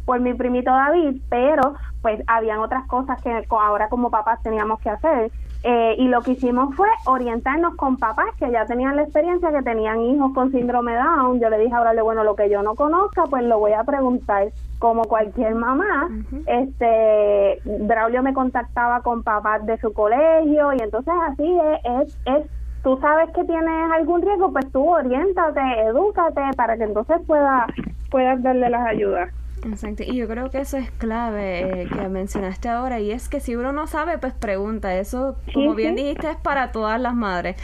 por 0.04 0.20
mi 0.20 0.34
primito 0.34 0.70
David, 0.70 1.20
pero 1.28 1.74
pues 2.02 2.22
habían 2.26 2.58
otras 2.58 2.86
cosas 2.86 3.20
que 3.22 3.46
ahora 3.50 3.88
como 3.88 4.10
papás 4.10 4.42
teníamos 4.42 4.80
que 4.80 4.90
hacer. 4.90 5.32
Eh, 5.66 5.94
y 5.96 6.08
lo 6.08 6.20
que 6.20 6.32
hicimos 6.32 6.74
fue 6.76 6.88
orientarnos 7.06 7.74
con 7.76 7.96
papás 7.96 8.26
que 8.38 8.50
ya 8.50 8.66
tenían 8.66 8.96
la 8.96 9.04
experiencia, 9.04 9.50
que 9.50 9.62
tenían 9.62 9.98
hijos 10.02 10.32
con 10.34 10.52
síndrome 10.52 10.94
Down. 10.94 11.40
Yo 11.40 11.48
le 11.48 11.58
dije 11.58 11.74
ahora, 11.74 11.94
bueno, 12.02 12.22
lo 12.22 12.36
que 12.36 12.50
yo 12.50 12.62
no 12.62 12.74
conozca, 12.74 13.24
pues 13.30 13.42
lo 13.44 13.58
voy 13.58 13.72
a 13.72 13.82
preguntar 13.82 14.48
como 14.78 15.04
cualquier 15.04 15.54
mamá. 15.54 16.10
Este, 16.44 17.62
Braulio 17.64 18.22
me 18.22 18.34
contactaba 18.34 19.00
con 19.00 19.22
papás 19.22 19.64
de 19.64 19.78
su 19.78 19.94
colegio 19.94 20.74
y 20.74 20.82
entonces 20.82 21.14
así 21.30 21.58
es, 21.82 22.18
es, 22.26 22.50
tú 22.82 22.98
sabes 23.00 23.30
que 23.30 23.44
tienes 23.44 23.90
algún 23.92 24.20
riesgo, 24.20 24.52
pues 24.52 24.70
tú 24.70 24.86
oriéntate, 24.86 25.62
edúcate 25.86 26.42
para 26.54 26.76
que 26.76 26.84
entonces 26.84 27.22
pueda, 27.26 27.66
puedas 28.10 28.42
darle 28.42 28.68
las 28.68 28.86
ayudas. 28.86 29.30
Exacto, 29.64 30.02
y 30.02 30.16
yo 30.16 30.28
creo 30.28 30.50
que 30.50 30.58
eso 30.60 30.76
es 30.76 30.90
clave 30.90 31.82
eh, 31.82 31.88
que 31.88 32.08
mencionaste 32.08 32.68
ahora, 32.68 33.00
y 33.00 33.10
es 33.10 33.28
que 33.28 33.40
si 33.40 33.56
uno 33.56 33.72
no 33.72 33.86
sabe, 33.86 34.18
pues 34.18 34.34
pregunta. 34.34 34.94
Eso, 34.96 35.36
como 35.52 35.74
bien 35.74 35.96
dijiste, 35.96 36.30
es 36.30 36.36
para 36.36 36.72
todas 36.72 37.00
las 37.00 37.14
madres. 37.14 37.56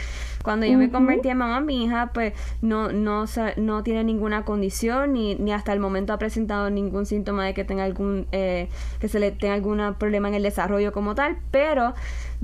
Cuando 0.43 0.65
yo 0.65 0.77
me 0.77 0.89
convertí 0.89 1.29
en 1.29 1.37
mamá, 1.37 1.61
mi 1.61 1.85
hija 1.85 2.11
pues 2.13 2.33
no, 2.61 2.91
no, 2.91 3.25
no 3.57 3.83
tiene 3.83 4.03
ninguna 4.03 4.45
condición 4.45 5.13
ni, 5.13 5.35
ni 5.35 5.53
hasta 5.53 5.73
el 5.73 5.79
momento 5.79 6.13
ha 6.13 6.17
presentado 6.17 6.69
ningún 6.69 7.05
síntoma 7.05 7.45
de 7.45 7.53
que 7.53 7.63
tenga 7.63 7.83
algún, 7.83 8.27
eh, 8.31 8.69
que 8.99 9.07
se 9.07 9.19
le 9.19 9.31
tenga 9.31 9.53
algún 9.53 9.95
problema 9.97 10.27
en 10.27 10.35
el 10.35 10.43
desarrollo 10.43 10.91
como 10.91 11.15
tal, 11.15 11.37
pero 11.51 11.93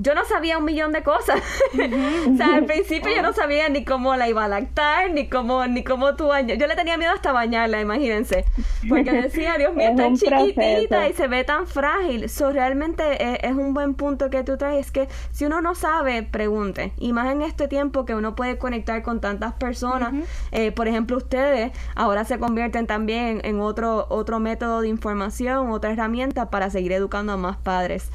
yo 0.00 0.14
no 0.14 0.24
sabía 0.24 0.58
un 0.58 0.64
millón 0.64 0.92
de 0.92 1.02
cosas. 1.02 1.42
o 1.74 2.36
sea, 2.36 2.54
al 2.54 2.64
principio 2.66 3.14
yo 3.14 3.20
no 3.20 3.32
sabía 3.32 3.68
ni 3.68 3.84
cómo 3.84 4.14
la 4.14 4.28
iba 4.28 4.44
a 4.44 4.48
lactar, 4.48 5.10
ni 5.10 5.28
cómo, 5.28 5.66
ni 5.66 5.82
cómo 5.82 6.14
tú 6.14 6.28
bañar. 6.28 6.56
Yo 6.56 6.68
le 6.68 6.76
tenía 6.76 6.96
miedo 6.96 7.12
hasta 7.12 7.32
bañarla, 7.32 7.80
imagínense. 7.80 8.44
Porque 8.88 9.10
decía, 9.10 9.58
Dios 9.58 9.74
mío, 9.74 9.90
tan 9.96 10.16
chiquitita 10.16 11.08
y 11.08 11.12
se 11.14 11.26
ve 11.26 11.42
tan 11.42 11.66
frágil. 11.66 12.24
Eso 12.24 12.52
realmente 12.52 13.02
es, 13.22 13.38
es, 13.42 13.56
un 13.56 13.74
buen 13.74 13.94
punto 13.94 14.30
que 14.30 14.44
tú 14.44 14.56
traes. 14.56 14.86
Es 14.86 14.92
que 14.92 15.08
si 15.32 15.44
uno 15.44 15.60
no 15.60 15.74
sabe, 15.74 16.22
pregunte. 16.22 16.92
Y 16.96 17.12
más 17.12 17.32
en 17.32 17.42
este 17.42 17.66
tiempo 17.66 17.87
que 17.90 18.14
uno 18.14 18.34
puede 18.34 18.58
conectar 18.58 19.02
con 19.02 19.20
tantas 19.20 19.54
personas. 19.54 20.12
Eh, 20.52 20.72
por 20.72 20.88
ejemplo, 20.88 21.16
ustedes 21.16 21.72
ahora 21.94 22.24
se 22.24 22.38
convierten 22.38 22.86
también 22.86 23.40
en 23.44 23.60
otro, 23.60 24.06
otro 24.10 24.40
método 24.40 24.80
de 24.80 24.88
información, 24.88 25.70
otra 25.70 25.92
herramienta 25.92 26.50
para 26.50 26.70
seguir 26.70 26.92
educando 26.92 27.32
a 27.32 27.36
más 27.36 27.56
padres. 27.56 28.10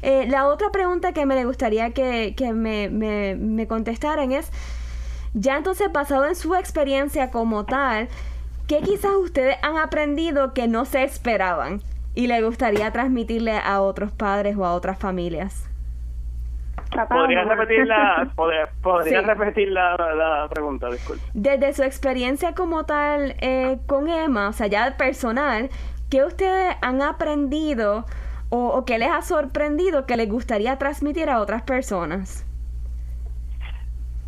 Eh, 0.00 0.26
la 0.28 0.48
otra 0.48 0.70
pregunta 0.70 1.12
que 1.12 1.26
me 1.26 1.44
gustaría 1.44 1.90
que, 1.90 2.34
me, 2.54 2.88
me, 2.88 3.66
contestaran 3.66 4.32
es, 4.32 4.50
ya 5.34 5.56
entonces 5.56 5.92
basado 5.92 6.26
en 6.26 6.34
su 6.34 6.54
experiencia 6.54 7.30
como 7.30 7.64
tal, 7.64 8.08
¿qué 8.66 8.80
quizás 8.80 9.12
ustedes 9.12 9.56
han 9.62 9.76
aprendido 9.76 10.54
que 10.54 10.66
no 10.66 10.84
se 10.86 11.04
esperaban 11.04 11.82
y 12.14 12.26
le 12.26 12.42
gustaría 12.42 12.90
transmitirle 12.90 13.58
a 13.58 13.80
otros 13.80 14.12
padres 14.12 14.56
o 14.56 14.64
a 14.64 14.74
otras 14.74 14.98
familias? 14.98 15.71
¿Podrías 17.08 17.46
repetir, 17.48 17.86
la, 17.86 18.28
repetir 19.24 19.68
la, 19.70 20.48
pregunta? 20.50 20.90
Disculpe. 20.90 21.22
Desde 21.32 21.72
su 21.72 21.82
experiencia 21.82 22.54
como 22.54 22.84
tal 22.84 23.34
eh, 23.40 23.78
con 23.86 24.08
Emma, 24.08 24.48
o 24.48 24.52
sea, 24.52 24.66
ya 24.66 24.96
personal, 24.98 25.70
¿qué 26.10 26.24
ustedes 26.24 26.76
han 26.82 27.00
aprendido 27.00 28.04
o, 28.50 28.84
qué 28.84 28.98
les 28.98 29.10
ha 29.10 29.22
sorprendido 29.22 30.04
que 30.04 30.16
les 30.18 30.28
gustaría 30.28 30.76
transmitir 30.76 31.30
a 31.30 31.40
otras 31.40 31.62
personas? 31.62 32.46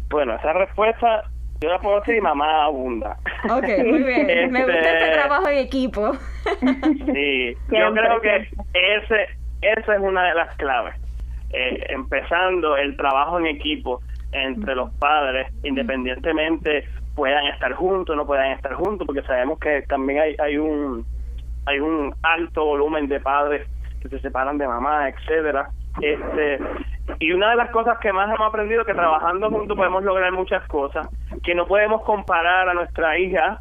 Bueno, 0.09 0.35
esa 0.37 0.55
respuesta 0.55 1.25
yo 1.61 1.69
la 1.69 1.79
puedo 1.79 2.01
decir 2.01 2.23
mamá 2.23 2.65
abunda. 2.65 3.19
Ok, 3.45 3.65
muy 3.85 4.03
bien. 4.03 4.27
Me 4.51 4.65
gusta 4.65 4.79
este, 4.79 5.05
este 5.05 5.13
trabajo 5.13 5.49
en 5.49 5.59
equipo. 5.59 6.13
sí, 7.13 7.55
yo 7.69 7.93
creo 7.93 8.21
que 8.23 8.49
ese, 8.73 9.29
esa 9.61 9.95
es 9.95 10.01
una 10.01 10.25
de 10.25 10.35
las 10.35 10.57
claves. 10.57 11.04
Eh, 11.57 11.87
empezando 11.91 12.77
el 12.77 12.97
trabajo 12.97 13.39
en 13.39 13.47
equipo 13.47 14.01
entre 14.33 14.75
los 14.75 14.91
padres, 14.95 15.47
independientemente 15.63 16.85
puedan 17.15 17.47
estar 17.47 17.73
juntos, 17.75 18.17
no 18.17 18.27
puedan 18.27 18.51
estar 18.51 18.75
juntos, 18.75 19.07
porque 19.07 19.23
sabemos 19.23 19.61
que 19.61 19.83
también 19.83 20.19
hay, 20.19 20.37
hay 20.43 20.59
un 20.59 21.07
hay 21.67 21.79
un 21.79 22.13
alto 22.23 22.65
volumen 22.65 23.07
de 23.07 23.21
padres 23.21 23.69
que 24.03 24.09
se 24.09 24.19
separan 24.19 24.59
de 24.59 24.67
mamá, 24.67 25.09
etcétera. 25.09 25.69
Este, 26.01 26.59
y 27.21 27.33
una 27.33 27.51
de 27.51 27.57
las 27.57 27.71
cosas 27.71 27.99
que 27.99 28.13
más 28.13 28.27
hemos 28.29 28.49
aprendido 28.49 28.81
es 28.81 28.87
que 28.89 28.95
trabajando 28.95 29.49
juntos 29.49 29.77
podemos 29.77 30.03
lograr 30.03 30.33
muchas 30.33 30.67
cosas, 30.67 31.09
que 31.45 31.55
no 31.55 31.67
podemos 31.67 32.03
comparar 32.03 32.69
a 32.69 32.75
nuestra 32.75 33.17
hija 33.17 33.61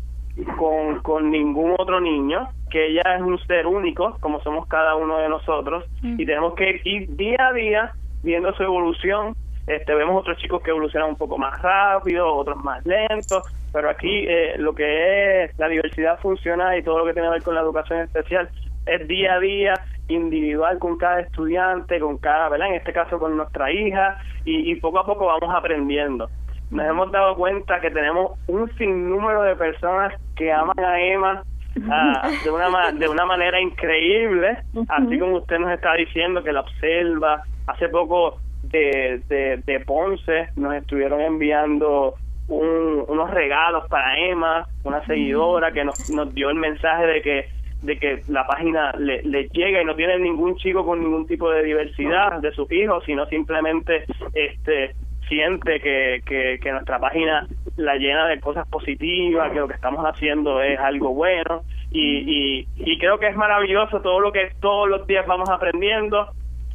con, 0.57 1.01
con 1.01 1.31
ningún 1.31 1.75
otro 1.77 1.99
niño, 1.99 2.49
que 2.69 2.88
ella 2.88 3.15
es 3.15 3.21
un 3.21 3.38
ser 3.45 3.67
único, 3.67 4.17
como 4.19 4.41
somos 4.41 4.67
cada 4.67 4.95
uno 4.95 5.17
de 5.17 5.29
nosotros, 5.29 5.86
mm. 6.01 6.19
y 6.19 6.25
tenemos 6.25 6.55
que 6.55 6.81
ir 6.84 7.15
día 7.15 7.47
a 7.47 7.53
día 7.53 7.91
viendo 8.23 8.53
su 8.53 8.63
evolución. 8.63 9.36
Este, 9.67 9.93
vemos 9.93 10.19
otros 10.19 10.38
chicos 10.39 10.61
que 10.61 10.71
evolucionan 10.71 11.09
un 11.09 11.15
poco 11.15 11.38
más 11.38 11.61
rápido, 11.61 12.34
otros 12.34 12.61
más 12.63 12.86
lentos, 12.86 13.43
pero 13.71 13.89
aquí 13.89 14.25
eh, 14.27 14.55
lo 14.57 14.73
que 14.75 15.43
es 15.43 15.57
la 15.57 15.69
diversidad 15.69 16.19
funcional 16.19 16.77
y 16.77 16.84
todo 16.84 16.99
lo 16.99 17.05
que 17.05 17.13
tiene 17.13 17.29
que 17.29 17.34
ver 17.34 17.43
con 17.43 17.55
la 17.55 17.61
educación 17.61 17.99
especial 17.99 18.49
es 18.86 19.07
día 19.07 19.36
a 19.36 19.39
día 19.39 19.73
individual 20.09 20.79
con 20.79 20.97
cada 20.97 21.21
estudiante, 21.21 21.99
con 21.99 22.17
cada, 22.17 22.49
¿verdad? 22.49 22.69
En 22.69 22.75
este 22.75 22.91
caso 22.91 23.17
con 23.19 23.38
nuestra 23.38 23.71
hija 23.71 24.17
y, 24.43 24.69
y 24.71 24.75
poco 24.75 24.99
a 24.99 25.05
poco 25.05 25.27
vamos 25.27 25.55
aprendiendo. 25.55 26.29
Nos 26.74 26.86
hemos 26.86 27.11
dado 27.11 27.36
cuenta 27.36 27.80
que 27.80 27.91
tenemos 27.91 28.38
un 28.47 28.69
sinnúmero 28.78 29.43
de 29.43 29.55
personas 29.55 30.13
que 30.36 30.51
aman 30.51 30.80
a 30.80 30.99
Emma 30.99 31.43
Ah, 31.89 32.30
de, 32.43 32.51
una, 32.51 32.91
de 32.91 33.07
una 33.07 33.26
manera 33.26 33.59
increíble, 33.59 34.57
así 34.89 35.17
como 35.17 35.38
usted 35.38 35.57
nos 35.57 35.71
está 35.71 35.93
diciendo 35.95 36.43
que 36.43 36.51
la 36.51 36.61
observa. 36.61 37.43
Hace 37.65 37.89
poco 37.89 38.39
de, 38.63 39.21
de, 39.65 39.80
Ponce 39.80 40.49
nos 40.55 40.76
estuvieron 40.76 41.21
enviando 41.21 42.15
unos 42.47 43.32
regalos 43.32 43.88
para 43.88 44.17
Emma, 44.19 44.67
una 44.84 45.03
seguidora 45.05 45.71
que 45.71 45.84
nos, 45.84 46.09
nos 46.09 46.34
dio 46.34 46.49
el 46.49 46.57
mensaje 46.57 47.07
de 47.07 47.21
que 47.21 47.45
de 47.82 47.99
que 47.99 48.21
la 48.30 48.47
página 48.47 48.93
le, 48.93 49.21
le, 49.24 49.49
llega 49.49 49.82
y 49.82 49.86
no 49.86 49.93
tiene 49.93 50.17
ningún 50.17 50.55
chico 50.55 50.86
con 50.86 51.01
ningún 51.01 51.28
tipo 51.28 51.49
de 51.51 51.63
diversidad 51.63 52.39
de 52.39 52.53
sus 52.53 52.71
hijos, 52.71 53.03
sino 53.05 53.26
simplemente 53.26 54.05
este 54.34 54.95
siente 55.28 55.80
que, 55.80 56.21
que, 56.26 56.71
nuestra 56.71 56.99
página 56.99 57.47
la 57.76 57.95
llena 57.95 58.28
de 58.28 58.39
cosas 58.39 58.67
positivas, 58.67 59.51
que 59.51 59.59
lo 59.59 59.67
que 59.67 59.74
estamos 59.76 60.03
haciendo 60.05 60.61
es 60.61 60.80
algo 60.80 61.13
bueno 61.13 61.63
y, 61.91 62.65
y, 62.76 62.97
creo 62.97 63.19
que 63.19 63.28
es 63.28 63.36
maravilloso 63.36 64.01
todo 64.01 64.19
lo 64.19 64.32
que 64.32 64.51
todos 64.59 64.89
los 64.89 65.05
días 65.05 65.28
vamos 65.28 65.49
aprendiendo. 65.49 66.28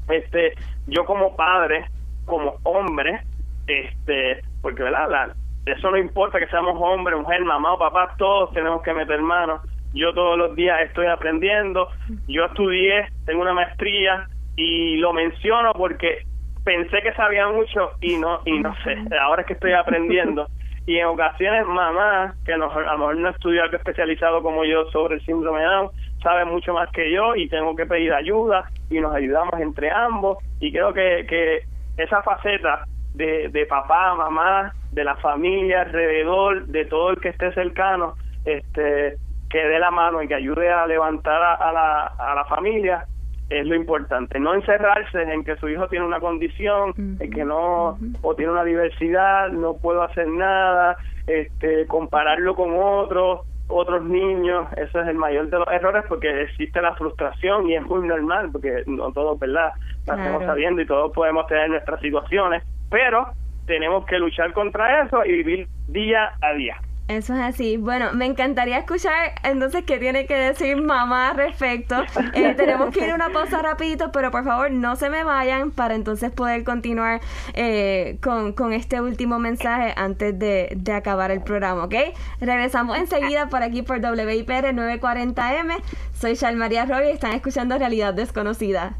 Este, 0.09 0.53
yo 0.87 1.05
como 1.05 1.35
padre, 1.35 1.87
como 2.25 2.57
hombre, 2.63 3.21
este, 3.67 4.43
porque 4.63 4.83
verdad, 4.83 5.35
eso 5.67 5.91
no 5.91 5.99
importa 5.99 6.39
que 6.39 6.47
seamos 6.47 6.79
hombre, 6.81 7.17
mujer, 7.17 7.45
mamá 7.45 7.75
o 7.75 7.79
papá, 7.79 8.15
todos 8.17 8.53
tenemos 8.53 8.83
que 8.83 8.95
meter 8.95 9.21
manos. 9.21 9.61
Yo 9.93 10.13
todos 10.15 10.39
los 10.39 10.55
días 10.55 10.81
estoy 10.83 11.07
aprendiendo. 11.07 11.89
Yo 12.29 12.45
estudié, 12.45 13.09
tengo 13.27 13.43
una 13.43 13.55
maestría 13.55 14.29
y 14.57 14.97
lo 14.97 15.13
menciono 15.13 15.73
porque 15.73 16.25
pensé 16.69 17.01
que 17.01 17.15
sabía 17.15 17.49
mucho 17.49 17.93
y 18.03 18.19
no 18.19 18.43
y 18.45 18.59
no 18.61 18.75
sé. 18.85 18.95
Ahora 19.23 19.41
es 19.41 19.47
que 19.47 19.55
estoy 19.55 19.73
aprendiendo. 19.73 20.47
Y 20.87 20.99
en 20.99 21.07
ocasiones 21.07 21.67
mamá, 21.67 22.35
que 22.45 22.53
a 22.53 22.59
lo 22.59 22.69
mejor 22.69 23.17
no 23.17 23.31
estudió 23.31 23.63
algo 23.63 23.77
especializado 23.79 24.43
como 24.43 24.67
yo 24.67 24.85
sobre 24.91 25.15
el 25.15 25.25
síndrome 25.25 25.61
de 25.61 25.67
Down, 25.67 25.91
sabe 26.23 26.45
mucho 26.45 26.75
más 26.75 26.91
que 26.91 27.11
yo 27.11 27.35
y 27.37 27.49
tengo 27.49 27.75
que 27.75 27.87
pedir 27.87 28.13
ayuda 28.13 28.71
y 28.91 29.01
nos 29.01 29.15
ayudamos 29.15 29.59
entre 29.61 29.91
ambos. 29.91 30.37
Y 30.61 30.71
creo 30.71 30.93
que, 30.93 31.25
que 31.27 31.63
esa 31.97 32.23
faceta 32.23 32.85
de, 33.15 33.49
de 33.49 33.65
papá, 33.65 34.15
mamá, 34.15 34.75
de 34.93 35.05
la 35.05 35.17
familia 35.17 35.83
alrededor, 35.83 36.67
de 36.67 36.85
todo 36.85 37.11
el 37.11 37.21
que 37.21 37.31
esté 37.31 37.51
cercano, 37.53 38.15
este 38.45 39.17
que 39.49 39.59
dé 39.59 39.79
la 39.79 39.91
mano 39.91 40.23
y 40.23 40.29
que 40.29 40.35
ayude 40.35 40.71
a 40.71 40.87
levantar 40.87 41.43
a, 41.43 41.73
la, 41.73 42.07
a 42.19 42.35
la 42.35 42.45
familia, 42.45 43.07
es 43.51 43.67
lo 43.67 43.75
importante, 43.75 44.39
no 44.39 44.55
encerrarse 44.55 45.23
en 45.23 45.43
que 45.43 45.57
su 45.57 45.69
hijo 45.69 45.89
tiene 45.89 46.05
una 46.05 46.21
condición, 46.21 46.93
en 46.97 47.31
que 47.31 47.45
no, 47.45 47.99
o 48.23 48.35
tiene 48.35 48.53
una 48.53 48.65
diversidad, 48.65 49.49
no 49.51 49.75
puedo 49.75 50.03
hacer 50.03 50.29
nada, 50.29 50.97
este, 51.27 51.87
compararlo 51.87 52.55
con 52.55 52.73
otros, 52.77 53.41
otros 53.69 54.05
niños, 54.05 54.67
eso 54.77 55.01
es 55.01 55.09
el 55.09 55.17
mayor 55.17 55.49
de 55.49 55.59
los 55.59 55.69
errores 55.69 56.05
porque 56.09 56.43
existe 56.43 56.81
la 56.81 56.95
frustración 56.95 57.69
y 57.69 57.77
es 57.77 57.83
muy 57.87 58.07
normal 58.07 58.51
porque 58.53 58.83
no 58.87 59.13
todos, 59.13 59.39
¿verdad? 59.39 59.73
La 60.07 60.15
estamos 60.15 60.45
sabiendo 60.45 60.83
y 60.83 60.87
todos 60.87 61.13
podemos 61.13 61.47
tener 61.47 61.71
nuestras 61.71 62.01
situaciones, 62.01 62.63
pero 62.91 63.29
tenemos 63.67 64.07
que 64.07 64.19
luchar 64.19 64.53
contra 64.53 65.05
eso 65.05 65.25
y 65.25 65.33
vivir 65.33 65.69
día 65.87 66.33
a 66.41 66.53
día. 66.55 66.77
Eso 67.09 67.35
es 67.35 67.41
así. 67.41 67.79
Bueno, 67.79 68.13
me 68.13 68.27
encantaría 68.27 68.79
escuchar 68.79 69.33
entonces 69.43 69.83
qué 69.85 69.99
tiene 69.99 70.27
que 70.27 70.35
decir 70.35 70.77
mamá 70.77 71.31
al 71.31 71.37
respecto. 71.37 71.97
Eh, 72.35 72.55
tenemos 72.57 72.91
que 72.91 73.03
ir 73.03 73.11
a 73.11 73.15
una 73.15 73.31
pausa 73.31 73.63
rapidito, 73.63 74.13
pero 74.13 74.31
por 74.31 74.45
favor 74.45 74.71
no 74.71 74.95
se 74.95 75.09
me 75.09 75.25
vayan 75.25 75.71
para 75.71 75.95
entonces 75.95 76.31
poder 76.31 76.65
continuar 76.65 77.23
eh, 77.55 78.19
con, 78.23 78.53
con, 78.53 78.75
este 78.75 79.01
último 79.01 79.39
mensaje 79.39 79.95
antes 79.97 80.39
de, 80.39 80.75
de, 80.77 80.93
acabar 80.93 81.31
el 81.31 81.41
programa, 81.41 81.85
¿ok? 81.85 81.95
Regresamos 82.41 82.99
enseguida 82.99 83.49
por 83.49 83.63
aquí 83.63 83.81
por 83.81 84.01
WIPR 84.01 84.75
940M. 84.75 85.81
Soy 86.13 86.37
María 86.57 86.85
Roy 86.85 87.07
y 87.07 87.11
están 87.13 87.33
escuchando 87.33 87.79
Realidad 87.79 88.13
Desconocida. 88.13 88.99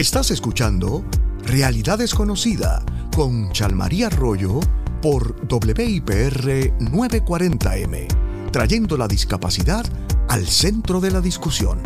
Estás 0.00 0.30
escuchando 0.30 1.04
Realidad 1.44 1.98
Desconocida 1.98 2.82
con 3.14 3.52
Chalmaría 3.52 4.06
Arroyo 4.06 4.60
por 5.02 5.36
WIPR 5.42 6.72
940M, 6.78 8.06
trayendo 8.50 8.96
la 8.96 9.06
discapacidad 9.06 9.84
al 10.30 10.46
centro 10.46 11.02
de 11.02 11.10
la 11.10 11.20
discusión. 11.20 11.82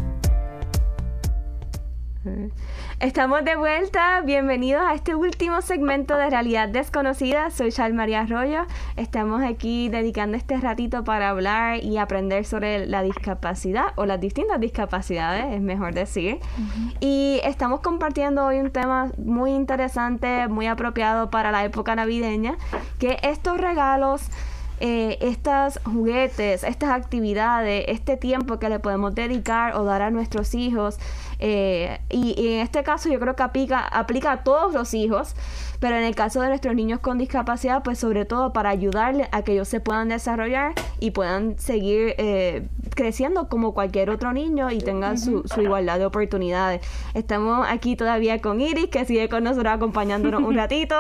Estamos 3.01 3.45
de 3.45 3.57
vuelta, 3.57 4.21
bienvenidos 4.21 4.83
a 4.87 4.95
este 4.95 5.17
último 5.17 5.61
segmento 5.63 6.17
de 6.17 6.31
Realidad 6.31 6.69
Desconocida. 6.69 7.51
Soy 7.51 7.73
Chal 7.73 7.93
María 7.93 8.21
Arroyo. 8.21 8.67
Estamos 8.97 9.43
aquí 9.43 9.89
dedicando 9.89 10.37
este 10.37 10.59
ratito 10.59 11.03
para 11.03 11.31
hablar 11.31 11.83
y 11.83 11.99
aprender 11.99 12.45
sobre 12.45 12.87
la 12.87 13.03
discapacidad 13.03 13.87
o 13.97 14.07
las 14.07 14.21
distintas 14.21 14.61
discapacidades, 14.61 15.55
es 15.55 15.61
mejor 15.61 15.93
decir. 15.93 16.39
Y 17.01 17.41
estamos 17.43 17.81
compartiendo 17.81 18.47
hoy 18.47 18.61
un 18.61 18.71
tema 18.71 19.11
muy 19.19 19.51
interesante, 19.51 20.47
muy 20.47 20.69
apropiado 20.69 21.31
para 21.31 21.51
la 21.51 21.65
época 21.65 21.97
navideña, 21.97 22.57
que 23.01 23.19
estos 23.23 23.59
regalos 23.59 24.31
eh, 24.81 25.19
estos 25.21 25.79
juguetes, 25.85 26.65
estas 26.65 26.91
actividades, 26.91 27.85
este 27.89 28.17
tiempo 28.17 28.59
que 28.59 28.69
le 28.69 28.81
podemos 28.81 29.15
dedicar 29.15 29.77
o 29.77 29.85
dar 29.85 30.03
a 30.03 30.11
nuestros 30.11 30.55
hijos. 30.55 30.99
Eh, 31.47 32.01
y, 32.09 32.55
en 32.55 32.61
este 32.61 32.83
caso 32.83 33.11
yo 33.11 33.21
creo 33.21 33.37
que 33.37 33.43
aplica 33.43 34.33
a 34.33 34.45
todos 34.45 34.73
los 34.73 34.95
hijos, 34.95 35.37
pero 35.81 35.97
en 35.97 36.05
el 36.05 36.15
caso 36.15 36.41
de 36.41 36.49
nuestros 36.49 36.75
niños 36.75 37.01
con 37.01 37.19
discapacidad, 37.19 37.83
pues 37.83 37.99
sobre 37.99 38.25
todo 38.25 38.53
para 38.53 38.71
ayudarles 38.71 39.29
a 39.33 39.43
que 39.43 39.53
ellos 39.53 39.69
se 39.69 39.81
puedan 39.81 40.09
desarrollar 40.09 40.73
y 41.01 41.11
puedan 41.11 41.59
seguir 41.59 42.15
eh, 42.19 42.69
creciendo 42.95 43.49
como 43.49 43.75
cualquier 43.75 44.11
otro 44.11 44.33
niño 44.33 44.71
y 44.71 44.79
tengan 44.79 45.19
su, 45.19 45.43
su, 45.45 45.61
igualdad 45.61 45.99
de 45.99 46.07
oportunidades. 46.07 46.81
Estamos 47.15 47.67
aquí 47.69 47.97
todavía 47.97 48.41
con 48.41 48.61
Iris, 48.61 48.89
que 48.89 49.05
sigue 49.05 49.29
con 49.29 49.45
nosotros 49.45 49.75
acompañándonos 49.75 50.43
un 50.43 50.55
ratito. 50.57 50.97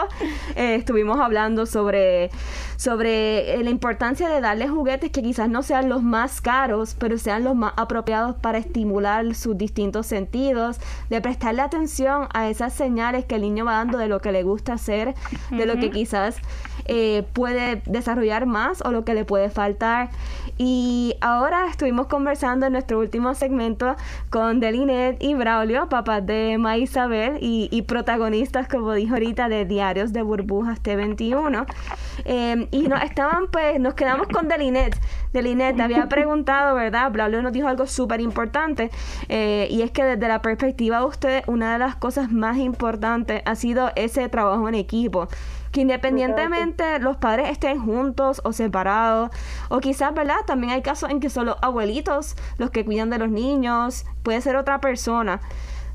Eh, 0.56 0.74
estuvimos 0.74 1.18
hablando 1.20 1.66
sobre, 1.66 2.30
sobre 2.76 3.62
la 3.62 3.70
importancia 3.70 4.28
de 4.28 4.40
darles 4.40 4.70
juguetes 4.70 5.10
que 5.10 5.22
quizás 5.22 5.48
no 5.48 5.62
sean 5.62 5.88
los 5.88 6.02
más 6.02 6.40
caros, 6.40 6.96
pero 6.98 7.18
sean 7.18 7.44
los 7.44 7.54
más 7.54 7.72
apropiados 7.76 8.36
para 8.36 8.58
estimular 8.58 9.34
sus 9.34 9.56
distintos 9.56 10.06
sentidos, 10.06 10.78
de 11.10 11.20
prestarle 11.20 11.62
atención 11.62 12.28
a 12.32 12.48
esas 12.48 12.72
señales 12.72 13.24
que 13.24 13.36
el 13.36 13.42
niño 13.42 13.64
va 13.64 13.74
dando 13.74 13.98
de 13.98 14.08
lo 14.08 14.20
que 14.20 14.32
le 14.32 14.42
gusta 14.42 14.63
hacer, 14.72 15.14
de 15.50 15.66
lo 15.66 15.76
que 15.76 15.90
quizás 15.90 16.36
eh, 16.86 17.24
puede 17.32 17.82
desarrollar 17.86 18.44
más 18.44 18.82
o 18.82 18.92
lo 18.92 19.04
que 19.04 19.14
le 19.14 19.24
puede 19.24 19.50
faltar. 19.50 20.10
Y 20.58 21.16
ahora 21.20 21.66
estuvimos 21.68 22.06
conversando 22.06 22.66
en 22.66 22.72
nuestro 22.72 22.98
último 23.00 23.34
segmento 23.34 23.96
con 24.30 24.60
Delinet 24.60 25.22
y 25.22 25.34
Braulio, 25.34 25.88
papás 25.88 26.24
de 26.26 26.58
Ma 26.58 26.76
Isabel 26.76 27.38
y, 27.40 27.82
protagonistas, 27.82 28.68
como 28.68 28.92
dijo 28.92 29.14
ahorita, 29.14 29.48
de 29.48 29.64
Diarios 29.64 30.12
de 30.12 30.22
Burbujas 30.22 30.82
T21. 30.82 31.66
Eh, 32.24 32.68
y 32.70 32.82
nos 32.82 33.02
estaban, 33.02 33.48
pues, 33.50 33.80
nos 33.80 33.94
quedamos 33.94 34.28
con 34.28 34.48
Delinet. 34.48 34.96
Delinet 35.34 35.78
había 35.80 36.08
preguntado, 36.08 36.76
¿verdad? 36.76 37.10
Braulio 37.10 37.42
nos 37.42 37.52
dijo 37.52 37.66
algo 37.66 37.88
súper 37.88 38.20
importante 38.20 38.90
eh, 39.28 39.66
y 39.68 39.82
es 39.82 39.90
que 39.90 40.04
desde 40.04 40.28
la 40.28 40.40
perspectiva 40.40 41.00
de 41.00 41.04
usted, 41.06 41.42
una 41.48 41.72
de 41.72 41.80
las 41.80 41.96
cosas 41.96 42.30
más 42.30 42.56
importantes 42.56 43.42
ha 43.44 43.56
sido 43.56 43.90
ese 43.96 44.28
trabajo 44.28 44.68
en 44.68 44.76
equipo 44.76 45.26
que 45.72 45.80
independientemente 45.80 47.00
los 47.00 47.16
padres 47.16 47.50
estén 47.50 47.80
juntos 47.80 48.40
o 48.44 48.52
separados, 48.52 49.30
o 49.70 49.80
quizás, 49.80 50.14
¿verdad? 50.14 50.36
También 50.46 50.72
hay 50.72 50.82
casos 50.82 51.10
en 51.10 51.18
que 51.18 51.28
son 51.28 51.46
los 51.46 51.56
abuelitos 51.62 52.36
los 52.58 52.70
que 52.70 52.84
cuidan 52.84 53.10
de 53.10 53.18
los 53.18 53.28
niños, 53.28 54.06
puede 54.22 54.40
ser 54.40 54.54
otra 54.54 54.80
persona 54.80 55.40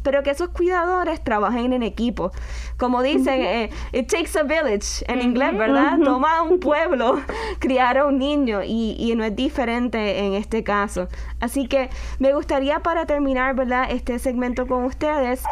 pero 0.03 0.23
que 0.23 0.31
esos 0.31 0.49
cuidadores 0.49 1.23
trabajen 1.23 1.73
en 1.73 1.83
equipo. 1.83 2.31
Como 2.77 3.01
dicen, 3.01 3.41
eh, 3.41 3.69
it 3.91 4.09
takes 4.09 4.37
a 4.39 4.43
village 4.43 5.03
en 5.07 5.21
inglés, 5.21 5.57
¿verdad? 5.57 5.97
Toma 6.03 6.41
un 6.41 6.59
pueblo 6.59 7.19
criar 7.59 7.97
a 7.97 8.05
un 8.05 8.17
niño 8.17 8.61
y, 8.63 8.95
y, 8.97 9.15
no 9.15 9.23
es 9.23 9.35
diferente 9.35 10.19
en 10.19 10.33
este 10.33 10.63
caso. 10.63 11.07
Así 11.39 11.67
que 11.67 11.89
me 12.19 12.33
gustaría 12.33 12.79
para 12.79 13.05
terminar, 13.05 13.55
¿verdad? 13.55 13.87
Este 13.89 14.19
segmento 14.19 14.67
con 14.67 14.85
ustedes 14.85 15.43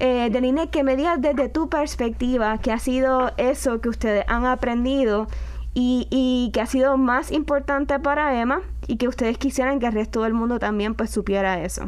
eh, 0.00 0.30
Deline, 0.30 0.68
que 0.70 0.82
me 0.82 0.96
digas 0.96 1.20
desde 1.20 1.50
tu 1.50 1.68
perspectiva 1.68 2.56
qué 2.58 2.72
ha 2.72 2.78
sido 2.78 3.32
eso 3.36 3.82
que 3.82 3.90
ustedes 3.90 4.24
han 4.28 4.46
aprendido 4.46 5.28
y, 5.74 6.08
y 6.10 6.50
que 6.52 6.62
ha 6.62 6.66
sido 6.66 6.96
más 6.96 7.30
importante 7.30 7.98
para 8.00 8.40
Emma 8.40 8.62
y 8.86 8.96
que 8.96 9.08
ustedes 9.08 9.36
quisieran 9.36 9.78
que 9.78 9.86
el 9.86 9.92
resto 9.92 10.22
del 10.22 10.32
mundo 10.32 10.58
también 10.58 10.94
pues 10.94 11.10
supiera 11.10 11.62
eso. 11.62 11.84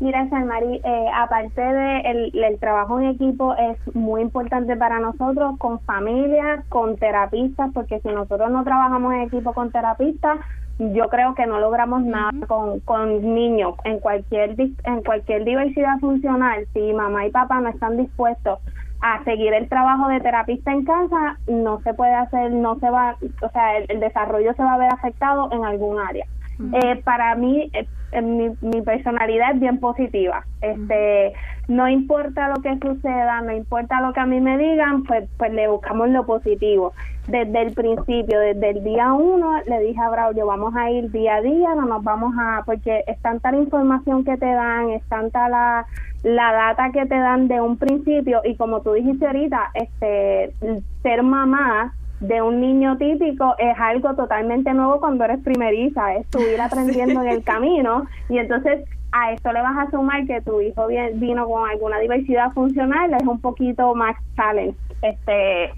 Mira, 0.00 0.28
Sanmari, 0.28 0.80
eh, 0.84 1.06
aparte 1.12 1.60
de 1.60 2.00
el, 2.02 2.44
el, 2.44 2.58
trabajo 2.60 3.00
en 3.00 3.06
equipo 3.06 3.56
es 3.56 3.96
muy 3.96 4.22
importante 4.22 4.76
para 4.76 5.00
nosotros 5.00 5.58
con 5.58 5.80
familias, 5.80 6.64
con 6.68 6.96
terapistas, 6.96 7.72
porque 7.74 7.98
si 8.00 8.08
nosotros 8.08 8.48
no 8.52 8.62
trabajamos 8.62 9.12
en 9.14 9.22
equipo 9.22 9.52
con 9.54 9.72
terapistas, 9.72 10.38
yo 10.78 11.08
creo 11.08 11.34
que 11.34 11.46
no 11.46 11.58
logramos 11.58 12.04
nada 12.04 12.30
con, 12.46 12.78
con 12.80 13.34
niños. 13.34 13.74
En 13.82 13.98
cualquier 13.98 14.54
en 14.60 15.02
cualquier 15.02 15.44
diversidad 15.44 15.98
funcional 15.98 16.66
si 16.72 16.92
mamá 16.92 17.26
y 17.26 17.30
papá 17.32 17.60
no 17.60 17.70
están 17.70 17.96
dispuestos 17.96 18.60
a 19.00 19.24
seguir 19.24 19.52
el 19.52 19.68
trabajo 19.68 20.08
de 20.08 20.20
terapista 20.20 20.72
en 20.72 20.84
casa 20.84 21.38
no 21.46 21.80
se 21.82 21.94
puede 21.94 22.14
hacer 22.14 22.50
no 22.50 22.78
se 22.80 22.90
va 22.90 23.16
o 23.42 23.48
sea 23.50 23.78
el 23.78 24.00
desarrollo 24.00 24.54
se 24.54 24.62
va 24.62 24.74
a 24.74 24.78
ver 24.78 24.92
afectado 24.92 25.48
en 25.52 25.64
algún 25.64 26.00
área 26.00 26.26
eh, 26.72 27.00
para 27.04 27.34
mí, 27.36 27.70
eh, 27.72 28.22
mi, 28.22 28.50
mi, 28.62 28.82
personalidad 28.82 29.52
es 29.54 29.60
bien 29.60 29.78
positiva. 29.78 30.44
Este, 30.60 31.32
no 31.68 31.88
importa 31.88 32.48
lo 32.48 32.60
que 32.62 32.76
suceda, 32.78 33.40
no 33.42 33.52
importa 33.52 34.00
lo 34.00 34.12
que 34.12 34.20
a 34.20 34.26
mí 34.26 34.40
me 34.40 34.58
digan, 34.58 35.04
pues, 35.04 35.28
pues 35.38 35.52
le 35.52 35.68
buscamos 35.68 36.08
lo 36.08 36.26
positivo. 36.26 36.92
Desde 37.28 37.62
el 37.62 37.74
principio, 37.74 38.40
desde 38.40 38.70
el 38.70 38.82
día 38.82 39.12
uno, 39.12 39.60
le 39.66 39.80
dije 39.80 40.00
a 40.00 40.08
Braulio, 40.08 40.46
vamos 40.46 40.74
a 40.74 40.90
ir 40.90 41.10
día 41.12 41.36
a 41.36 41.42
día, 41.42 41.74
no 41.74 41.86
nos 41.86 42.02
vamos 42.02 42.34
a, 42.38 42.62
porque 42.66 43.04
es 43.06 43.20
tanta 43.20 43.52
la 43.52 43.58
información 43.58 44.24
que 44.24 44.36
te 44.36 44.46
dan, 44.46 44.90
es 44.90 45.02
tanta 45.08 45.48
la, 45.48 45.86
la 46.22 46.52
data 46.52 46.90
que 46.90 47.06
te 47.06 47.18
dan 47.18 47.46
de 47.46 47.60
un 47.60 47.76
principio, 47.76 48.40
y 48.44 48.56
como 48.56 48.80
tú 48.80 48.94
dijiste 48.94 49.26
ahorita, 49.26 49.70
este, 49.74 50.54
ser 51.02 51.22
mamá 51.22 51.94
de 52.20 52.42
un 52.42 52.60
niño 52.60 52.96
típico 52.96 53.54
es 53.58 53.78
algo 53.78 54.14
totalmente 54.14 54.72
nuevo 54.74 55.00
cuando 55.00 55.24
eres 55.24 55.40
primeriza, 55.40 56.14
es 56.14 56.26
subir 56.30 56.60
aprendiendo 56.60 57.22
en 57.22 57.28
el 57.28 57.44
camino 57.44 58.06
y 58.28 58.38
entonces 58.38 58.84
a 59.12 59.32
esto 59.32 59.52
le 59.52 59.62
vas 59.62 59.86
a 59.86 59.90
sumar 59.90 60.26
que 60.26 60.40
tu 60.42 60.60
hijo 60.60 60.86
vino 61.14 61.48
con 61.48 61.68
alguna 61.68 61.98
diversidad 61.98 62.52
funcional, 62.52 63.14
es 63.14 63.26
un 63.26 63.40
poquito 63.40 63.94
más 63.94 64.16
challenge 64.36 64.76
este 65.02 65.72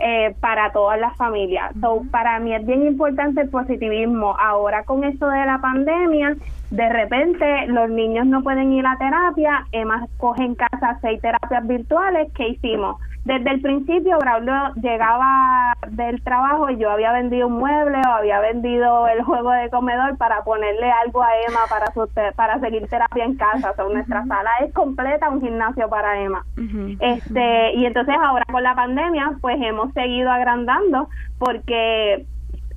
eh, 0.00 0.34
para 0.40 0.72
todas 0.72 0.98
las 0.98 1.16
familias. 1.16 1.72
So, 1.80 2.02
para 2.10 2.40
mí 2.40 2.52
es 2.52 2.66
bien 2.66 2.84
importante 2.84 3.42
el 3.42 3.48
positivismo. 3.48 4.36
Ahora 4.38 4.82
con 4.82 5.04
esto 5.04 5.28
de 5.28 5.46
la 5.46 5.60
pandemia, 5.60 6.36
de 6.74 6.88
repente 6.88 7.66
los 7.68 7.88
niños 7.88 8.26
no 8.26 8.42
pueden 8.42 8.72
ir 8.72 8.84
a 8.84 8.98
terapia, 8.98 9.64
Emma 9.70 10.08
coge 10.16 10.42
en 10.42 10.56
casa 10.56 10.98
seis 11.00 11.20
terapias 11.20 11.64
virtuales, 11.68 12.32
¿qué 12.34 12.48
hicimos? 12.48 13.00
Desde 13.24 13.48
el 13.52 13.60
principio 13.62 14.18
Braulio 14.18 14.74
llegaba 14.82 15.72
del 15.88 16.20
trabajo 16.22 16.68
y 16.68 16.76
yo 16.76 16.90
había 16.90 17.12
vendido 17.12 17.46
un 17.46 17.58
mueble 17.58 17.98
o 18.06 18.10
había 18.10 18.40
vendido 18.40 19.06
el 19.06 19.22
juego 19.22 19.50
de 19.52 19.70
comedor 19.70 20.18
para 20.18 20.42
ponerle 20.42 20.90
algo 20.90 21.22
a 21.22 21.28
Emma 21.48 21.60
para 21.70 21.92
su 21.92 22.06
para 22.36 22.58
seguir 22.58 22.86
terapia 22.88 23.24
en 23.24 23.36
casa. 23.36 23.70
O 23.70 23.74
sea, 23.74 23.84
nuestra 23.84 24.26
sala 24.26 24.50
es 24.62 24.74
completa 24.74 25.30
un 25.30 25.40
gimnasio 25.40 25.88
para 25.88 26.20
Emma. 26.20 26.44
Este, 27.00 27.74
y 27.74 27.86
entonces 27.86 28.14
ahora 28.20 28.44
con 28.50 28.62
la 28.62 28.74
pandemia 28.74 29.32
pues 29.40 29.56
hemos 29.62 29.92
seguido 29.94 30.30
agrandando 30.30 31.08
porque 31.38 32.26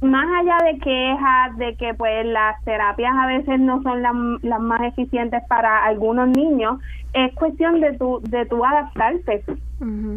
más 0.01 0.25
allá 0.39 0.57
de 0.71 0.79
quejas 0.79 1.57
de 1.57 1.75
que 1.75 1.93
pues 1.95 2.25
las 2.25 2.63
terapias 2.63 3.13
a 3.17 3.27
veces 3.27 3.59
no 3.59 3.81
son 3.81 4.01
las 4.41 4.59
más 4.59 4.81
eficientes 4.81 5.41
para 5.47 5.85
algunos 5.85 6.29
niños, 6.29 6.79
es 7.13 7.33
cuestión 7.33 7.81
de 7.81 7.97
tu 7.97 8.19
de 8.21 8.45
tu 8.45 8.63
adaptarte. 8.63 9.43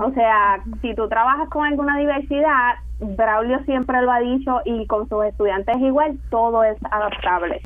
O 0.00 0.10
sea, 0.12 0.60
si 0.80 0.94
tú 0.94 1.08
trabajas 1.08 1.48
con 1.50 1.66
alguna 1.66 1.98
diversidad, 1.98 2.76
Braulio 2.98 3.58
siempre 3.64 4.00
lo 4.02 4.10
ha 4.10 4.20
dicho 4.20 4.60
y 4.64 4.86
con 4.86 5.08
sus 5.08 5.24
estudiantes 5.24 5.76
igual, 5.78 6.18
todo 6.30 6.64
es 6.64 6.76
adaptable. 6.90 7.60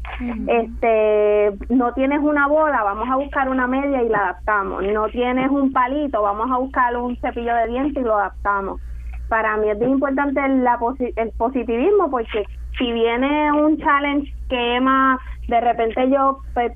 Este, 0.46 1.52
no 1.68 1.92
tienes 1.94 2.20
una 2.20 2.46
bola, 2.46 2.82
vamos 2.82 3.08
a 3.10 3.16
buscar 3.16 3.48
una 3.48 3.66
media 3.66 4.02
y 4.02 4.08
la 4.08 4.18
adaptamos. 4.18 4.82
No 4.84 5.08
tienes 5.08 5.50
un 5.50 5.72
palito, 5.72 6.22
vamos 6.22 6.50
a 6.50 6.58
buscar 6.58 6.96
un 6.96 7.16
cepillo 7.16 7.54
de 7.54 7.68
dientes 7.68 8.02
y 8.02 8.06
lo 8.06 8.16
adaptamos 8.16 8.80
para 9.28 9.56
mí 9.56 9.70
es 9.70 9.78
bien 9.78 9.92
importante 9.92 10.40
la 10.48 10.78
el 11.16 11.30
positivismo 11.32 12.10
porque 12.10 12.44
si 12.78 12.92
viene 12.92 13.52
un 13.52 13.78
challenge 13.78 14.32
que 14.48 14.76
Emma, 14.76 15.18
de 15.48 15.60
repente 15.60 16.10
yo 16.10 16.38
pues, 16.54 16.72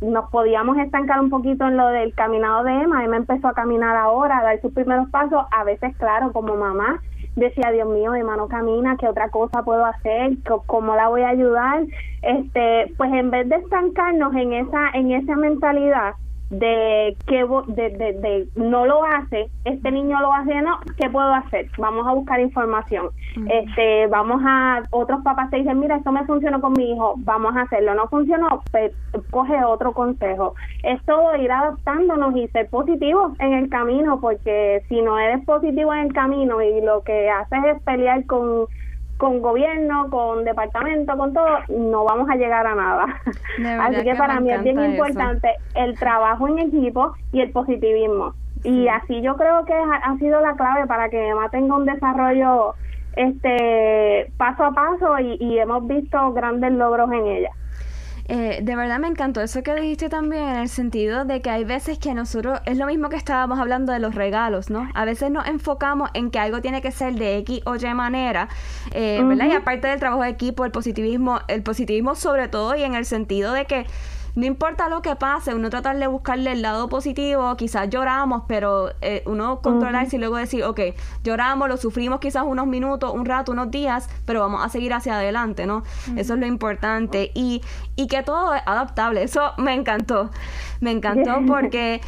nos 0.00 0.30
podíamos 0.30 0.76
estancar 0.78 1.20
un 1.20 1.30
poquito 1.30 1.66
en 1.66 1.76
lo 1.76 1.88
del 1.88 2.14
caminado 2.14 2.64
de 2.64 2.72
Emma, 2.72 3.04
Emma 3.04 3.16
empezó 3.16 3.48
a 3.48 3.54
caminar 3.54 3.96
ahora, 3.96 4.38
a 4.38 4.42
dar 4.42 4.60
sus 4.60 4.72
primeros 4.72 5.08
pasos, 5.10 5.44
a 5.52 5.64
veces 5.64 5.96
claro, 5.96 6.32
como 6.32 6.56
mamá 6.56 7.00
decía, 7.36 7.70
Dios 7.70 7.88
mío, 7.88 8.14
Emma 8.14 8.36
no 8.36 8.48
camina, 8.48 8.96
¿qué 8.96 9.06
otra 9.06 9.28
cosa 9.28 9.62
puedo 9.62 9.84
hacer? 9.84 10.32
¿Cómo 10.66 10.96
la 10.96 11.08
voy 11.08 11.22
a 11.22 11.28
ayudar? 11.28 11.84
Este, 12.22 12.92
pues 12.96 13.12
en 13.12 13.30
vez 13.30 13.48
de 13.48 13.56
estancarnos 13.56 14.34
en 14.34 14.54
esa 14.54 14.90
en 14.94 15.12
esa 15.12 15.36
mentalidad, 15.36 16.14
de 16.50 17.16
que 17.26 17.44
de, 17.44 17.90
de, 17.90 18.12
de, 18.12 18.48
no 18.54 18.86
lo 18.86 19.04
hace, 19.04 19.50
este 19.64 19.90
niño 19.90 20.20
lo 20.20 20.32
hace, 20.32 20.60
no, 20.62 20.78
¿qué 20.96 21.10
puedo 21.10 21.32
hacer? 21.34 21.68
Vamos 21.76 22.06
a 22.06 22.12
buscar 22.12 22.38
información. 22.40 23.10
Este, 23.50 24.06
vamos 24.06 24.40
a 24.44 24.82
otros 24.90 25.22
papás 25.22 25.50
te 25.50 25.56
dicen, 25.56 25.80
"Mira, 25.80 25.96
esto 25.96 26.12
me 26.12 26.24
funcionó 26.24 26.60
con 26.60 26.72
mi 26.74 26.92
hijo, 26.92 27.14
vamos 27.18 27.56
a 27.56 27.62
hacerlo." 27.62 27.94
No 27.94 28.06
funcionó, 28.08 28.62
pues, 28.70 28.92
coge 29.30 29.62
otro 29.64 29.92
consejo. 29.92 30.54
Es 30.82 31.04
todo 31.04 31.34
ir 31.36 31.50
adaptándonos 31.50 32.36
y 32.36 32.46
ser 32.48 32.68
positivos 32.68 33.32
en 33.40 33.52
el 33.52 33.68
camino, 33.68 34.20
porque 34.20 34.84
si 34.88 35.02
no 35.02 35.18
eres 35.18 35.44
positivo 35.44 35.92
en 35.94 36.06
el 36.06 36.12
camino 36.12 36.62
y 36.62 36.80
lo 36.80 37.02
que 37.02 37.28
haces 37.28 37.58
es 37.64 37.82
pelear 37.82 38.24
con 38.26 38.66
con 39.16 39.40
gobierno, 39.40 40.10
con 40.10 40.44
departamento, 40.44 41.16
con 41.16 41.32
todo, 41.32 41.46
no 41.68 42.04
vamos 42.04 42.28
a 42.28 42.36
llegar 42.36 42.66
a 42.66 42.74
nada. 42.74 43.06
Así 43.82 44.02
que, 44.02 44.14
para 44.14 44.40
mí 44.40 44.50
es 44.50 44.62
bien 44.62 44.82
importante 44.82 45.48
el 45.74 45.98
trabajo 45.98 46.48
en 46.48 46.58
equipo 46.58 47.14
y 47.32 47.40
el 47.40 47.50
positivismo. 47.50 48.34
Y 48.64 48.88
así 48.88 49.20
yo 49.20 49.36
creo 49.36 49.64
que 49.64 49.74
ha, 49.74 50.16
sido 50.18 50.40
la 50.40 50.54
clave 50.56 50.86
para 50.86 51.08
que 51.08 51.28
Emma 51.28 51.48
tenga 51.50 51.76
un 51.76 51.84
desarrollo 51.84 52.74
este 53.14 54.32
paso 54.38 54.64
a 54.64 54.72
paso 54.72 55.18
y 55.20 55.58
hemos 55.58 55.86
visto 55.86 56.32
grandes 56.32 56.72
logros 56.72 57.12
en 57.12 57.26
ella. 57.26 57.50
Eh, 58.28 58.58
de 58.62 58.76
verdad 58.76 58.98
me 58.98 59.06
encantó 59.06 59.40
eso 59.40 59.62
que 59.62 59.74
dijiste 59.74 60.08
también 60.08 60.42
en 60.48 60.56
el 60.56 60.68
sentido 60.68 61.24
de 61.24 61.40
que 61.40 61.50
hay 61.50 61.64
veces 61.64 61.98
que 61.98 62.12
nosotros, 62.12 62.60
es 62.64 62.76
lo 62.76 62.86
mismo 62.86 63.08
que 63.08 63.16
estábamos 63.16 63.60
hablando 63.60 63.92
de 63.92 64.00
los 64.00 64.14
regalos, 64.14 64.68
¿no? 64.68 64.88
A 64.94 65.04
veces 65.04 65.30
nos 65.30 65.46
enfocamos 65.46 66.10
en 66.14 66.30
que 66.30 66.40
algo 66.40 66.60
tiene 66.60 66.82
que 66.82 66.90
ser 66.90 67.14
de 67.14 67.36
X 67.38 67.60
o 67.66 67.76
Y 67.76 67.94
manera, 67.94 68.48
eh, 68.92 69.22
¿verdad? 69.22 69.46
Y 69.46 69.52
aparte 69.52 69.86
del 69.86 70.00
trabajo 70.00 70.22
de 70.22 70.30
equipo, 70.30 70.64
el 70.64 70.72
positivismo, 70.72 71.40
el 71.46 71.62
positivismo 71.62 72.16
sobre 72.16 72.48
todo 72.48 72.74
y 72.74 72.82
en 72.82 72.94
el 72.94 73.04
sentido 73.04 73.52
de 73.52 73.64
que 73.66 73.86
no 74.36 74.44
importa 74.44 74.90
lo 74.90 75.00
que 75.00 75.16
pase, 75.16 75.54
uno 75.54 75.70
tratar 75.70 75.98
de 75.98 76.06
buscarle 76.06 76.52
el 76.52 76.60
lado 76.60 76.90
positivo, 76.90 77.56
quizás 77.56 77.88
lloramos, 77.88 78.42
pero 78.46 78.90
eh, 79.00 79.22
uno 79.24 79.60
controlarse 79.62 80.16
y 80.16 80.18
luego 80.18 80.36
decir, 80.36 80.62
ok, 80.62 80.80
lloramos, 81.24 81.68
lo 81.68 81.78
sufrimos 81.78 82.20
quizás 82.20 82.44
unos 82.46 82.66
minutos, 82.66 83.14
un 83.14 83.24
rato, 83.24 83.52
unos 83.52 83.70
días, 83.70 84.10
pero 84.26 84.40
vamos 84.40 84.62
a 84.62 84.68
seguir 84.68 84.92
hacia 84.92 85.16
adelante, 85.16 85.64
¿no? 85.64 85.84
Eso 86.16 86.34
es 86.34 86.40
lo 86.40 86.46
importante. 86.46 87.30
Y, 87.34 87.62
y 87.96 88.08
que 88.08 88.22
todo 88.22 88.54
es 88.54 88.62
adaptable, 88.66 89.22
eso 89.22 89.52
me 89.56 89.72
encantó, 89.72 90.30
me 90.80 90.92
encantó 90.92 91.40
porque... 91.46 92.00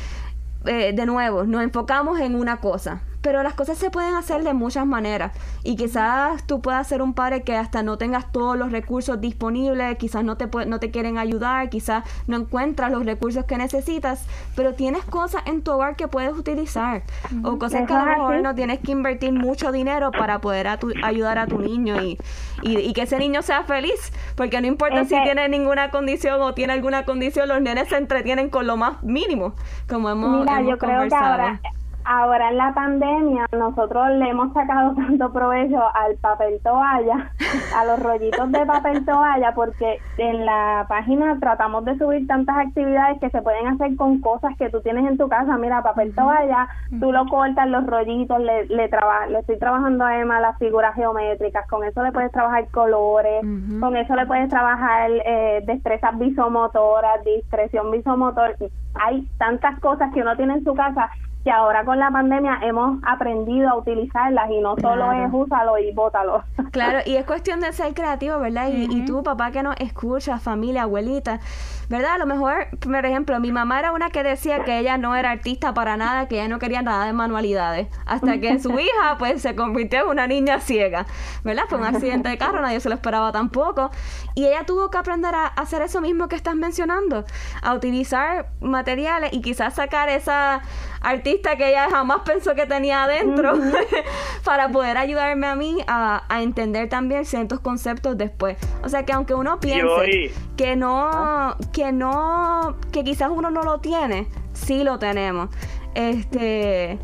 Eh, 0.67 0.93
de 0.93 1.07
nuevo, 1.07 1.45
nos 1.45 1.63
enfocamos 1.63 2.19
en 2.19 2.35
una 2.35 2.57
cosa 2.57 3.01
pero 3.23 3.43
las 3.43 3.55
cosas 3.55 3.79
se 3.79 3.91
pueden 3.91 4.15
hacer 4.15 4.45
de 4.45 4.55
muchas 4.55 4.87
maneras. 4.87 5.33
Y 5.65 5.77
quizás 5.77 6.47
tú 6.47 6.61
puedas 6.61 6.87
ser 6.87 7.03
un 7.03 7.15
padre 7.15 7.43
que 7.43 7.57
hasta 7.57 7.83
no 7.83 7.99
tengas 7.99 8.31
todos 8.33 8.57
los 8.57 8.73
recursos 8.73 9.21
disponibles, 9.21 9.97
quizás 9.99 10.25
no 10.25 10.37
te 10.37 10.49
no 10.67 10.81
te 10.81 10.91
quieren 10.91 11.19
ayudar, 11.19 11.69
quizás 11.69 12.05
no 12.27 12.37
encuentras 12.37 12.91
los 12.91 13.05
recursos 13.05 13.45
que 13.45 13.57
necesitas, 13.57 14.27
pero 14.55 14.75
tienes 14.75 15.05
cosas 15.05 15.43
en 15.47 15.63
tu 15.63 15.73
hogar 15.73 15.97
que 15.97 16.09
puedes 16.09 16.33
utilizar. 16.33 17.03
O 17.45 17.59
cosas 17.59 17.87
que 17.87 17.93
a 17.93 18.05
lo 18.05 18.07
mejor 18.07 18.41
no 18.43 18.55
tienes 18.55 18.79
que 18.81 18.93
invertir 18.93 19.33
mucho 19.33 19.73
dinero 19.73 20.11
para 20.11 20.41
poder 20.41 20.69
ayudar 21.03 21.39
a 21.39 21.47
tu 21.47 21.59
niño 21.59 22.03
y, 22.03 22.19
y, 22.63 22.93
que 22.93 23.03
ese 23.03 23.19
niño 23.19 23.43
sea 23.43 23.65
feliz, 23.65 24.13
porque 24.37 24.61
no 24.61 24.67
importa 24.67 25.05
si 25.05 25.21
tiene 25.23 25.49
ninguna 25.49 25.91
condición 25.91 26.41
o 26.41 26.55
tiene 26.55 26.73
alguna 26.73 27.05
condición, 27.05 27.49
los 27.49 27.61
nenes 27.61 27.89
se 27.89 27.97
entretienen 27.97 28.51
con 28.51 28.67
lo 28.67 28.77
más 28.77 29.03
mínimo, 29.03 29.55
como 29.89 30.11
hemos, 30.11 30.41
Mira, 30.41 30.63
yo 30.63 30.79
creo 30.79 31.09
que 31.09 31.15
ahora 31.15 31.61
ahora 32.09 32.49
en 32.49 32.57
la 32.57 32.73
pandemia 32.73 33.47
nosotros 33.53 34.09
le 34.13 34.31
hemos 34.31 34.53
sacado 34.55 34.95
tanto 34.97 35.31
provecho 35.31 35.83
al 35.95 36.17
papel 36.17 36.59
toalla, 36.65 37.33
a 37.77 37.85
los 37.85 38.03
rollitos 38.03 38.51
de 38.51 38.65
papel 38.65 39.05
toalla, 39.05 39.53
porque 39.55 39.99
en 40.17 40.47
la 40.47 40.87
página 40.89 41.39
tratamos 41.39 41.85
de 41.85 41.99
subir 41.99 42.27
tantas 42.27 42.57
actividades 42.57 43.21
que 43.21 43.29
se 43.29 43.43
pueden 43.43 43.67
hacer 43.67 43.95
con 43.97 44.21
cosas 44.21 44.57
que 44.57 44.71
tú 44.71 44.81
tienes 44.81 45.07
en 45.07 45.19
tu 45.19 45.29
casa. 45.29 45.59
Mira, 45.59 45.83
papel 45.83 46.15
toalla, 46.15 46.69
tú 46.99 47.13
lo 47.13 47.27
cortas, 47.27 47.69
los 47.69 47.87
rollitos, 47.87 48.41
le, 48.41 48.65
le, 48.67 48.89
le 49.29 49.39
estoy 49.39 49.59
trabajando 49.59 50.05
a 50.05 50.19
Emma 50.19 50.41
las 50.41 50.57
figuras 50.59 50.95
geométricas, 50.95 51.69
con 51.69 51.85
eso 51.85 52.03
le 52.03 52.13
puedes 52.13 52.33
trabajar 52.33 52.67
colores, 52.71 53.43
con 53.81 53.97
eso 53.97 54.17
le 54.17 54.27
puedes 54.27 54.49
trabajar 54.49 55.11
eh, 55.11 55.63
destrezas 55.67 56.19
visomotoras, 56.19 57.23
discreción 57.25 57.91
visomotor. 57.91 58.57
Hay 58.95 59.29
tantas 59.37 59.79
cosas 59.81 60.13
que 60.15 60.23
uno 60.23 60.35
tiene 60.37 60.55
en 60.55 60.65
su 60.65 60.75
casa 60.75 61.11
que 61.49 61.53
ahora 61.53 61.83
con 61.83 61.99
la 61.99 62.11
pandemia 62.11 62.59
hemos 62.61 62.99
aprendido 63.07 63.71
a 63.71 63.79
utilizarlas 63.79 64.51
y 64.51 64.61
no 64.61 64.77
solo 64.83 65.13
es 65.13 65.31
úsalo 65.33 65.79
y 65.79 65.91
bótalo. 65.93 66.43
Claro, 66.73 66.99
y 67.07 67.17
es 67.17 67.25
cuestión 67.25 67.61
de 67.61 67.73
ser 67.73 67.95
creativo, 67.95 68.39
¿verdad? 68.39 68.69
Y, 68.69 68.85
y 68.95 69.07
tú, 69.07 69.23
papá, 69.23 69.51
que 69.51 69.63
nos 69.63 69.75
escucha, 69.79 70.39
familia, 70.39 70.83
abuelita, 70.83 71.41
¿verdad? 71.89 72.15
A 72.15 72.19
lo 72.19 72.27
mejor, 72.27 72.69
por 72.81 73.07
ejemplo, 73.07 73.39
mi 73.41 73.53
mamá 73.53 73.79
era 73.79 73.93
una 73.93 74.11
que 74.11 74.23
decía 74.23 74.65
que 74.65 74.79
ella 74.79 74.99
no 74.99 75.17
era 75.17 75.31
artista 75.31 75.73
para 75.75 75.97
nada, 75.97 76.29
que 76.29 76.37
ella 76.37 76.49
no 76.49 76.59
quería 76.59 76.83
nada 76.83 77.07
de 77.07 77.13
manualidades, 77.13 77.89
hasta 78.07 78.39
que 78.39 78.59
su 78.59 78.71
hija, 78.79 79.17
pues, 79.19 79.43
se 79.43 79.55
convirtió 79.55 80.03
en 80.03 80.09
una 80.09 80.27
niña 80.27 80.61
ciega, 80.61 81.07
¿verdad? 81.45 81.65
Fue 81.69 81.79
un 81.79 81.85
accidente 81.85 82.29
de 82.29 82.39
carro, 82.39 82.61
nadie 82.61 82.81
se 82.81 82.89
lo 82.89 82.95
esperaba 82.95 83.33
tampoco, 83.33 83.91
y 84.35 84.47
ella 84.47 84.65
tuvo 84.65 84.91
que 84.91 84.99
aprender 84.99 85.35
a 85.35 85.47
hacer 85.47 85.83
eso 85.83 86.01
mismo 86.01 86.29
que 86.29 86.37
estás 86.37 86.55
mencionando, 86.55 87.25
a 87.63 87.75
utilizar 87.75 88.51
materiales 88.61 89.33
y 89.33 89.41
quizás 89.41 89.75
sacar 89.75 90.09
esa 90.09 90.63
artista 91.01 91.57
que 91.57 91.69
ella 91.69 91.89
jamás 91.91 92.23
pensó 92.25 92.55
que 92.55 92.67
tenía 92.67 93.05
adentro 93.05 93.55
para 94.45 94.69
poder 94.69 94.97
ayudarme 94.97 95.47
a 95.47 95.55
mí 95.55 95.79
a, 95.87 96.23
entender 96.41 96.89
también 96.89 97.25
ciertos 97.25 97.61
conceptos 97.61 98.17
después. 98.17 98.57
O 98.83 98.89
sea 98.89 99.05
que 99.05 99.13
aunque 99.13 99.35
uno 99.35 99.59
piense 99.61 100.33
que 100.57 100.77
no, 100.77 101.57
que 101.79 101.93
no, 101.93 102.77
que 102.93 103.05
quizás 103.05 103.31
uno 103.31 103.51
no 103.51 103.63
lo 103.63 103.79
tiene, 103.79 104.27
sí 104.53 104.83
lo 104.83 104.99
tenemos. 104.99 105.49
Este. 105.95 106.99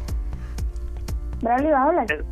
Bradley, 1.41 1.70
va 1.70 1.79
a 1.79 1.85
hablar. 1.85 2.07
Eh, 2.11 2.25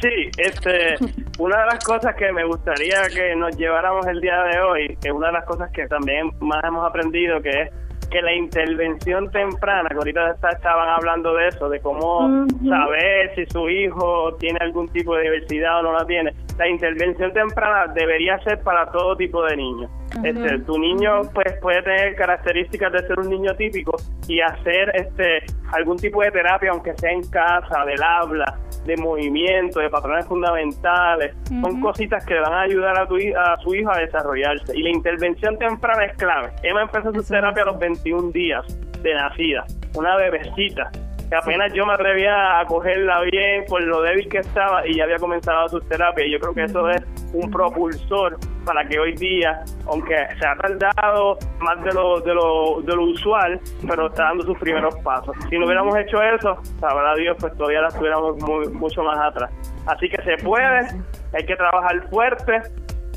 sí, 0.00 0.30
este, 0.38 0.96
una 1.38 1.60
de 1.60 1.66
las 1.66 1.84
cosas 1.84 2.14
que 2.14 2.32
me 2.32 2.44
gustaría 2.46 3.02
que 3.14 3.36
nos 3.36 3.54
lleváramos 3.58 4.06
el 4.06 4.18
día 4.22 4.42
de 4.44 4.60
hoy, 4.60 4.98
que 5.02 5.08
es 5.08 5.14
una 5.14 5.26
de 5.26 5.34
las 5.34 5.44
cosas 5.44 5.70
que 5.72 5.86
también 5.88 6.30
más 6.40 6.64
hemos 6.64 6.88
aprendido, 6.88 7.42
que 7.42 7.50
es 7.50 7.70
que 8.10 8.22
la 8.22 8.32
intervención 8.32 9.30
temprana, 9.30 9.90
que 9.90 9.96
ahorita 9.96 10.36
estaban 10.50 10.88
hablando 10.88 11.34
de 11.34 11.48
eso, 11.48 11.68
de 11.68 11.80
cómo 11.80 12.46
saber 12.66 13.34
si 13.34 13.44
su 13.44 13.68
hijo 13.68 14.34
tiene 14.36 14.58
algún 14.62 14.88
tipo 14.88 15.14
de 15.16 15.24
diversidad 15.24 15.80
o 15.80 15.82
no 15.82 15.92
la 15.92 16.06
tiene, 16.06 16.34
la 16.56 16.66
intervención 16.66 17.30
temprana 17.34 17.92
debería 17.92 18.38
ser 18.38 18.62
para 18.62 18.90
todo 18.90 19.14
tipo 19.16 19.44
de 19.44 19.56
niños. 19.58 19.90
Este, 20.24 20.58
tu 20.60 20.78
niño 20.78 21.22
pues 21.34 21.54
puede 21.60 21.82
tener 21.82 22.14
características 22.16 22.92
de 22.92 23.06
ser 23.06 23.18
un 23.18 23.28
niño 23.28 23.54
típico 23.54 23.96
y 24.26 24.40
hacer 24.40 24.90
este 24.94 25.44
algún 25.72 25.96
tipo 25.96 26.22
de 26.22 26.30
terapia, 26.30 26.70
aunque 26.70 26.94
sea 26.96 27.10
en 27.10 27.22
casa, 27.28 27.84
del 27.84 28.02
habla, 28.02 28.58
de 28.86 28.96
movimiento, 28.96 29.80
de 29.80 29.90
patrones 29.90 30.26
fundamentales, 30.26 31.34
son 31.60 31.80
cositas 31.80 32.24
que 32.24 32.34
van 32.34 32.52
a 32.52 32.62
ayudar 32.62 32.98
a, 32.98 33.06
tu, 33.06 33.16
a 33.16 33.58
su 33.62 33.74
hijo 33.74 33.90
a 33.90 33.98
desarrollarse. 33.98 34.76
Y 34.76 34.82
la 34.82 34.90
intervención 34.90 35.58
temprana 35.58 36.06
es 36.06 36.16
clave. 36.16 36.50
Emma 36.62 36.82
empezó 36.82 37.12
su 37.12 37.22
terapia 37.22 37.64
a 37.64 37.66
los 37.66 37.78
21 37.78 38.30
días 38.30 38.64
de 39.02 39.14
nacida, 39.14 39.64
una 39.94 40.16
bebecita 40.16 40.90
que 41.28 41.36
apenas 41.36 41.72
yo 41.74 41.84
me 41.84 41.92
atrevía 41.92 42.60
a 42.60 42.64
cogerla 42.64 43.20
bien 43.22 43.64
por 43.68 43.82
lo 43.82 44.02
débil 44.02 44.28
que 44.28 44.38
estaba 44.38 44.86
y 44.86 44.96
ya 44.96 45.04
había 45.04 45.18
comenzado 45.18 45.68
su 45.68 45.80
terapia. 45.80 46.24
Y 46.24 46.32
yo 46.32 46.38
creo 46.40 46.54
que 46.54 46.64
eso 46.64 46.88
es 46.88 47.02
un 47.34 47.50
propulsor 47.50 48.38
para 48.64 48.86
que 48.86 48.98
hoy 48.98 49.14
día, 49.14 49.62
aunque 49.86 50.16
se 50.38 50.46
ha 50.46 50.56
tardado 50.56 51.38
más 51.60 51.82
de 51.84 51.92
lo, 51.92 52.20
de 52.20 52.34
lo, 52.34 52.80
de 52.82 52.96
lo 52.96 53.04
usual, 53.04 53.60
pero 53.86 54.08
está 54.08 54.24
dando 54.24 54.44
sus 54.44 54.58
primeros 54.58 54.94
pasos. 54.96 55.36
Si 55.50 55.58
no 55.58 55.66
hubiéramos 55.66 55.96
hecho 55.98 56.22
eso, 56.22 56.56
sabrá 56.80 57.14
Dios, 57.14 57.36
pues 57.38 57.54
todavía 57.56 57.82
la 57.82 57.88
estuviéramos 57.88 58.36
mucho 58.72 59.02
más 59.02 59.18
atrás. 59.18 59.50
Así 59.86 60.08
que 60.08 60.22
se 60.22 60.42
puede, 60.42 60.86
hay 61.34 61.46
que 61.46 61.56
trabajar 61.56 62.08
fuerte, 62.10 62.62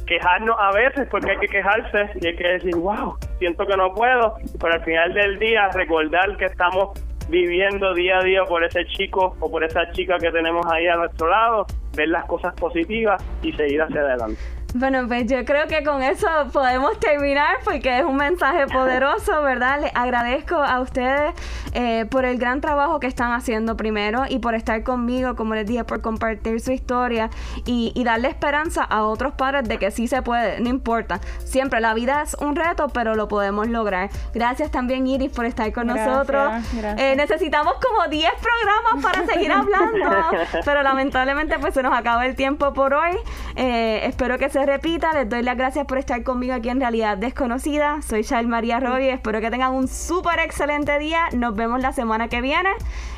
quejarnos 0.05 0.55
a 0.59 0.71
veces 0.71 1.07
porque 1.09 1.31
hay 1.31 1.37
que 1.37 1.47
quejarse 1.47 2.09
y 2.19 2.27
hay 2.27 2.35
que 2.35 2.47
decir, 2.47 2.75
wow, 2.75 3.15
siento 3.39 3.65
que 3.65 3.77
no 3.77 3.93
puedo, 3.93 4.35
pero 4.59 4.73
al 4.73 4.83
final 4.83 5.13
del 5.13 5.39
día 5.39 5.69
recordar 5.73 6.35
que 6.37 6.45
estamos 6.45 6.89
viviendo 7.31 7.93
día 7.93 8.19
a 8.19 8.23
día 8.23 8.43
por 8.43 8.63
ese 8.63 8.85
chico 8.85 9.35
o 9.39 9.49
por 9.49 9.63
esa 9.63 9.89
chica 9.93 10.17
que 10.19 10.29
tenemos 10.31 10.65
ahí 10.67 10.85
a 10.87 10.97
nuestro 10.97 11.29
lado, 11.29 11.65
ver 11.95 12.09
las 12.09 12.25
cosas 12.25 12.53
positivas 12.55 13.23
y 13.41 13.53
seguir 13.53 13.81
hacia 13.81 14.01
adelante. 14.01 14.39
Bueno, 14.73 15.05
pues 15.07 15.27
yo 15.27 15.43
creo 15.43 15.67
que 15.67 15.83
con 15.83 16.01
eso 16.01 16.27
podemos 16.53 16.97
terminar 16.99 17.57
porque 17.65 17.99
es 17.99 18.05
un 18.05 18.15
mensaje 18.15 18.67
poderoso, 18.67 19.41
¿verdad? 19.41 19.81
Les 19.81 19.91
agradezco 19.93 20.55
a 20.55 20.79
ustedes 20.79 21.33
eh, 21.73 22.05
por 22.09 22.23
el 22.23 22.37
gran 22.37 22.61
trabajo 22.61 22.99
que 22.99 23.07
están 23.07 23.33
haciendo 23.33 23.75
primero 23.75 24.23
y 24.29 24.39
por 24.39 24.55
estar 24.55 24.81
conmigo, 24.83 25.35
como 25.35 25.55
les 25.55 25.67
dije, 25.67 25.83
por 25.83 26.01
compartir 26.01 26.61
su 26.61 26.71
historia 26.71 27.29
y, 27.65 27.91
darle 28.01 28.29
esperanza 28.29 28.83
a 28.83 29.03
otros 29.03 29.33
padres 29.33 29.69
de 29.69 29.77
que 29.77 29.91
sí 29.91 30.07
se 30.07 30.21
puede, 30.21 30.59
no 30.59 30.69
importa. 30.69 31.21
Siempre 31.43 31.79
la 31.79 31.93
vida 31.93 32.23
es 32.23 32.35
un 32.35 32.55
reto, 32.55 32.87
pero 32.89 33.15
lo 33.15 33.27
podemos 33.27 33.67
lograr. 33.67 34.09
Gracias 34.33 34.71
también, 34.71 35.05
Iris, 35.05 35.31
por 35.31 35.45
estar 35.45 35.71
con 35.71 35.87
nosotros. 35.87 36.51
Eh, 36.97 37.13
necesitamos 37.15 37.75
como 37.75 38.07
10 38.09 38.31
programas 38.41 39.03
para 39.03 39.25
seguir 39.25 39.51
hablando, 39.51 40.29
pero 40.65 40.81
lamentablemente 40.81 41.59
pues 41.59 41.73
se 41.73 41.83
nos 41.83 41.93
acaba 41.93 42.25
el 42.25 42.35
tiempo 42.35 42.73
por 42.73 42.93
hoy. 42.93 43.11
Eh, 43.55 44.01
espero 44.05 44.37
que 44.37 44.49
se 44.49 44.60
repita. 44.65 45.13
Les 45.13 45.29
doy 45.29 45.43
las 45.43 45.57
gracias 45.57 45.85
por 45.85 45.97
estar 45.97 46.23
conmigo 46.23 46.53
aquí 46.53 46.69
en 46.69 46.79
Realidad 46.79 47.17
Desconocida. 47.17 48.01
Soy 48.01 48.23
Charles 48.23 48.49
María 48.49 48.79
Roy. 48.79 49.07
Espero 49.07 49.41
que 49.41 49.49
tengan 49.49 49.73
un 49.73 49.87
súper 49.87 50.39
excelente 50.39 50.97
día. 50.99 51.29
Nos 51.33 51.55
vemos 51.55 51.81
la 51.81 51.93
semana 51.93 52.27
que 52.27 52.41
viene 52.41 52.69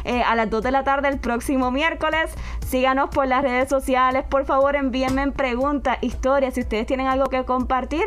eh, 0.05 0.21
a 0.23 0.35
las 0.35 0.49
2 0.49 0.63
de 0.63 0.71
la 0.71 0.83
tarde 0.83 1.09
el 1.09 1.19
próximo 1.19 1.71
miércoles. 1.71 2.33
Síganos 2.65 3.09
por 3.09 3.27
las 3.27 3.41
redes 3.41 3.69
sociales. 3.69 4.23
Por 4.29 4.45
favor, 4.45 4.75
envíenme 4.75 5.31
preguntas, 5.31 5.97
historias. 6.01 6.53
Si 6.55 6.61
ustedes 6.61 6.85
tienen 6.85 7.07
algo 7.07 7.25
que 7.25 7.43
compartir, 7.45 8.03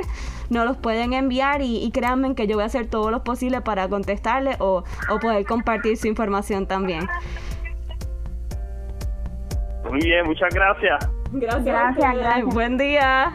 nos 0.51 0.64
los 0.64 0.76
pueden 0.76 1.12
enviar 1.12 1.62
y, 1.62 1.91
créanme 1.93 2.34
que 2.34 2.47
yo 2.47 2.57
voy 2.57 2.64
a 2.64 2.66
hacer 2.66 2.87
todo 2.87 3.11
lo 3.11 3.24
posible 3.24 3.61
para 3.61 3.89
contestarles 3.89 4.57
o, 4.61 4.84
poder 5.20 5.45
compartir 5.47 5.97
su 5.97 6.09
información 6.09 6.66
también. 6.66 7.07
Muy 9.89 10.01
bien, 10.01 10.26
muchas 10.26 10.53
gracias. 11.33 11.64
Gracias. 11.64 12.16
Gracias, 12.16 12.55
Buen 12.55 12.79
día. 12.79 13.33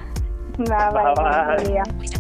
Bye, 0.58 0.68
bye. 0.68 1.16
bye. 1.16 1.46
Buen 1.56 1.68
día. 1.68 2.18